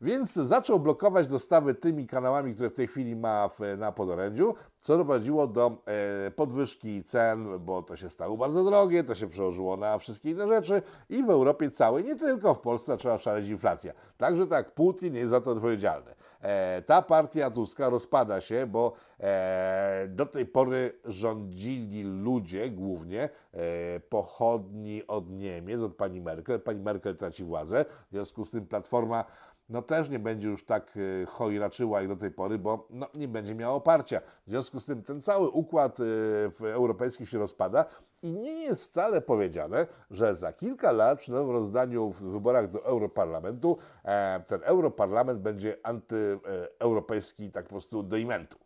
więc 0.00 0.32
zaczął 0.32 0.80
blokować 0.80 1.26
dostawy 1.26 1.74
tymi 1.74 2.06
kanałami, 2.06 2.54
które 2.54 2.70
w 2.70 2.74
tej 2.74 2.86
chwili 2.86 3.16
ma 3.16 3.48
w, 3.48 3.60
na 3.78 3.92
podorędziu, 3.92 4.54
co 4.80 4.98
doprowadziło 4.98 5.46
do 5.46 5.82
e, 6.26 6.30
podwyżki 6.30 7.04
cen, 7.04 7.58
bo 7.58 7.82
to 7.82 7.96
się 7.96 8.10
stało 8.10 8.36
bardzo 8.36 8.64
drogie, 8.64 9.04
to 9.04 9.14
się 9.14 9.26
przełożyło 9.26 9.76
na 9.76 9.98
wszystkie 9.98 10.30
inne 10.30 10.48
rzeczy 10.48 10.82
i 11.08 11.22
w 11.22 11.30
Europie 11.30 11.70
całej, 11.70 12.04
nie 12.04 12.16
tylko 12.16 12.54
w 12.54 12.58
Polsce, 12.58 12.92
zaczęła 12.92 13.18
szaleć 13.18 13.48
inflacja. 13.48 13.92
Także 14.16 14.46
tak, 14.46 14.74
Putin 14.74 15.14
jest 15.14 15.30
za 15.30 15.40
to 15.40 15.50
odpowiedzialny. 15.50 16.16
E, 16.40 16.82
ta 16.82 17.02
partia 17.02 17.50
Tuska 17.50 17.88
rozpada 17.88 18.40
się, 18.40 18.66
bo 18.66 18.92
e, 19.20 20.06
do 20.08 20.26
tej 20.26 20.46
pory 20.46 20.92
rządzili 21.04 22.02
ludzie 22.02 22.70
głównie 22.70 23.28
e, 23.52 24.00
pochodni 24.00 25.06
od 25.06 25.30
Niemiec, 25.30 25.80
od 25.80 25.94
pani 25.94 26.20
Merkel. 26.20 26.60
Pani 26.60 26.80
Merkel 26.80 27.16
traci 27.16 27.44
władzę, 27.44 27.84
w 28.08 28.12
związku 28.12 28.44
z 28.44 28.50
tym 28.50 28.66
Platforma 28.66 29.24
no 29.68 29.82
też 29.82 30.08
nie 30.08 30.18
będzie 30.18 30.48
już 30.48 30.64
tak 30.64 30.98
e, 31.22 31.26
chojraczyła 31.26 32.00
jak 32.00 32.08
do 32.08 32.16
tej 32.16 32.30
pory, 32.30 32.58
bo 32.58 32.88
no, 32.90 33.06
nie 33.14 33.28
będzie 33.28 33.54
miała 33.54 33.74
oparcia. 33.74 34.20
W 34.46 34.50
związku 34.50 34.80
z 34.80 34.86
tym 34.86 35.02
ten 35.02 35.22
cały 35.22 35.48
układ 35.48 36.00
e, 36.00 36.02
w 36.50 36.60
europejski 36.60 37.26
się 37.26 37.38
rozpada 37.38 37.84
i 38.22 38.32
nie 38.32 38.52
jest 38.52 38.84
wcale 38.84 39.20
powiedziane, 39.20 39.86
że 40.10 40.36
za 40.36 40.52
kilka 40.52 40.92
lat 40.92 41.18
przy 41.18 41.32
nowym 41.32 41.50
rozdaniu 41.50 42.10
w 42.10 42.22
wyborach 42.22 42.70
do 42.70 42.84
Europarlamentu 42.84 43.78
e, 44.04 44.40
ten 44.46 44.60
Europarlament 44.62 45.40
będzie 45.40 45.76
antyeuropejski 45.82 47.50
tak 47.50 47.64
po 47.64 47.70
prostu 47.70 48.02
do 48.02 48.16
imentu. 48.16 48.58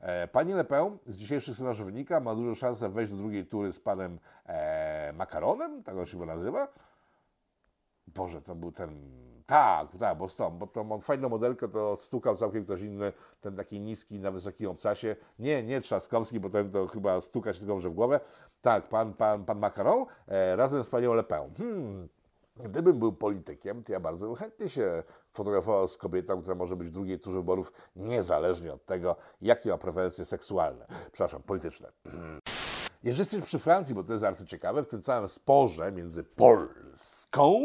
E, 0.00 0.28
Pani 0.28 0.52
Le 0.52 0.64
Pen 0.64 0.98
z 1.06 1.16
dzisiejszych 1.16 1.56
sondaży 1.56 1.84
wynika, 1.84 2.20
ma 2.20 2.34
dużą 2.34 2.54
szansę 2.54 2.88
wejść 2.88 3.12
do 3.12 3.18
drugiej 3.18 3.46
tury 3.46 3.72
z 3.72 3.80
panem 3.80 4.18
e, 4.46 5.12
Makaronem, 5.12 5.82
tak 5.82 5.96
on 5.96 6.06
się 6.06 6.12
chyba 6.12 6.26
nazywa. 6.26 6.68
Boże, 8.06 8.42
to 8.42 8.54
był 8.54 8.72
ten. 8.72 9.27
Tak, 9.48 9.96
tak, 10.00 10.18
bo 10.18 10.28
stąd, 10.28 10.56
bo 10.56 10.66
to 10.66 10.84
mam 10.84 11.00
fajną 11.00 11.28
modelkę, 11.28 11.68
to 11.68 11.96
stukał 11.96 12.36
całkiem 12.36 12.64
ktoś 12.64 12.80
inny, 12.82 13.12
ten 13.40 13.56
taki 13.56 13.80
niski 13.80 14.18
na 14.20 14.30
wysokim 14.30 14.70
obcasie. 14.70 15.16
Nie, 15.38 15.62
nie 15.62 15.80
Trzaskowski, 15.80 16.40
bo 16.40 16.50
ten 16.50 16.70
to 16.70 16.86
chyba 16.86 17.20
stukać 17.20 17.58
tylko 17.58 17.74
może 17.74 17.90
w 17.90 17.94
głowę. 17.94 18.20
Tak, 18.62 18.88
pan, 18.88 19.14
pan, 19.14 19.44
pan 19.44 19.58
Macron 19.58 20.06
e, 20.26 20.56
razem 20.56 20.84
z 20.84 20.90
panią 20.90 21.14
Le 21.14 21.24
Pen. 21.24 21.54
Hmm. 21.58 22.08
Gdybym 22.56 22.98
był 22.98 23.12
politykiem, 23.12 23.82
to 23.82 23.92
ja 23.92 24.00
bardzo 24.00 24.34
chętnie 24.34 24.68
się 24.68 25.02
fotografował 25.32 25.88
z 25.88 25.96
kobietą, 25.96 26.40
która 26.40 26.54
może 26.54 26.76
być 26.76 26.88
w 26.88 26.92
drugiej 26.92 27.20
turze 27.20 27.36
wyborów, 27.36 27.72
niezależnie 27.96 28.72
od 28.72 28.86
tego, 28.86 29.16
jakie 29.40 29.70
ma 29.70 29.78
preferencje 29.78 30.24
seksualne, 30.24 30.86
przepraszam, 31.12 31.42
polityczne. 31.42 31.92
Jeżeli 33.04 33.20
jesteśmy 33.20 33.46
przy 33.46 33.58
Francji, 33.58 33.94
bo 33.94 34.04
to 34.04 34.12
jest 34.12 34.24
bardzo 34.24 34.46
ciekawe, 34.46 34.82
w 34.82 34.86
tym 34.86 35.02
całym 35.02 35.28
sporze 35.28 35.92
między 35.92 36.24
Polską 36.24 37.62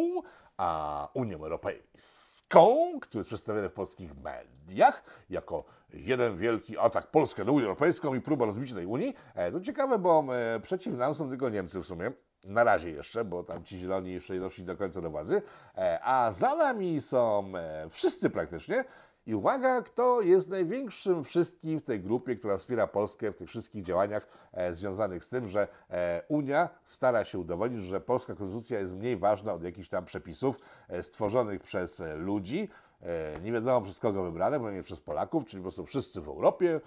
a 0.57 1.09
Unią 1.13 1.37
Europejską, 1.43 2.77
który 3.01 3.19
jest 3.19 3.29
przedstawiony 3.29 3.69
w 3.69 3.73
polskich 3.73 4.11
mediach 4.15 5.03
jako 5.29 5.63
jeden 5.93 6.37
wielki 6.37 6.77
atak 6.77 7.07
Polski 7.07 7.41
na 7.41 7.51
Unię 7.51 7.63
Europejską 7.63 8.13
i 8.13 8.21
próba 8.21 8.45
rozbicia 8.45 8.75
tej 8.75 8.85
Unii, 8.85 9.15
e, 9.35 9.51
to 9.51 9.61
ciekawe, 9.61 9.99
bo 9.99 10.25
e, 10.35 10.59
przeciw 10.59 10.93
nam 10.93 11.15
są 11.15 11.29
tylko 11.29 11.49
Niemcy 11.49 11.79
w 11.79 11.85
sumie. 11.85 12.11
Na 12.43 12.63
razie 12.63 12.91
jeszcze, 12.91 13.25
bo 13.25 13.43
tam 13.43 13.63
ci 13.63 13.77
zieloni 13.77 14.11
jeszcze 14.11 14.33
nie 14.33 14.39
doszli 14.39 14.63
do 14.63 14.77
końca 14.77 15.01
do 15.01 15.09
władzy, 15.09 15.41
e, 15.77 15.99
a 16.03 16.31
za 16.31 16.55
nami 16.55 17.01
są 17.01 17.51
wszyscy 17.89 18.29
praktycznie. 18.29 18.83
I 19.25 19.35
uwaga, 19.35 19.81
kto 19.81 20.21
jest 20.21 20.49
największym 20.49 21.23
wszystkim 21.23 21.79
w 21.79 21.83
tej 21.83 22.01
grupie, 22.01 22.35
która 22.35 22.57
wspiera 22.57 22.87
Polskę 22.87 23.31
w 23.31 23.35
tych 23.35 23.49
wszystkich 23.49 23.83
działaniach 23.83 24.27
e, 24.51 24.73
związanych 24.73 25.23
z 25.23 25.29
tym, 25.29 25.49
że 25.49 25.67
e, 25.89 26.23
Unia 26.27 26.69
stara 26.85 27.25
się 27.25 27.39
udowodnić, 27.39 27.83
że 27.83 28.01
polska 28.01 28.35
konstytucja 28.35 28.79
jest 28.79 28.95
mniej 28.95 29.17
ważna 29.17 29.53
od 29.53 29.63
jakichś 29.63 29.89
tam 29.89 30.05
przepisów 30.05 30.59
e, 30.87 31.03
stworzonych 31.03 31.61
przez 31.61 31.99
e, 31.99 32.15
ludzi, 32.15 32.69
e, 33.01 33.39
nie 33.41 33.51
wiadomo 33.51 33.81
przez 33.81 33.99
kogo 33.99 34.23
wybrane, 34.23 34.59
bo 34.59 34.71
nie 34.71 34.83
przez 34.83 35.01
Polaków, 35.01 35.45
czyli 35.45 35.61
po 35.61 35.63
prostu 35.63 35.85
wszyscy 35.85 36.21
w 36.21 36.27
Europie 36.27 36.81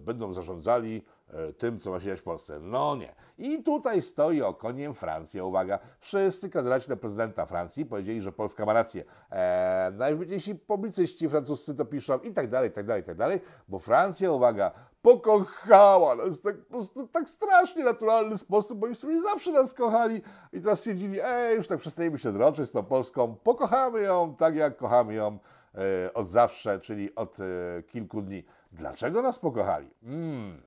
będą 0.00 0.32
zarządzali 0.32 1.02
e, 1.28 1.52
tym, 1.52 1.78
co 1.78 1.90
ma 1.90 2.00
się 2.00 2.06
dziać 2.06 2.20
w 2.20 2.22
Polsce. 2.22 2.60
No 2.60 2.96
nie. 2.96 3.14
I 3.38 3.62
tutaj 3.62 4.02
stoi 4.02 4.42
okoniem 4.42 4.94
Francja. 4.94 5.44
Uwaga, 5.44 5.78
wszyscy 6.00 6.50
kandydaci 6.50 6.90
na 6.90 6.96
prezydenta 6.96 7.46
Francji 7.46 7.86
powiedzieli, 7.86 8.20
że 8.20 8.32
Polska 8.32 8.66
ma 8.66 8.72
rację. 8.72 9.04
E, 9.30 9.92
najważniejsi 9.94 10.54
publicyści 10.54 11.28
francuscy 11.28 11.74
to 11.74 11.84
piszą 11.84 12.18
i 12.18 12.32
tak 12.32 12.48
dalej, 12.48 12.70
i 12.70 12.72
tak 12.72 12.86
dalej, 12.86 13.02
i 13.02 13.06
tak 13.06 13.16
dalej, 13.16 13.40
bo 13.68 13.78
Francja, 13.78 14.30
uwaga, 14.30 14.70
pokochała 15.02 16.14
nas 16.14 16.40
tak, 16.40 16.56
po 16.56 16.70
prostu 16.70 17.08
tak 17.08 17.28
strasznie 17.28 17.84
naturalny 17.84 18.38
sposób, 18.38 18.78
bo 18.78 18.86
oni 18.86 18.94
sobie 18.94 19.22
zawsze 19.22 19.52
nas 19.52 19.74
kochali 19.74 20.20
i 20.52 20.60
teraz 20.60 20.78
stwierdzili, 20.78 21.18
ej, 21.24 21.56
już 21.56 21.66
tak 21.66 21.78
przestajemy 21.78 22.18
się 22.18 22.32
droczyć 22.32 22.68
z 22.68 22.72
tą 22.72 22.82
Polską, 22.82 23.36
pokochamy 23.36 24.00
ją 24.02 24.34
tak, 24.34 24.56
jak 24.56 24.76
kochamy 24.76 25.14
ją 25.14 25.38
e, 25.74 26.14
od 26.14 26.28
zawsze, 26.28 26.80
czyli 26.80 27.14
od 27.14 27.40
e, 27.40 27.82
kilku 27.82 28.22
dni. 28.22 28.44
Dlaczego 28.76 29.22
nas 29.22 29.38
pokochali? 29.38 29.90
Mm. 30.02 30.62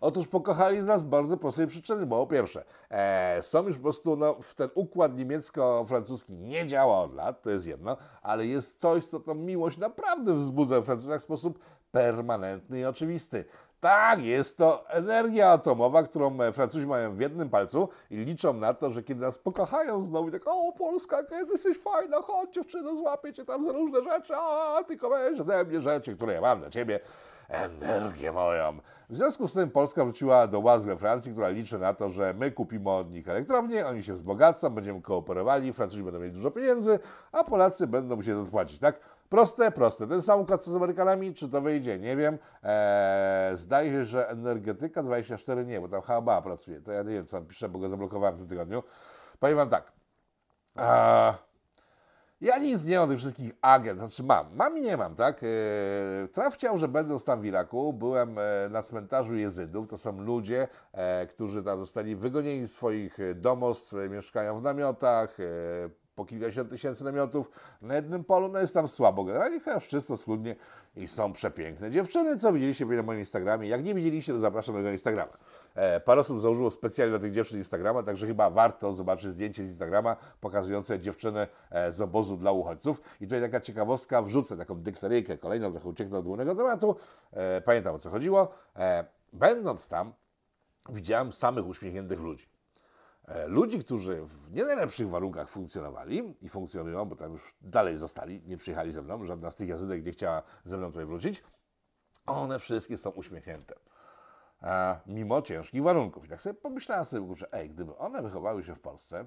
Otóż 0.00 0.28
pokochali 0.28 0.80
z 0.80 0.86
nas 0.86 1.02
bardzo 1.02 1.36
prostej 1.36 1.66
przyczyny, 1.66 2.06
bo 2.06 2.26
po 2.26 2.32
pierwsze, 2.32 2.64
e, 2.90 3.42
są 3.42 3.66
już 3.66 3.76
po 3.76 3.82
prostu, 3.82 4.16
no, 4.16 4.34
w 4.42 4.54
ten 4.54 4.68
układ 4.74 5.16
niemiecko-francuski 5.16 6.36
nie 6.36 6.66
działa 6.66 7.02
od 7.02 7.14
lat, 7.14 7.42
to 7.42 7.50
jest 7.50 7.66
jedno, 7.66 7.96
ale 8.22 8.46
jest 8.46 8.80
coś, 8.80 9.04
co 9.04 9.20
tą 9.20 9.34
miłość 9.34 9.78
naprawdę 9.78 10.34
wzbudza 10.34 10.80
w 10.80 10.84
Francuzach 10.84 11.20
w 11.20 11.24
sposób 11.24 11.58
permanentny 11.90 12.80
i 12.80 12.84
oczywisty. 12.84 13.44
Tak, 13.80 14.22
jest 14.22 14.58
to 14.58 14.88
energia 14.88 15.50
atomowa, 15.50 16.02
którą 16.02 16.40
e, 16.40 16.52
Francuzi 16.52 16.86
mają 16.86 17.16
w 17.16 17.20
jednym 17.20 17.50
palcu 17.50 17.88
i 18.10 18.16
liczą 18.16 18.52
na 18.52 18.74
to, 18.74 18.90
że 18.90 19.02
kiedy 19.02 19.20
nas 19.20 19.38
pokochają 19.38 20.02
znowu 20.04 20.30
tak, 20.30 20.42
o 20.46 20.72
Polska, 20.72 21.16
jaka 21.16 21.40
jesteś 21.40 21.78
fajna, 21.78 22.22
chodź 22.22 22.54
dziewczyno, 22.54 22.96
złapię 22.96 23.32
cię 23.32 23.44
tam 23.44 23.64
za 23.64 23.72
różne 23.72 24.04
rzeczy, 24.04 24.36
a 24.36 24.84
tylko 24.86 25.10
weź 25.10 25.40
ode 25.40 25.64
mnie 25.64 25.80
rzeczy, 25.80 26.16
które 26.16 26.34
ja 26.34 26.40
mam 26.40 26.60
dla 26.60 26.70
ciebie 26.70 27.00
energię 27.48 28.32
moją. 28.32 28.78
W 29.10 29.16
związku 29.16 29.48
z 29.48 29.52
tym 29.52 29.70
Polska 29.70 30.04
wróciła 30.04 30.46
do 30.46 30.60
łask 30.60 30.86
we 30.86 30.96
Francji, 30.96 31.32
która 31.32 31.48
liczy 31.48 31.78
na 31.78 31.94
to, 31.94 32.10
że 32.10 32.34
my 32.34 32.50
kupimy 32.50 32.90
od 32.90 33.10
nich 33.10 33.28
elektrownię, 33.28 33.86
oni 33.86 34.02
się 34.02 34.14
wzbogacą, 34.14 34.70
będziemy 34.70 35.02
kooperowali, 35.02 35.72
Francuzi 35.72 36.02
będą 36.02 36.18
mieli 36.20 36.32
dużo 36.32 36.50
pieniędzy, 36.50 36.98
a 37.32 37.44
Polacy 37.44 37.86
będą 37.86 38.16
musieli 38.16 38.44
zapłacić, 38.44 38.78
tak? 38.78 39.00
Proste, 39.28 39.70
proste. 39.70 40.06
Ten 40.06 40.22
sam 40.22 40.40
układ 40.40 40.62
co 40.62 40.72
z 40.72 40.76
Amerykanami, 40.76 41.34
czy 41.34 41.48
to 41.48 41.60
wyjdzie, 41.60 41.98
nie 41.98 42.16
wiem. 42.16 42.38
Eee, 42.62 43.56
zdaje 43.56 43.90
się, 43.90 44.04
że 44.04 44.28
Energetyka 44.28 45.02
24 45.02 45.64
nie, 45.64 45.80
bo 45.80 45.88
tam 45.88 46.02
chyba 46.02 46.42
pracuje. 46.42 46.80
To 46.80 46.92
ja 46.92 47.02
nie 47.02 47.14
wiem, 47.14 47.26
co 47.26 47.36
tam 47.36 47.46
pisze, 47.46 47.68
bo 47.68 47.78
go 47.78 47.88
zablokowałem 47.88 48.34
w 48.36 48.38
tym 48.38 48.48
tygodniu. 48.48 48.82
Powiem 49.38 49.56
wam 49.56 49.68
tak. 49.68 49.92
Eee, 50.76 51.34
ja 52.40 52.58
nic 52.58 52.84
nie 52.84 52.98
mam 52.98 53.08
tych 53.08 53.18
wszystkich 53.18 53.52
agent, 53.62 53.98
znaczy 53.98 54.22
mam, 54.22 54.56
mam 54.56 54.78
i 54.78 54.80
nie 54.80 54.96
mam, 54.96 55.14
tak? 55.14 55.42
Eee, 55.42 56.28
Trump 56.28 56.54
chciał, 56.54 56.78
że 56.78 56.88
będąc 56.88 57.24
tam 57.24 57.40
w 57.40 57.44
Iraku, 57.44 57.92
byłem 57.92 58.38
e, 58.38 58.68
na 58.70 58.82
cmentarzu 58.82 59.34
jezydów, 59.36 59.88
to 59.88 59.98
są 59.98 60.20
ludzie, 60.20 60.68
e, 60.92 61.26
którzy 61.26 61.62
tam 61.62 61.78
zostali 61.80 62.16
wygonieni 62.16 62.66
z 62.66 62.72
swoich 62.72 63.20
e, 63.20 63.34
domostw, 63.34 63.94
e, 63.94 64.08
mieszkają 64.08 64.58
w 64.58 64.62
namiotach, 64.62 65.40
e, 65.40 65.44
po 66.18 66.24
kilkadziesiąt 66.24 66.70
tysięcy 66.70 67.04
namiotów 67.04 67.50
na 67.82 67.94
jednym 67.94 68.24
polu, 68.24 68.48
no 68.48 68.58
jest 68.58 68.74
tam 68.74 68.88
słabo. 68.88 69.24
Generalnie 69.24 69.60
chyba 69.60 69.80
czysto, 69.80 70.16
schludnie 70.16 70.56
i 70.96 71.08
są 71.08 71.32
przepiękne 71.32 71.90
dziewczyny, 71.90 72.36
co 72.36 72.52
widzieliście 72.52 72.86
na 72.86 73.02
moim 73.02 73.18
Instagramie. 73.18 73.68
Jak 73.68 73.84
nie 73.84 73.94
widzieliście, 73.94 74.32
to 74.32 74.38
zapraszam 74.38 74.72
do 74.72 74.78
mojego 74.78 74.92
Instagrama. 74.92 75.32
E, 75.78 76.00
parę 76.00 76.20
osób 76.20 76.40
założyło 76.40 76.70
specjalnie 76.70 77.10
dla 77.10 77.18
tych 77.18 77.32
dziewczyn 77.32 77.58
Instagrama, 77.58 78.02
także 78.02 78.26
chyba 78.26 78.50
warto 78.50 78.92
zobaczyć 78.92 79.30
zdjęcie 79.30 79.64
z 79.64 79.68
Instagrama 79.68 80.16
pokazujące 80.40 81.00
dziewczyny 81.00 81.46
e, 81.70 81.92
z 81.92 82.00
obozu 82.00 82.36
dla 82.36 82.52
uchodźców. 82.52 83.00
I 83.20 83.24
tutaj 83.24 83.40
taka 83.40 83.60
ciekawostka, 83.60 84.22
wrzucę 84.22 84.56
taką 84.56 84.74
dykteryjkę 84.74 85.38
kolejną, 85.38 85.72
trochę 85.72 85.88
ucieknę 85.88 86.18
od 86.18 86.24
głównego 86.24 86.54
tematu. 86.54 86.96
E, 87.32 87.60
pamiętam 87.60 87.94
o 87.94 87.98
co 87.98 88.10
chodziło. 88.10 88.48
Będąc 89.32 89.88
tam, 89.88 90.12
widziałem 90.88 91.32
samych 91.32 91.66
uśmiechniętych 91.66 92.20
ludzi. 92.20 92.48
Ludzi, 93.46 93.78
którzy 93.78 94.22
w 94.22 94.52
nie 94.52 94.64
najlepszych 94.64 95.08
warunkach 95.08 95.48
funkcjonowali 95.48 96.34
i 96.42 96.48
funkcjonują, 96.48 97.04
bo 97.04 97.16
tam 97.16 97.32
już 97.32 97.54
dalej 97.60 97.98
zostali, 97.98 98.42
nie 98.46 98.56
przyjechali 98.56 98.90
ze 98.90 99.02
mną, 99.02 99.24
żadna 99.24 99.50
z 99.50 99.56
tych 99.56 99.68
jazydek 99.68 100.04
nie 100.04 100.12
chciała 100.12 100.42
ze 100.64 100.78
mną 100.78 100.86
tutaj 100.86 101.06
wrócić, 101.06 101.42
one 102.26 102.58
wszystkie 102.58 102.96
są 102.96 103.10
uśmiechnięte. 103.10 103.74
Mimo 105.06 105.42
ciężkich 105.42 105.82
warunków. 105.82 106.24
I 106.24 106.28
tak 106.28 106.40
sobie 106.42 106.54
pomyślałem 106.54 107.04
sobie, 107.04 107.36
że 107.36 107.52
ej, 107.52 107.70
gdyby 107.70 107.96
one 107.96 108.22
wychowały 108.22 108.64
się 108.64 108.74
w 108.74 108.80
Polsce, 108.80 109.24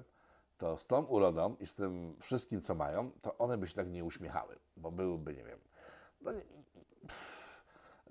to 0.58 0.76
z 0.76 0.86
tą 0.86 1.04
urodą 1.04 1.56
i 1.60 1.66
z 1.66 1.74
tym 1.74 2.16
wszystkim, 2.20 2.60
co 2.60 2.74
mają, 2.74 3.10
to 3.10 3.38
one 3.38 3.58
by 3.58 3.66
się 3.66 3.74
tak 3.74 3.88
nie 3.88 4.04
uśmiechały, 4.04 4.58
bo 4.76 4.90
byłyby, 4.90 5.34
nie 5.34 5.44
wiem, 5.44 5.58
no 6.20 6.32
nie, 6.32 6.42
pff, 7.08 7.41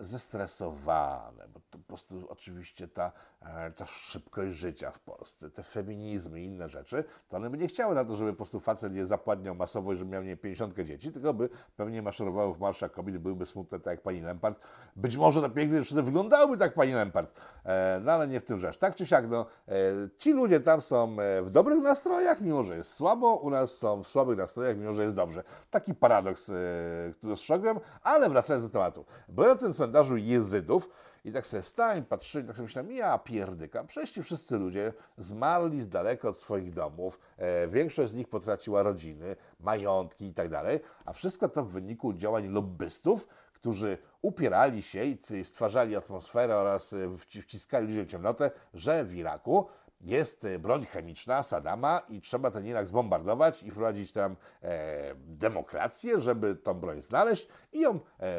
zestresowane, 0.02 1.48
bo 1.54 1.60
to 1.70 1.78
po 1.78 1.88
prostu 1.88 2.28
oczywiście 2.30 2.88
ta, 2.88 3.12
e, 3.42 3.72
ta 3.72 3.86
szybkość 3.86 4.56
życia 4.56 4.92
w 4.92 5.00
Polsce, 5.00 5.50
te 5.50 5.64
feminizmy 5.64 6.42
i 6.42 6.46
inne 6.46 6.70
rzeczy, 6.70 7.04
to 7.30 7.38
one 7.38 7.50
by 7.50 7.58
nie 7.58 7.68
chciały 7.68 7.96
na 7.96 8.06
to, 8.06 8.16
żeby 8.16 8.32
po 8.32 8.38
prostu 8.38 8.60
facet 8.60 8.96
je 8.96 9.06
zapładniał 9.06 9.56
masowo 9.56 9.94
i 9.94 9.98
żeby 9.98 10.12
miał 10.12 10.24
nie 10.24 10.38
50 10.38 10.80
dzieci, 10.84 11.12
tylko 11.12 11.34
by 11.34 11.50
pewnie 11.76 12.02
maszerowały 12.02 12.54
w 12.54 12.60
marszach 12.60 12.92
kobiet, 12.92 13.18
byłyby 13.18 13.46
smutne 13.46 13.80
tak 13.80 13.92
jak 13.92 14.02
pani 14.02 14.22
Lempart. 14.22 14.60
Być 14.96 15.18
może 15.18 15.42
na 15.42 15.50
piękne 15.50 15.78
dziewczyny 15.78 16.04
wyglądałyby 16.04 16.58
tak 16.58 16.74
pani 16.74 16.94
Lempart, 16.94 17.34
e, 17.66 18.00
no 18.04 18.12
ale 18.12 18.28
nie 18.28 18.40
w 18.40 18.44
tym 18.44 18.60
rzecz. 18.60 18.78
Tak 18.78 18.96
czy 18.96 19.06
siak, 19.06 19.30
no, 19.30 19.46
e, 19.68 19.74
ci 20.18 20.34
ludzie 20.34 20.60
tam 20.60 20.82
są 20.82 21.16
w 21.44 21.50
dobrych 21.52 21.84
nastrojach, 21.84 22.42
mimo 22.42 22.64
że 22.64 22.76
jest 22.76 22.94
słabo, 22.94 23.36
u 23.36 23.50
nas 23.50 23.78
są 23.78 24.04
w 24.04 24.08
słabych 24.08 24.38
nastrojach, 24.38 24.78
mimo 24.78 24.94
że 24.94 25.04
jest 25.04 25.16
dobrze. 25.16 25.44
Taki 25.72 25.96
paradoks, 25.96 26.44
który 27.18 27.30
dostrzegłem, 27.30 27.80
ale 28.04 28.30
wracając 28.30 28.66
do 28.66 28.70
tematu. 28.70 29.06
Byłem 29.30 29.58
na 29.91 29.91
tym 29.92 30.04
cmentarzu 30.04 30.18
jezydów. 30.18 30.90
I 31.26 31.32
tak 31.32 31.48
sobie 31.48 31.64
stałem, 31.64 32.06
patrzyłem, 32.06 32.48
tak 32.48 32.56
sobie 32.56 32.66
myślałem, 32.66 32.92
ja 32.92 33.18
pierdykam, 33.18 33.88
przecież 33.88 34.12
ci 34.12 34.24
wszyscy 34.24 34.58
ludzie 34.58 34.94
zmarli 35.18 35.82
z 35.82 35.90
daleka 35.90 36.30
od 36.30 36.38
swoich 36.38 36.74
domów, 36.74 37.20
e, 37.38 37.68
większość 37.68 38.12
z 38.12 38.16
nich 38.16 38.28
potraciła 38.28 38.84
rodziny, 38.84 39.36
majątki 39.60 40.26
i 40.26 40.34
tak 40.34 40.50
dalej, 40.50 40.80
a 41.06 41.14
wszystko 41.14 41.50
to 41.50 41.64
w 41.64 41.70
wyniku 41.70 42.14
działań 42.14 42.48
lobbystów, 42.48 43.28
którzy 43.54 43.98
upierali 44.22 44.82
się 44.82 45.04
i 45.04 45.18
stwarzali 45.44 45.96
atmosferę 45.96 46.58
oraz 46.58 46.94
e, 46.94 47.18
wciskali 47.18 47.88
ludziom 47.88 48.08
ciemnotę, 48.08 48.52
że 48.74 49.04
w 49.04 49.16
Iraku 49.16 49.68
jest 50.04 50.46
e, 50.46 50.60
broń 50.60 50.86
chemiczna 50.86 51.44
Sadama 51.44 52.02
i 52.10 52.22
trzeba 52.22 52.52
ten 52.52 52.66
Irak 52.66 52.88
zbombardować 52.88 53.64
i 53.64 53.72
wprowadzić 53.72 54.12
tam 54.12 54.36
e, 54.64 55.16
demokrację, 55.16 56.20
żeby 56.20 56.56
tą 56.56 56.74
broń 56.74 57.02
znaleźć 57.02 57.48
i 57.74 57.82
ją 57.82 58.00
e, 58.20 58.30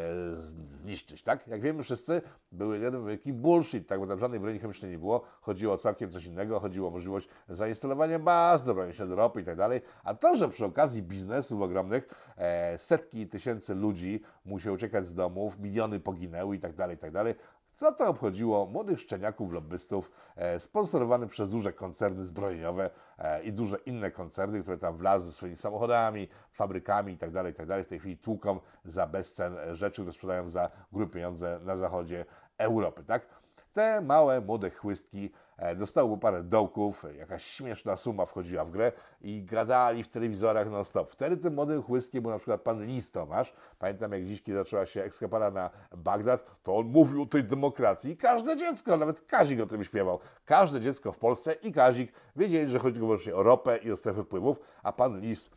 zniszczyć, 0.65 1.23
tak? 1.23 1.49
Jak 1.49 1.61
wiemy 1.61 1.83
wszyscy, 1.83 2.23
był 2.53 2.75
jeden 2.75 3.07
wielki 3.07 3.33
bullshit, 3.33 3.89
tak? 3.89 4.01
Bo 4.01 4.07
tam 4.07 4.19
żadnej 4.19 4.41
broni 4.41 4.59
chemicznej 4.59 4.91
nie 4.91 4.99
było, 4.99 5.25
chodziło 5.41 5.75
o 5.75 5.79
całkiem 5.79 6.11
coś 6.11 6.25
innego, 6.25 6.61
chodziło 6.61 6.89
o 6.89 6.91
możliwość 6.91 7.29
zainstalowania 7.49 8.19
baz 8.19 8.65
do 8.65 8.75
broni 8.75 8.93
do 8.93 9.17
ropy 9.17 9.41
i 9.41 9.45
tak 9.45 9.57
dalej, 9.57 9.81
a 10.05 10.15
to, 10.15 10.37
że 10.37 10.49
przy 10.49 10.65
okazji 10.65 11.03
biznesów 11.03 11.63
ogromnych 11.63 12.33
e, 12.37 12.79
setki 12.79 13.27
tysięcy 13.27 13.75
ludzi 13.75 14.23
musiały 14.45 14.77
uciekać 14.77 15.07
z 15.07 15.15
domów, 15.15 15.59
miliony 15.59 16.01
poginęły 16.01 16.57
i 16.57 16.59
tak 16.59 16.75
dalej, 16.75 16.97
i 16.97 16.99
tak 16.99 17.11
dalej, 17.11 17.35
co 17.83 17.93
to 17.93 18.09
obchodziło 18.09 18.67
młodych 18.67 19.01
szczeniaków, 19.01 19.53
lobbystów, 19.53 20.11
e, 20.37 20.59
sponsorowanych 20.59 21.31
przez 21.31 21.51
duże 21.51 21.73
koncerny 21.73 22.23
zbrojeniowe 22.23 22.91
e, 23.19 23.43
i 23.43 23.53
duże 23.53 23.77
inne 23.87 24.11
koncerny, 24.11 24.63
które 24.63 24.79
tam 24.79 24.97
wlazły 24.97 25.33
swoimi 25.33 25.57
samochodami, 25.57 26.29
fabrykami 26.53 27.13
itd., 27.13 27.33
tak 27.33 27.47
itd. 27.47 27.77
Tak 27.77 27.87
w 27.87 27.89
tej 27.89 27.99
chwili 27.99 28.17
tłuką 28.17 28.61
za 28.85 29.07
bezcen 29.07 29.57
rzeczy, 29.73 30.03
które 30.03 30.13
sprzedają 30.13 30.51
za 30.51 30.71
grube 30.93 31.13
pieniądze 31.13 31.61
na 31.63 31.77
zachodzie 31.77 32.25
Europy, 32.59 33.05
tak? 33.05 33.27
Te 33.73 34.01
małe, 34.01 34.41
młode 34.41 34.71
chłystki 34.71 35.31
e, 35.57 35.77
dostały 35.77 36.11
po 36.11 36.19
parę 36.19 36.43
dołków, 36.43 37.05
e, 37.05 37.15
jakaś 37.15 37.45
śmieszna 37.45 37.97
suma 37.97 38.27
wchodziła 38.27 38.65
w 38.65 38.71
grę 38.71 38.93
i 39.21 39.45
gadali 39.45 40.03
w 40.03 40.09
telewizorach 40.09 40.71
non 40.71 40.85
stop. 40.85 41.13
Wtedy 41.13 41.37
tym 41.37 41.55
młodym 41.55 41.83
chłystkiem 41.83 42.23
był 42.23 42.31
na 42.31 42.39
przykład 42.39 42.61
pan 42.61 42.85
Lis 42.85 43.13
Tomasz. 43.13 43.53
Pamiętam 43.79 44.13
jak 44.13 44.25
dziś, 44.25 44.43
kiedy 44.43 44.59
zaczęła 44.59 44.87
się 44.87 45.03
ekskapara 45.03 45.51
na 45.51 45.71
Bagdad, 45.97 46.45
to 46.63 46.77
on 46.77 46.87
mówił 46.87 47.23
o 47.23 47.27
tej 47.27 47.45
demokracji 47.45 48.13
i 48.13 48.17
każde 48.17 48.57
dziecko, 48.57 48.97
nawet 48.97 49.21
Kazik 49.21 49.61
o 49.61 49.67
tym 49.67 49.85
śpiewał. 49.85 50.19
Każde 50.45 50.81
dziecko 50.81 51.13
w 51.13 51.19
Polsce 51.19 51.53
i 51.53 51.73
Kazik 51.73 52.13
wiedzieli, 52.37 52.71
że 52.71 52.79
chodzi 52.79 52.99
wyłącznie 52.99 53.35
o 53.35 53.43
ropę 53.43 53.77
i 53.77 53.93
o 53.93 53.97
strefy 53.97 54.23
wpływów, 54.23 54.61
a 54.83 54.93
pan 54.93 55.21
Lis 55.21 55.51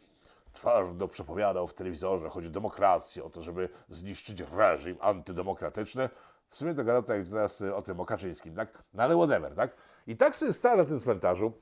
twardo 0.55 1.07
przepowiadał 1.07 1.67
w 1.67 1.73
telewizorze, 1.73 2.29
chodzi 2.29 2.47
o 2.47 2.51
demokrację, 2.51 3.23
o 3.23 3.29
to, 3.29 3.41
żeby 3.41 3.69
zniszczyć 3.89 4.43
reżim 4.57 4.97
antydemokratyczny. 5.01 6.09
W 6.49 6.55
sumie 6.55 6.73
to 6.75 6.83
gadał 6.83 7.17
jak 7.17 7.27
teraz 7.27 7.61
y, 7.61 7.75
o 7.75 7.81
tym, 7.81 7.99
o 7.99 8.05
Kaczyńskim, 8.05 8.55
tak? 8.55 8.83
No 8.93 9.03
ale 9.03 9.15
whatever, 9.15 9.55
tak? 9.55 9.75
I 10.07 10.17
tak 10.17 10.35
sobie 10.35 10.53
stałem 10.53 10.77
na 10.77 10.85
tym 10.85 10.99
cmentarzu, 10.99 11.53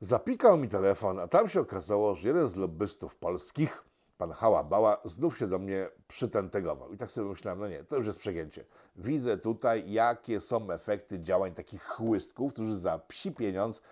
zapikał 0.00 0.58
mi 0.58 0.68
telefon, 0.68 1.18
a 1.18 1.28
tam 1.28 1.48
się 1.48 1.60
okazało, 1.60 2.14
że 2.14 2.28
jeden 2.28 2.48
z 2.48 2.56
lobbystów 2.56 3.16
polskich, 3.16 3.84
pan 4.18 4.32
Hałabała, 4.32 5.00
znów 5.04 5.38
się 5.38 5.46
do 5.46 5.58
mnie 5.58 5.88
przytentegował. 6.08 6.92
I 6.92 6.96
tak 6.96 7.10
sobie 7.10 7.28
myślałem, 7.28 7.60
no 7.60 7.68
nie, 7.68 7.84
to 7.84 7.96
już 7.96 8.06
jest 8.06 8.18
przegięcie. 8.18 8.64
Widzę 8.96 9.38
tutaj, 9.38 9.92
jakie 9.92 10.40
są 10.40 10.70
efekty 10.70 11.20
działań 11.20 11.54
takich 11.54 11.84
chłystków, 11.84 12.52
którzy 12.52 12.76
za 12.76 12.98
psi 12.98 13.32
pieniądz, 13.32 13.82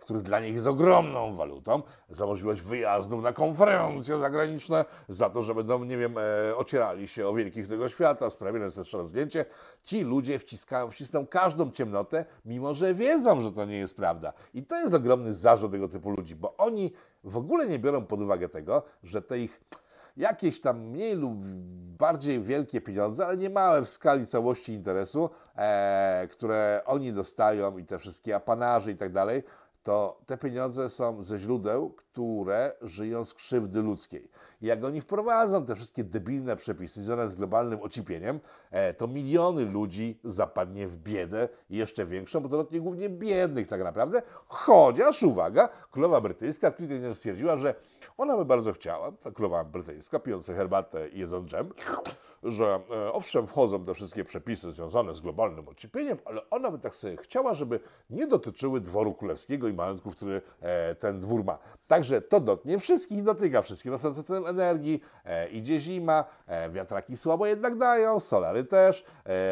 który 0.00 0.22
dla 0.22 0.40
nich 0.40 0.54
jest 0.54 0.66
ogromną 0.66 1.36
walutą, 1.36 1.82
za 2.08 2.26
możliwość 2.26 2.60
wyjazdów 2.60 3.22
na 3.22 3.32
konferencje 3.32 4.18
zagraniczne, 4.18 4.84
za 5.08 5.30
to, 5.30 5.42
że 5.42 5.54
będą, 5.54 5.84
nie 5.84 5.98
wiem, 5.98 6.14
e, 6.18 6.56
ocierali 6.56 7.08
się 7.08 7.28
o 7.28 7.34
wielkich 7.34 7.68
tego 7.68 7.88
świata, 7.88 8.30
sprawione 8.30 8.70
ze 8.70 8.84
strzelą 8.84 9.06
zdjęcie, 9.06 9.44
ci 9.82 10.00
ludzie 10.04 10.38
wciskają, 10.38 10.90
wcisną 10.90 11.26
każdą 11.26 11.70
ciemnotę, 11.70 12.24
mimo 12.44 12.74
że 12.74 12.94
wiedzą, 12.94 13.40
że 13.40 13.52
to 13.52 13.64
nie 13.64 13.76
jest 13.76 13.96
prawda. 13.96 14.32
I 14.54 14.62
to 14.62 14.76
jest 14.76 14.94
ogromny 14.94 15.32
zarzut 15.32 15.72
tego 15.72 15.88
typu 15.88 16.10
ludzi, 16.10 16.36
bo 16.36 16.56
oni 16.56 16.92
w 17.24 17.36
ogóle 17.36 17.66
nie 17.66 17.78
biorą 17.78 18.06
pod 18.06 18.20
uwagę 18.20 18.48
tego, 18.48 18.82
że 19.02 19.22
te 19.22 19.38
ich 19.38 19.60
jakieś 20.16 20.60
tam 20.60 20.80
mniej 20.80 21.16
lub 21.16 21.38
bardziej 21.98 22.42
wielkie 22.42 22.80
pieniądze, 22.80 23.26
ale 23.26 23.36
nie 23.36 23.50
małe 23.50 23.82
w 23.82 23.88
skali 23.88 24.26
całości 24.26 24.72
interesu, 24.72 25.30
e, 25.56 26.28
które 26.30 26.82
oni 26.84 27.12
dostają 27.12 27.78
i 27.78 27.84
te 27.84 27.98
wszystkie 27.98 28.36
apanaże 28.36 28.90
i 28.90 28.96
tak 28.96 29.12
dalej, 29.12 29.42
to 29.82 30.20
te 30.26 30.38
pieniądze 30.38 30.90
są 30.90 31.22
ze 31.22 31.38
źródeł, 31.38 31.90
które 31.90 32.72
żyją 32.82 33.24
z 33.24 33.34
krzywdy 33.34 33.82
ludzkiej. 33.82 34.30
Jak 34.60 34.84
oni 34.84 35.00
wprowadzą 35.00 35.66
te 35.66 35.76
wszystkie 35.76 36.04
debilne 36.04 36.56
przepisy 36.56 37.04
związane 37.04 37.28
z 37.28 37.34
globalnym 37.34 37.82
ocipieniem, 37.82 38.40
e, 38.70 38.94
to 38.94 39.08
miliony 39.08 39.64
ludzi 39.64 40.20
zapadnie 40.24 40.88
w 40.88 40.96
biedę 40.96 41.48
jeszcze 41.70 42.06
większą, 42.06 42.40
bo 42.40 42.48
to 42.48 42.80
głównie 42.80 43.08
biednych 43.08 43.68
tak 43.68 43.84
naprawdę. 43.84 44.22
Chociaż, 44.48 45.22
uwaga, 45.22 45.68
królowa 45.90 46.20
brytyjska 46.20 46.70
kilka 46.70 46.94
dni 46.94 47.14
stwierdziła, 47.14 47.56
że 47.56 47.74
ona 48.16 48.36
by 48.36 48.44
bardzo 48.44 48.72
chciała, 48.72 49.12
ta 49.12 49.30
królowa 49.30 49.64
brytyjska, 49.64 50.18
pijąca 50.18 50.54
herbatę 50.54 51.08
i 51.08 51.18
jedząc 51.18 51.50
dżem, 51.50 51.68
że 52.42 52.80
e, 52.90 53.12
owszem, 53.12 53.46
wchodzą 53.46 53.84
te 53.84 53.94
wszystkie 53.94 54.24
przepisy 54.24 54.70
związane 54.70 55.14
z 55.14 55.20
globalnym 55.20 55.68
ociepieniem, 55.68 56.18
ale 56.24 56.50
ona 56.50 56.70
by 56.70 56.78
tak 56.78 56.94
sobie 56.94 57.16
chciała, 57.16 57.54
żeby 57.54 57.80
nie 58.10 58.26
dotyczyły 58.26 58.80
dworu 58.80 59.14
królewskiego 59.14 59.68
i 59.68 59.72
majątków, 59.72 60.16
który 60.16 60.42
e, 60.60 60.94
ten 60.94 61.20
dwór 61.20 61.44
ma. 61.44 61.58
Także 61.86 62.22
to 62.22 62.40
dotknie 62.40 62.78
wszystkich, 62.78 63.22
dotyka 63.22 63.62
wszystkich. 63.62 63.92
Rosnące 63.92 64.20
system 64.20 64.46
energii, 64.46 65.00
e, 65.24 65.48
idzie 65.48 65.80
zima, 65.80 66.24
wiatraki 66.70 67.16
słabo 67.16 67.46
jednak 67.46 67.76
dają, 67.76 68.20
solary 68.20 68.64
też, 68.64 69.04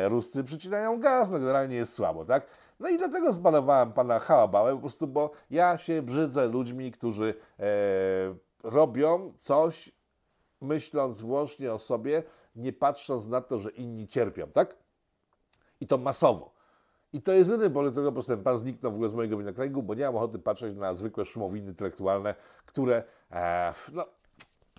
Ruscy 0.09 0.45
przycinają 0.45 1.01
gaz, 1.01 1.30
no 1.30 1.38
generalnie 1.38 1.76
jest 1.76 1.93
słabo, 1.95 2.24
tak? 2.24 2.47
No 2.80 2.88
i 2.88 2.99
dlatego 2.99 3.32
zbanowałem 3.32 3.93
pana 3.93 4.18
Hałabałę, 4.18 4.74
po 4.74 4.80
prostu, 4.80 5.07
bo 5.07 5.30
ja 5.51 5.78
się 5.78 6.03
brzydzę 6.03 6.49
ludźmi, 6.49 6.93
którzy 6.93 7.34
e, 7.59 7.64
robią 8.62 9.32
coś, 9.41 9.93
myśląc 10.61 11.20
wyłącznie 11.20 11.72
o 11.72 11.78
sobie, 11.78 12.22
nie 12.55 12.72
patrząc 12.72 13.28
na 13.28 13.40
to, 13.40 13.59
że 13.59 13.70
inni 13.70 14.09
cierpią, 14.09 14.46
tak? 14.46 14.76
I 15.80 15.86
to 15.86 15.98
masowo. 15.98 16.53
I 17.12 17.22
to 17.22 17.32
jest 17.32 17.51
jedyny 17.51 17.70
powód, 17.70 18.12
prostu 18.12 18.32
ten 18.32 18.42
pan 18.42 18.59
zniknął 18.59 18.92
w 18.92 18.94
ogóle 18.94 19.09
z 19.09 19.14
mojego 19.14 19.38
winokręgu, 19.38 19.82
bo 19.82 19.94
nie 19.94 20.05
mam 20.05 20.16
ochoty 20.16 20.38
patrzeć 20.38 20.76
na 20.76 20.94
zwykłe 20.94 21.24
szumowiny 21.24 21.70
intelektualne, 21.70 22.34
które 22.66 23.05
e, 23.30 23.74
no, 23.92 24.07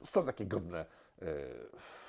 są 0.02 0.26
takie 0.26 0.46
godne, 0.46 0.86
e, 1.22 1.26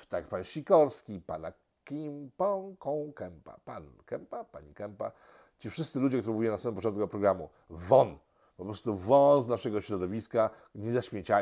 tak 0.09 0.27
pan 0.27 0.43
Sikorski, 0.43 1.21
pana 1.21 1.53
Kim 1.85 2.31
Pong 2.37 2.79
Kong 2.79 3.15
Kempa, 3.15 3.59
pan 3.65 3.83
Kempa, 4.05 4.43
pani 4.43 4.73
Kempa, 4.73 5.11
ci 5.59 5.69
wszyscy 5.69 5.99
ludzie, 5.99 6.17
którzy 6.17 6.33
mówiłem 6.33 6.53
na 6.53 6.57
samym 6.57 6.75
początku 6.75 7.07
programu, 7.07 7.49
won, 7.69 8.17
po 8.57 8.65
prostu 8.65 8.95
wąs 8.95 9.47
naszego 9.47 9.81
środowiska, 9.81 10.49
nie, 10.75 10.91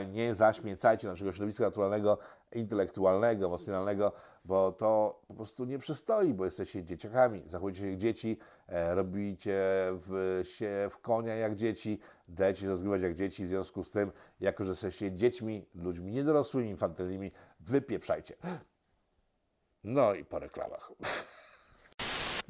nie 0.07 0.35
zaśmiecajcie 0.35 1.07
naszego 1.07 1.31
środowiska 1.31 1.63
naturalnego, 1.63 2.17
intelektualnego, 2.51 3.45
emocjonalnego, 3.45 4.11
bo 4.45 4.71
to 4.71 5.21
po 5.27 5.33
prostu 5.33 5.65
nie 5.65 5.79
przystoi, 5.79 6.33
bo 6.33 6.45
jesteście 6.45 6.83
dzieciakami, 6.83 7.43
zachowujecie 7.47 7.81
się 7.81 7.89
jak 7.89 7.97
dzieci, 7.97 8.37
e, 8.67 8.95
robicie 8.95 9.59
w, 9.91 10.39
się 10.43 10.89
w 10.91 10.97
konia 10.97 11.35
jak 11.35 11.55
dzieci, 11.55 11.99
dajecie 12.27 12.61
się 12.61 12.67
rozgrywać 12.67 13.01
jak 13.01 13.15
dzieci, 13.15 13.45
w 13.45 13.49
związku 13.49 13.83
z 13.83 13.91
tym, 13.91 14.11
jako 14.39 14.63
że 14.63 14.69
jesteście 14.69 15.11
dziećmi, 15.11 15.65
ludźmi 15.75 16.11
niedorosłymi, 16.11 16.69
infantylnymi, 16.69 17.31
wypieprzajcie. 17.59 18.35
No 19.83 20.13
i 20.13 20.25
po 20.25 20.39
reklamach. 20.39 20.91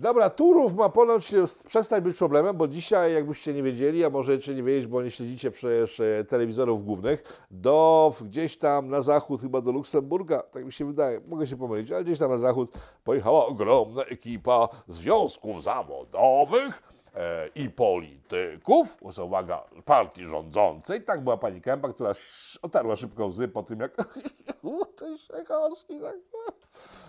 Dobra, 0.02 0.30
Turów 0.30 0.76
ma 0.76 0.90
ponoć 0.90 1.36
przestać 1.68 2.04
być 2.04 2.18
problemem, 2.18 2.58
bo 2.58 2.68
dzisiaj, 2.68 3.14
jakbyście 3.14 3.54
nie 3.54 3.64
wiedzieli, 3.64 4.06
a 4.06 4.10
może 4.10 4.34
jeszcze 4.34 4.56
nie 4.56 4.64
wiedzieć, 4.64 4.88
bo 4.88 5.04
nie 5.04 5.12
śledzicie 5.12 5.52
przecież 5.52 6.00
e, 6.00 6.24
telewizorów 6.24 6.86
głównych, 6.86 7.46
do 7.52 8.14
gdzieś 8.22 8.58
tam 8.58 8.90
na 8.90 9.02
zachód, 9.02 9.42
chyba 9.42 9.62
do 9.62 9.72
Luksemburga, 9.72 10.40
tak 10.40 10.66
mi 10.66 10.72
się 10.72 10.86
wydaje, 10.86 11.22
mogę 11.28 11.48
się 11.48 11.58
pomylić, 11.58 11.92
ale 11.92 12.04
gdzieś 12.04 12.20
tam 12.20 12.32
na 12.32 12.38
zachód 12.38 12.72
pojechała 13.04 13.46
ogromna 13.46 14.04
ekipa 14.04 14.70
związków 14.88 15.64
zawodowych. 15.64 16.84
e, 16.98 17.01
i 17.56 17.70
polityków, 17.70 18.98
uwaga, 19.24 19.64
partii 19.86 20.28
rządzącej. 20.28 21.04
Tak 21.04 21.24
była 21.24 21.38
pani 21.38 21.62
Kępa, 21.62 21.90
która 21.90 22.14
otarła 22.62 22.96
szybko 22.96 23.28
łzy 23.28 23.48
po 23.48 23.64
tym, 23.64 23.80
jak 23.80 23.96
tak. 23.98 24.20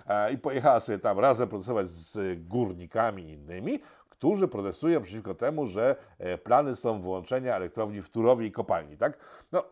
E, 0.08 0.32
I 0.32 0.38
pojechała 0.38 0.80
sobie 0.80 0.98
tam 0.98 1.18
razem 1.18 1.48
protestować 1.48 1.88
z 1.88 2.38
górnikami 2.48 3.30
innymi, 3.32 3.78
którzy 4.08 4.48
protestują 4.48 5.02
przeciwko 5.02 5.34
temu, 5.34 5.66
że 5.66 5.96
e, 6.18 6.38
plany 6.38 6.76
są 6.76 7.02
wyłączenia 7.02 7.56
elektrowni 7.56 8.02
w 8.02 8.10
Turowie 8.10 8.46
i 8.46 8.52
kopalni, 8.52 8.96
tak? 8.96 9.18
No, 9.52 9.64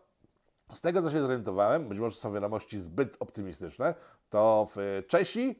z 0.73 0.81
tego, 0.81 1.01
co 1.01 1.11
się 1.11 1.21
zorientowałem, 1.21 1.89
być 1.89 1.99
może 1.99 2.15
są 2.15 2.33
wiadomości 2.33 2.79
zbyt 2.79 3.17
optymistyczne, 3.19 3.95
to 4.29 4.67
w 4.75 5.03
Czesi 5.07 5.59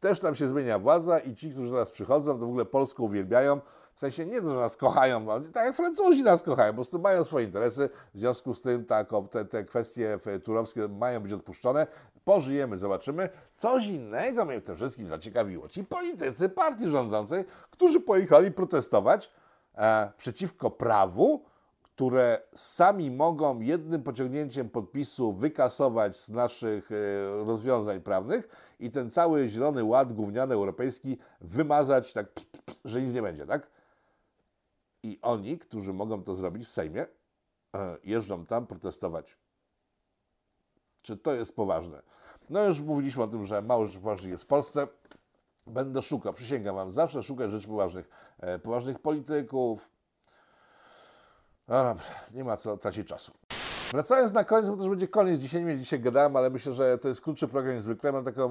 też 0.00 0.20
tam 0.20 0.34
się 0.34 0.48
zmienia 0.48 0.78
władza 0.78 1.18
i 1.18 1.34
ci, 1.34 1.50
którzy 1.50 1.70
teraz 1.70 1.90
przychodzą, 1.90 2.32
to 2.32 2.38
w 2.46 2.48
ogóle 2.48 2.64
Polskę 2.64 3.02
uwielbiają. 3.02 3.60
W 3.94 3.98
sensie 4.00 4.26
nie 4.26 4.40
to, 4.40 4.54
że 4.54 4.60
nas 4.60 4.76
kochają, 4.76 5.26
tak 5.52 5.66
jak 5.66 5.76
Francuzi 5.76 6.22
nas 6.22 6.42
kochają, 6.42 6.72
po 6.72 6.74
prostu 6.74 6.98
mają 6.98 7.24
swoje 7.24 7.46
interesy, 7.46 7.90
w 8.14 8.18
związku 8.18 8.54
z 8.54 8.62
tym 8.62 8.84
tak, 8.84 9.10
te, 9.30 9.44
te 9.44 9.64
kwestie 9.64 10.18
turowskie 10.44 10.88
mają 10.88 11.20
być 11.20 11.32
odpuszczone. 11.32 11.86
Pożyjemy, 12.24 12.78
zobaczymy. 12.78 13.28
Coś 13.54 13.86
innego 13.86 14.44
mnie 14.44 14.60
w 14.60 14.64
tym 14.64 14.76
wszystkim 14.76 15.08
zaciekawiło. 15.08 15.68
Ci 15.68 15.84
politycy 15.84 16.48
partii 16.48 16.88
rządzącej, 16.88 17.44
którzy 17.70 18.00
pojechali 18.00 18.52
protestować 18.52 19.30
e, 19.74 20.12
przeciwko 20.16 20.70
prawu, 20.70 21.44
które 21.96 22.42
sami 22.54 23.10
mogą 23.10 23.60
jednym 23.60 24.02
pociągnięciem 24.02 24.70
podpisu 24.70 25.32
wykasować 25.32 26.16
z 26.16 26.30
naszych 26.30 26.92
e, 26.92 26.94
rozwiązań 27.44 28.00
prawnych 28.00 28.48
i 28.80 28.90
ten 28.90 29.10
cały 29.10 29.48
zielony 29.48 29.84
ład 29.84 30.12
gówniany 30.12 30.54
europejski 30.54 31.18
wymazać 31.40 32.12
tak, 32.12 32.26
że 32.84 33.02
nic 33.02 33.14
nie 33.14 33.22
będzie, 33.22 33.46
tak? 33.46 33.70
I 35.02 35.18
oni, 35.22 35.58
którzy 35.58 35.92
mogą 35.92 36.22
to 36.22 36.34
zrobić 36.34 36.66
w 36.66 36.72
Sejmie, 36.72 37.06
e, 37.74 37.96
jeżdżą 38.04 38.46
tam 38.46 38.66
protestować. 38.66 39.38
Czy 41.02 41.16
to 41.16 41.34
jest 41.34 41.56
poważne? 41.56 42.02
No 42.50 42.64
już 42.64 42.80
mówiliśmy 42.80 43.22
o 43.22 43.28
tym, 43.28 43.46
że 43.46 43.62
mało 43.62 43.86
rzeczy 43.86 43.98
poważnych 43.98 44.30
jest 44.30 44.44
w 44.44 44.46
Polsce. 44.46 44.88
Będę 45.66 46.02
szukał, 46.02 46.32
przysięgam 46.32 46.76
wam, 46.76 46.92
zawsze 46.92 47.22
szukać 47.22 47.50
rzeczy 47.50 47.68
poważnych. 47.68 48.08
E, 48.38 48.58
poważnych 48.58 48.98
polityków, 48.98 49.95
no 51.68 51.84
dobra, 51.84 52.04
nie 52.34 52.44
ma 52.44 52.56
co 52.56 52.76
tracić 52.76 53.08
czasu. 53.08 53.32
Wracając 53.92 54.32
na 54.32 54.44
koniec, 54.44 54.70
bo 54.70 54.76
to 54.76 54.82
już 54.82 54.90
będzie 54.90 55.08
koniec. 55.08 55.40
Dzisiaj 55.40 55.64
nie 55.64 55.78
dzisiaj 55.78 56.00
gadałem, 56.00 56.36
ale 56.36 56.50
myślę, 56.50 56.72
że 56.72 56.98
to 56.98 57.08
jest 57.08 57.20
krótszy 57.20 57.48
program 57.48 57.74
niż 57.74 57.82
zwykle. 57.82 58.12
Mam 58.12 58.24
taką 58.24 58.48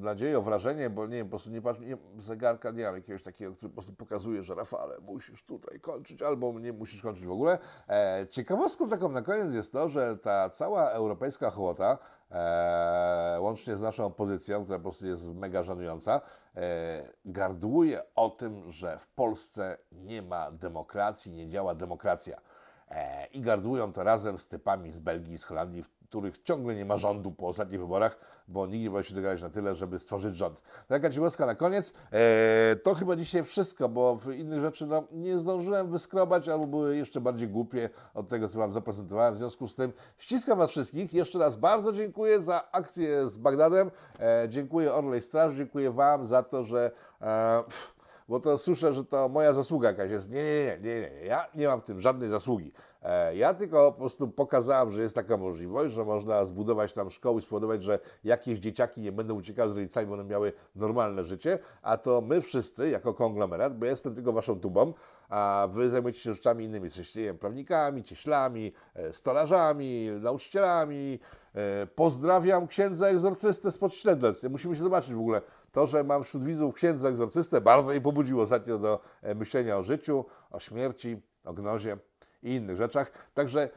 nadzieję, 0.00 0.40
wrażenie, 0.40 0.90
bo 0.90 1.06
nie 1.06 1.16
wiem, 1.16 1.26
po 1.26 1.30
prostu 1.30 1.50
nie 1.50 1.62
patrz, 1.62 1.80
nie, 1.80 1.96
zegarka 2.18 2.70
nie 2.70 2.84
mam 2.84 2.94
jakiegoś 2.94 3.22
takiego, 3.22 3.54
który 3.54 3.68
po 3.70 3.74
prostu 3.74 3.92
pokazuje, 3.92 4.42
że 4.42 4.54
Rafale, 4.54 4.98
musisz 5.00 5.42
tutaj 5.42 5.80
kończyć, 5.80 6.22
albo 6.22 6.60
nie 6.60 6.72
musisz 6.72 7.02
kończyć 7.02 7.26
w 7.26 7.30
ogóle. 7.30 7.58
E, 7.88 8.26
ciekawostką 8.30 8.88
taką 8.88 9.08
na 9.08 9.22
koniec 9.22 9.54
jest 9.54 9.72
to, 9.72 9.88
że 9.88 10.16
ta 10.16 10.50
cała 10.50 10.90
europejska 10.90 11.50
hołota 11.50 11.98
e, 12.34 13.36
łącznie 13.40 13.76
z 13.76 13.82
naszą 13.82 14.04
opozycją, 14.04 14.64
która 14.64 14.78
po 14.78 14.82
prostu 14.82 15.06
jest 15.06 15.28
mega 15.28 15.62
żenująca, 15.62 16.20
e, 16.56 17.02
gardłuje 17.24 18.02
o 18.14 18.30
tym, 18.30 18.70
że 18.70 18.98
w 18.98 19.08
Polsce 19.08 19.78
nie 19.92 20.22
ma 20.22 20.50
demokracji, 20.50 21.32
nie 21.32 21.48
działa 21.48 21.74
demokracja. 21.74 22.40
E, 22.88 23.26
I 23.26 23.40
gardłują 23.40 23.92
to 23.92 24.04
razem 24.04 24.38
z 24.38 24.48
typami 24.48 24.90
z 24.90 24.98
Belgii, 24.98 25.38
z 25.38 25.44
Holandii, 25.44 25.84
których 26.08 26.42
ciągle 26.42 26.74
nie 26.74 26.84
ma 26.84 26.96
rządu 26.96 27.32
po 27.32 27.48
ostatnich 27.48 27.80
wyborach, 27.80 28.18
bo 28.48 28.66
nikt 28.66 28.82
nie 28.82 28.90
może 28.90 29.04
się 29.04 29.14
dogadać 29.14 29.42
na 29.42 29.50
tyle, 29.50 29.74
żeby 29.74 29.98
stworzyć 29.98 30.36
rząd. 30.36 30.62
Taka 30.88 31.10
ciekawostka 31.10 31.46
na 31.46 31.54
koniec. 31.54 31.94
E, 32.12 32.76
to 32.76 32.94
chyba 32.94 33.16
dzisiaj 33.16 33.44
wszystko, 33.44 33.88
bo 33.88 34.16
w 34.16 34.32
innych 34.32 34.60
rzeczy 34.60 34.86
no, 34.86 35.02
nie 35.12 35.38
zdążyłem 35.38 35.90
wyskrobać, 35.90 36.48
albo 36.48 36.66
były 36.66 36.96
jeszcze 36.96 37.20
bardziej 37.20 37.48
głupie 37.48 37.90
od 38.14 38.28
tego, 38.28 38.48
co 38.48 38.58
Wam 38.58 38.72
zaprezentowałem. 38.72 39.34
W 39.34 39.38
związku 39.38 39.68
z 39.68 39.74
tym 39.74 39.92
ściskam 40.18 40.58
Was 40.58 40.70
wszystkich. 40.70 41.14
Jeszcze 41.14 41.38
raz 41.38 41.56
bardzo 41.56 41.92
dziękuję 41.92 42.40
za 42.40 42.70
akcję 42.72 43.28
z 43.28 43.38
Bagdadem. 43.38 43.90
E, 44.20 44.46
dziękuję 44.48 44.94
Orlej 44.94 45.22
Straż, 45.22 45.54
dziękuję 45.54 45.90
Wam 45.90 46.26
za 46.26 46.42
to, 46.42 46.64
że... 46.64 46.90
E, 47.20 47.62
pff, 47.62 47.94
bo 48.28 48.40
to 48.40 48.58
słyszę, 48.58 48.94
że 48.94 49.04
to 49.04 49.28
moja 49.28 49.52
zasługa 49.52 49.88
jakaś 49.88 50.10
jest. 50.10 50.30
Nie, 50.30 50.42
nie, 50.42 50.78
nie, 50.82 51.00
nie, 51.00 51.10
nie. 51.20 51.26
ja 51.26 51.46
nie 51.54 51.68
mam 51.68 51.80
w 51.80 51.82
tym 51.82 52.00
żadnej 52.00 52.30
zasługi. 52.30 52.72
E, 53.04 53.36
ja 53.36 53.54
tylko 53.54 53.92
po 53.92 53.98
prostu 53.98 54.28
pokazałem, 54.28 54.90
że 54.92 55.02
jest 55.02 55.14
taka 55.14 55.36
możliwość, 55.36 55.94
że 55.94 56.04
można 56.04 56.44
zbudować 56.44 56.92
tam 56.92 57.10
szkoły, 57.10 57.40
spowodować, 57.40 57.82
że 57.84 57.98
jakieś 58.24 58.58
dzieciaki 58.58 59.00
nie 59.00 59.12
będą 59.12 59.34
uciekały 59.34 59.70
z 59.70 59.74
rodzicami, 59.74 60.12
one 60.12 60.24
miały 60.24 60.52
normalne 60.74 61.24
życie, 61.24 61.58
a 61.82 61.96
to 61.96 62.20
my 62.20 62.40
wszyscy, 62.40 62.90
jako 62.90 63.14
konglomerat, 63.14 63.78
bo 63.78 63.86
jestem 63.86 64.14
tylko 64.14 64.32
waszą 64.32 64.60
tubą, 64.60 64.92
a 65.28 65.68
wy 65.72 65.90
zajmujecie 65.90 66.20
się 66.20 66.34
rzeczami 66.34 66.64
innymi, 66.64 66.84
jesteście 66.84 67.20
nie 67.20 67.26
wiem, 67.26 67.38
prawnikami, 67.38 68.04
cieślami, 68.04 68.72
e, 68.94 69.12
stolarzami, 69.12 70.08
nauczycielami. 70.20 71.18
E, 71.54 71.86
Pozdrawiam 71.86 72.66
księdza 72.66 73.06
egzorcystę 73.06 73.70
spod 73.70 73.94
Śledlec. 73.94 74.42
Musimy 74.42 74.76
się 74.76 74.82
zobaczyć 74.82 75.14
w 75.14 75.18
ogóle. 75.18 75.40
To, 75.72 75.86
że 75.86 76.04
mam 76.04 76.24
wśród 76.24 76.44
widzów 76.44 76.74
księdza 76.74 77.08
egzorcystę, 77.08 77.60
bardzo 77.60 77.92
jej 77.92 78.00
pobudziło 78.00 78.42
ostatnio 78.42 78.78
do 78.78 79.00
myślenia 79.34 79.78
o 79.78 79.82
życiu, 79.82 80.24
o 80.50 80.60
śmierci, 80.60 81.22
o 81.44 81.52
gnozie 81.52 81.98
i 82.44 82.54
innych 82.54 82.76
rzeczach. 82.76 83.30
Także 83.34 83.68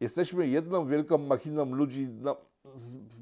jesteśmy 0.00 0.46
jedną 0.46 0.86
wielką 0.86 1.18
machiną 1.18 1.64
ludzi, 1.74 2.08
no, 2.20 2.36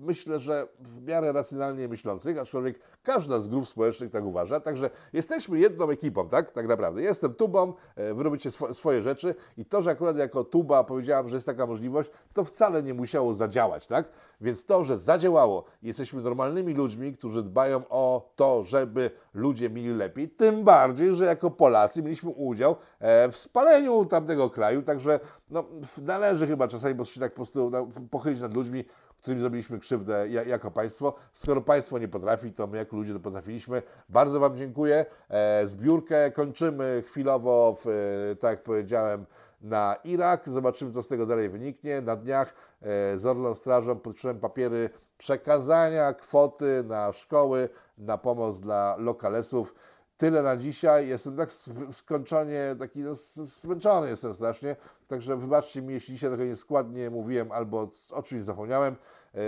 myślę, 0.01 0.41
że 0.41 0.69
w 0.81 1.03
miarę 1.03 1.33
racjonalnie 1.33 1.89
myślących, 1.89 2.39
aczkolwiek 2.39 2.81
każda 3.03 3.41
z 3.41 3.49
grup 3.49 3.69
społecznych 3.69 4.11
tak 4.11 4.25
uważa. 4.25 4.61
Także 4.61 4.91
jesteśmy 5.13 5.59
jedną 5.59 5.91
ekipą, 5.91 6.29
tak? 6.29 6.51
Tak 6.51 6.69
naprawdę. 6.69 7.03
Jestem 7.03 7.35
tubą, 7.35 7.73
e, 7.97 8.15
wy 8.15 8.23
robicie 8.23 8.51
swo 8.51 8.75
swoje 8.75 9.03
rzeczy 9.03 9.35
i 9.57 9.65
to, 9.65 9.83
że 9.83 9.91
akurat 9.91 10.17
jako 10.17 10.45
tuba 10.45 10.85
powiedziałam, 10.85 11.29
że 11.29 11.37
jest 11.37 11.47
taka 11.47 11.67
możliwość, 11.67 12.11
to 12.33 12.45
wcale 12.45 12.83
nie 12.83 12.95
musiało 12.95 13.35
zadziałać, 13.35 13.87
tak? 13.87 14.11
Więc 14.41 14.67
to, 14.67 14.85
że 14.85 14.99
zadziałało, 14.99 15.65
jesteśmy 15.83 16.23
normalnymi 16.23 16.75
ludźmi, 16.75 17.13
którzy 17.13 17.43
dbają 17.43 17.83
o 17.89 18.33
to, 18.37 18.63
żeby 18.63 19.11
ludzie 19.35 19.71
mieli 19.71 19.95
lepiej, 19.95 20.29
tym 20.29 20.65
bardziej, 20.65 21.15
że 21.15 21.25
jako 21.25 21.51
Polacy 21.51 22.03
mieliśmy 22.03 22.31
udział 22.31 22.77
e, 22.99 23.29
w 23.29 23.37
spaleniu 23.37 24.05
tamtego 24.05 24.51
kraju, 24.51 24.83
także 24.83 25.21
no, 25.51 25.65
należy 26.03 26.47
chyba 26.47 26.69
czasami 26.69 26.95
bo 26.95 27.05
się 27.05 27.21
tak 27.21 27.33
po 27.33 27.37
prostu 27.37 27.71
no, 27.71 27.89
pochylić 28.11 28.41
nad 28.41 28.55
ludźmi, 28.55 28.85
którym 29.25 29.41
zrobiliśmy 29.41 29.79
krzywdę 29.79 30.29
jako 30.29 30.71
państwo. 30.71 31.15
Skoro 31.33 31.61
państwo 31.61 31.99
nie 31.99 32.09
potrafi, 32.09 32.53
to 32.53 32.67
my 32.67 32.77
jako 32.77 32.97
ludzie 32.97 33.13
to 33.13 33.21
potrafiliśmy. 33.21 33.83
Bardzo 34.09 34.41
Wam 34.41 34.57
dziękuję. 34.57 35.07
E, 35.29 35.67
zbiórkę 35.67 36.31
kończymy 36.31 37.03
chwilowo, 37.07 37.77
w, 37.85 37.87
e, 37.87 38.37
tak 38.37 38.51
jak 38.51 38.63
powiedziałem, 38.63 39.27
na 39.63 39.97
Irak. 40.05 40.49
Zobaczymy, 40.49 40.93
co 40.93 41.03
z 41.03 41.09
tego 41.09 41.27
dalej 41.27 41.49
wyniknie. 41.49 42.01
Na 42.01 42.17
dniach 42.17 42.55
e, 42.83 43.19
z 43.19 43.27
Orlą 43.27 43.55
Strażą 43.55 43.97
podpisałem 43.99 44.41
papiery 44.41 44.91
przekazania 45.19 46.13
kwoty 46.13 46.85
na 46.87 47.13
szkoły, 47.13 47.69
na 47.99 48.19
pomoc 48.19 48.61
dla 48.61 48.97
lokalesów. 48.99 49.75
Tyle 50.17 50.43
na 50.43 50.57
dzisiaj. 50.57 51.09
Jestem 51.09 51.37
tak 51.37 51.49
skończony, 51.93 52.77
taki 52.79 52.99
no, 52.99 53.15
zmęczony 53.47 54.09
jestem 54.09 54.35
strasznie. 54.35 54.77
Także 55.09 55.37
wybaczcie 55.37 55.83
mi, 55.83 55.95
jeśli 55.95 56.15
dzisiaj 56.15 56.31
trochę 56.31 56.47
nieskładnie 56.47 57.11
mówiłem 57.11 57.53
albo 57.53 57.89
o 58.11 58.23
czymś 58.23 58.43
zapomniałem. 58.43 58.97
Eee, 59.35 59.43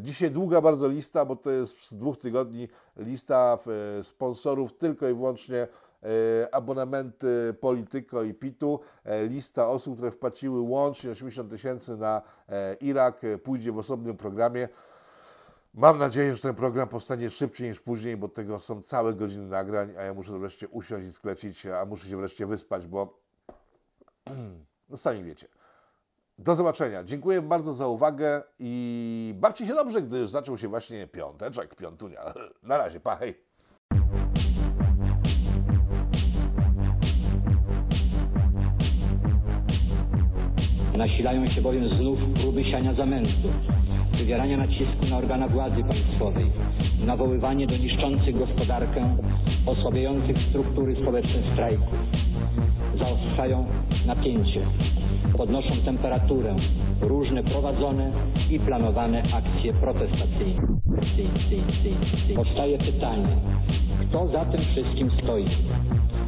dzisiaj 0.00 0.30
długa 0.30 0.60
bardzo 0.60 0.88
lista, 0.88 1.24
bo 1.24 1.36
to 1.36 1.50
jest 1.50 1.90
z 1.90 1.94
dwóch 1.94 2.18
tygodni 2.18 2.68
lista 2.96 3.58
e, 4.00 4.04
sponsorów 4.04 4.72
tylko 4.72 5.08
i 5.08 5.14
wyłącznie 5.14 5.56
e, 5.56 6.54
abonamenty 6.54 7.54
Polityko 7.60 8.22
i 8.22 8.34
PIT-u. 8.34 8.80
E, 9.04 9.26
lista 9.26 9.68
osób, 9.68 9.94
które 9.94 10.10
wpłaciły 10.10 10.60
łącznie 10.60 11.10
80 11.10 11.50
tysięcy 11.50 11.96
na 11.96 12.22
Irak, 12.80 13.20
pójdzie 13.42 13.72
w 13.72 13.78
osobnym 13.78 14.16
programie. 14.16 14.68
Mam 15.74 15.98
nadzieję, 15.98 16.34
że 16.34 16.40
ten 16.40 16.54
program 16.54 16.88
powstanie 16.88 17.30
szybciej 17.30 17.68
niż 17.68 17.80
później, 17.80 18.16
bo 18.16 18.28
tego 18.28 18.58
są 18.58 18.82
całe 18.82 19.14
godziny 19.14 19.46
nagrań, 19.46 19.94
a 19.98 20.02
ja 20.02 20.14
muszę 20.14 20.38
wreszcie 20.38 20.68
usiąść 20.68 21.08
i 21.08 21.12
sklecić, 21.12 21.66
a 21.66 21.84
muszę 21.84 22.08
się 22.08 22.16
wreszcie 22.16 22.46
wyspać, 22.46 22.86
bo 22.86 23.18
no 24.90 24.96
sami 24.96 25.24
wiecie. 25.24 25.48
Do 26.38 26.54
zobaczenia. 26.54 27.04
Dziękuję 27.04 27.42
bardzo 27.42 27.74
za 27.74 27.88
uwagę 27.88 28.42
i 28.58 29.34
bawcie 29.36 29.66
się 29.66 29.74
dobrze, 29.74 30.02
gdyż 30.02 30.28
zaczął 30.28 30.58
się 30.58 30.68
właśnie 30.68 31.06
piąteczek, 31.06 31.74
piątunia. 31.74 32.20
Na 32.62 32.78
razie, 32.78 33.00
pa, 33.00 33.16
hej. 33.16 33.34
Nasilają 40.96 41.46
się 41.46 41.62
bowiem 41.62 41.88
znów 41.88 42.18
próby 42.42 42.64
siania 42.64 42.94
zamętu 42.94 43.48
wywierania 44.24 44.56
nacisku 44.56 45.10
na 45.10 45.16
organa 45.16 45.48
władzy 45.48 45.82
państwowej, 45.82 46.50
nawoływanie 47.06 47.66
do 47.66 47.76
niszczących 47.76 48.38
gospodarkę, 48.38 49.16
osłabiających 49.66 50.38
struktury 50.38 50.96
społeczne 51.02 51.42
strajków. 51.52 51.98
Zaostrzają 53.02 53.66
napięcie, 54.06 54.60
podnoszą 55.36 55.74
temperaturę 55.84 56.56
różne 57.00 57.42
prowadzone 57.42 58.12
i 58.50 58.58
planowane 58.58 59.18
akcje 59.18 59.72
protestacyjne. 59.72 60.62
Powstaje 62.36 62.78
pytanie, 62.78 63.36
kto 64.00 64.28
za 64.28 64.44
tym 64.44 64.58
wszystkim 64.58 65.10
stoi? 65.22 65.44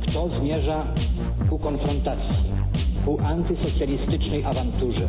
Kto 0.07 0.29
zmierza 0.29 0.87
ku 1.51 1.59
konfrontacji, 1.59 2.53
ku 3.05 3.19
antysocjalistycznej 3.21 4.45
awanturze? 4.45 5.09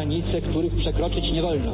Granice, 0.00 0.40
których 0.40 0.72
przekroczyć 0.72 1.32
nie 1.32 1.42
wolno. 1.42 1.72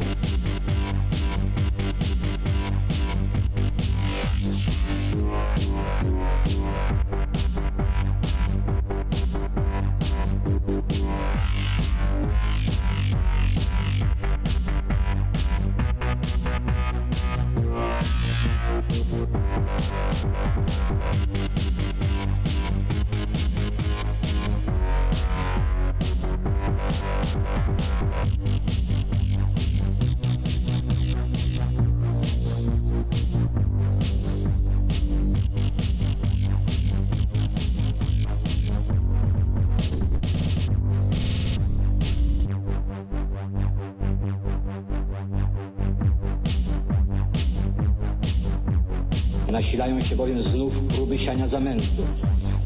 Nasilają 49.77 50.01
się 50.01 50.17
bowiem 50.17 50.43
znów 50.43 50.73
próby 50.97 51.19
siania 51.19 51.49
zamętu, 51.49 52.03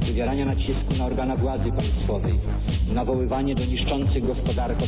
wywierania 0.00 0.44
nacisku 0.44 0.98
na 0.98 1.06
organa 1.06 1.36
władzy 1.36 1.70
państwowej, 1.70 2.40
nawoływanie 2.94 3.54
do 3.54 3.64
niszczących 3.64 4.26
gospodarkę, 4.26 4.84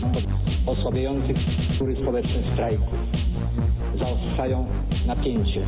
osłabiających 0.67 1.39
struktury 1.39 1.97
społeczne 2.03 2.43
strajków. 2.53 2.99
Zaostrzają 4.03 4.67
napięcie, 5.07 5.63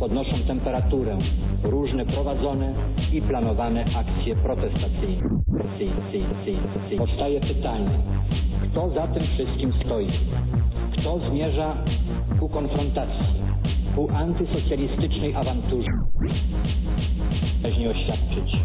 podnoszą 0.00 0.36
temperaturę 0.46 1.18
różne 1.62 2.06
prowadzone 2.06 2.74
i 3.12 3.22
planowane 3.22 3.80
akcje 3.80 4.36
protestacyjne. 4.36 5.22
Powstaje 6.98 7.40
pytanie, 7.40 7.98
kto 8.62 8.90
za 8.90 9.06
tym 9.06 9.20
wszystkim 9.20 9.72
stoi? 9.84 10.06
Kto 10.98 11.18
zmierza 11.18 11.76
ku 12.40 12.48
konfrontacji, 12.48 13.33
ku 13.94 14.08
antysocjalistycznej 14.10 15.34
awanturze? 15.34 15.90
Wyraźnie 17.62 17.90
oświadczyć. 17.90 18.56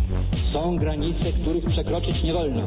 Są 0.53 0.77
granice, 0.77 1.31
których 1.41 1.65
przekroczyć 1.65 2.23
nie 2.23 2.33
wolno. 2.33 2.61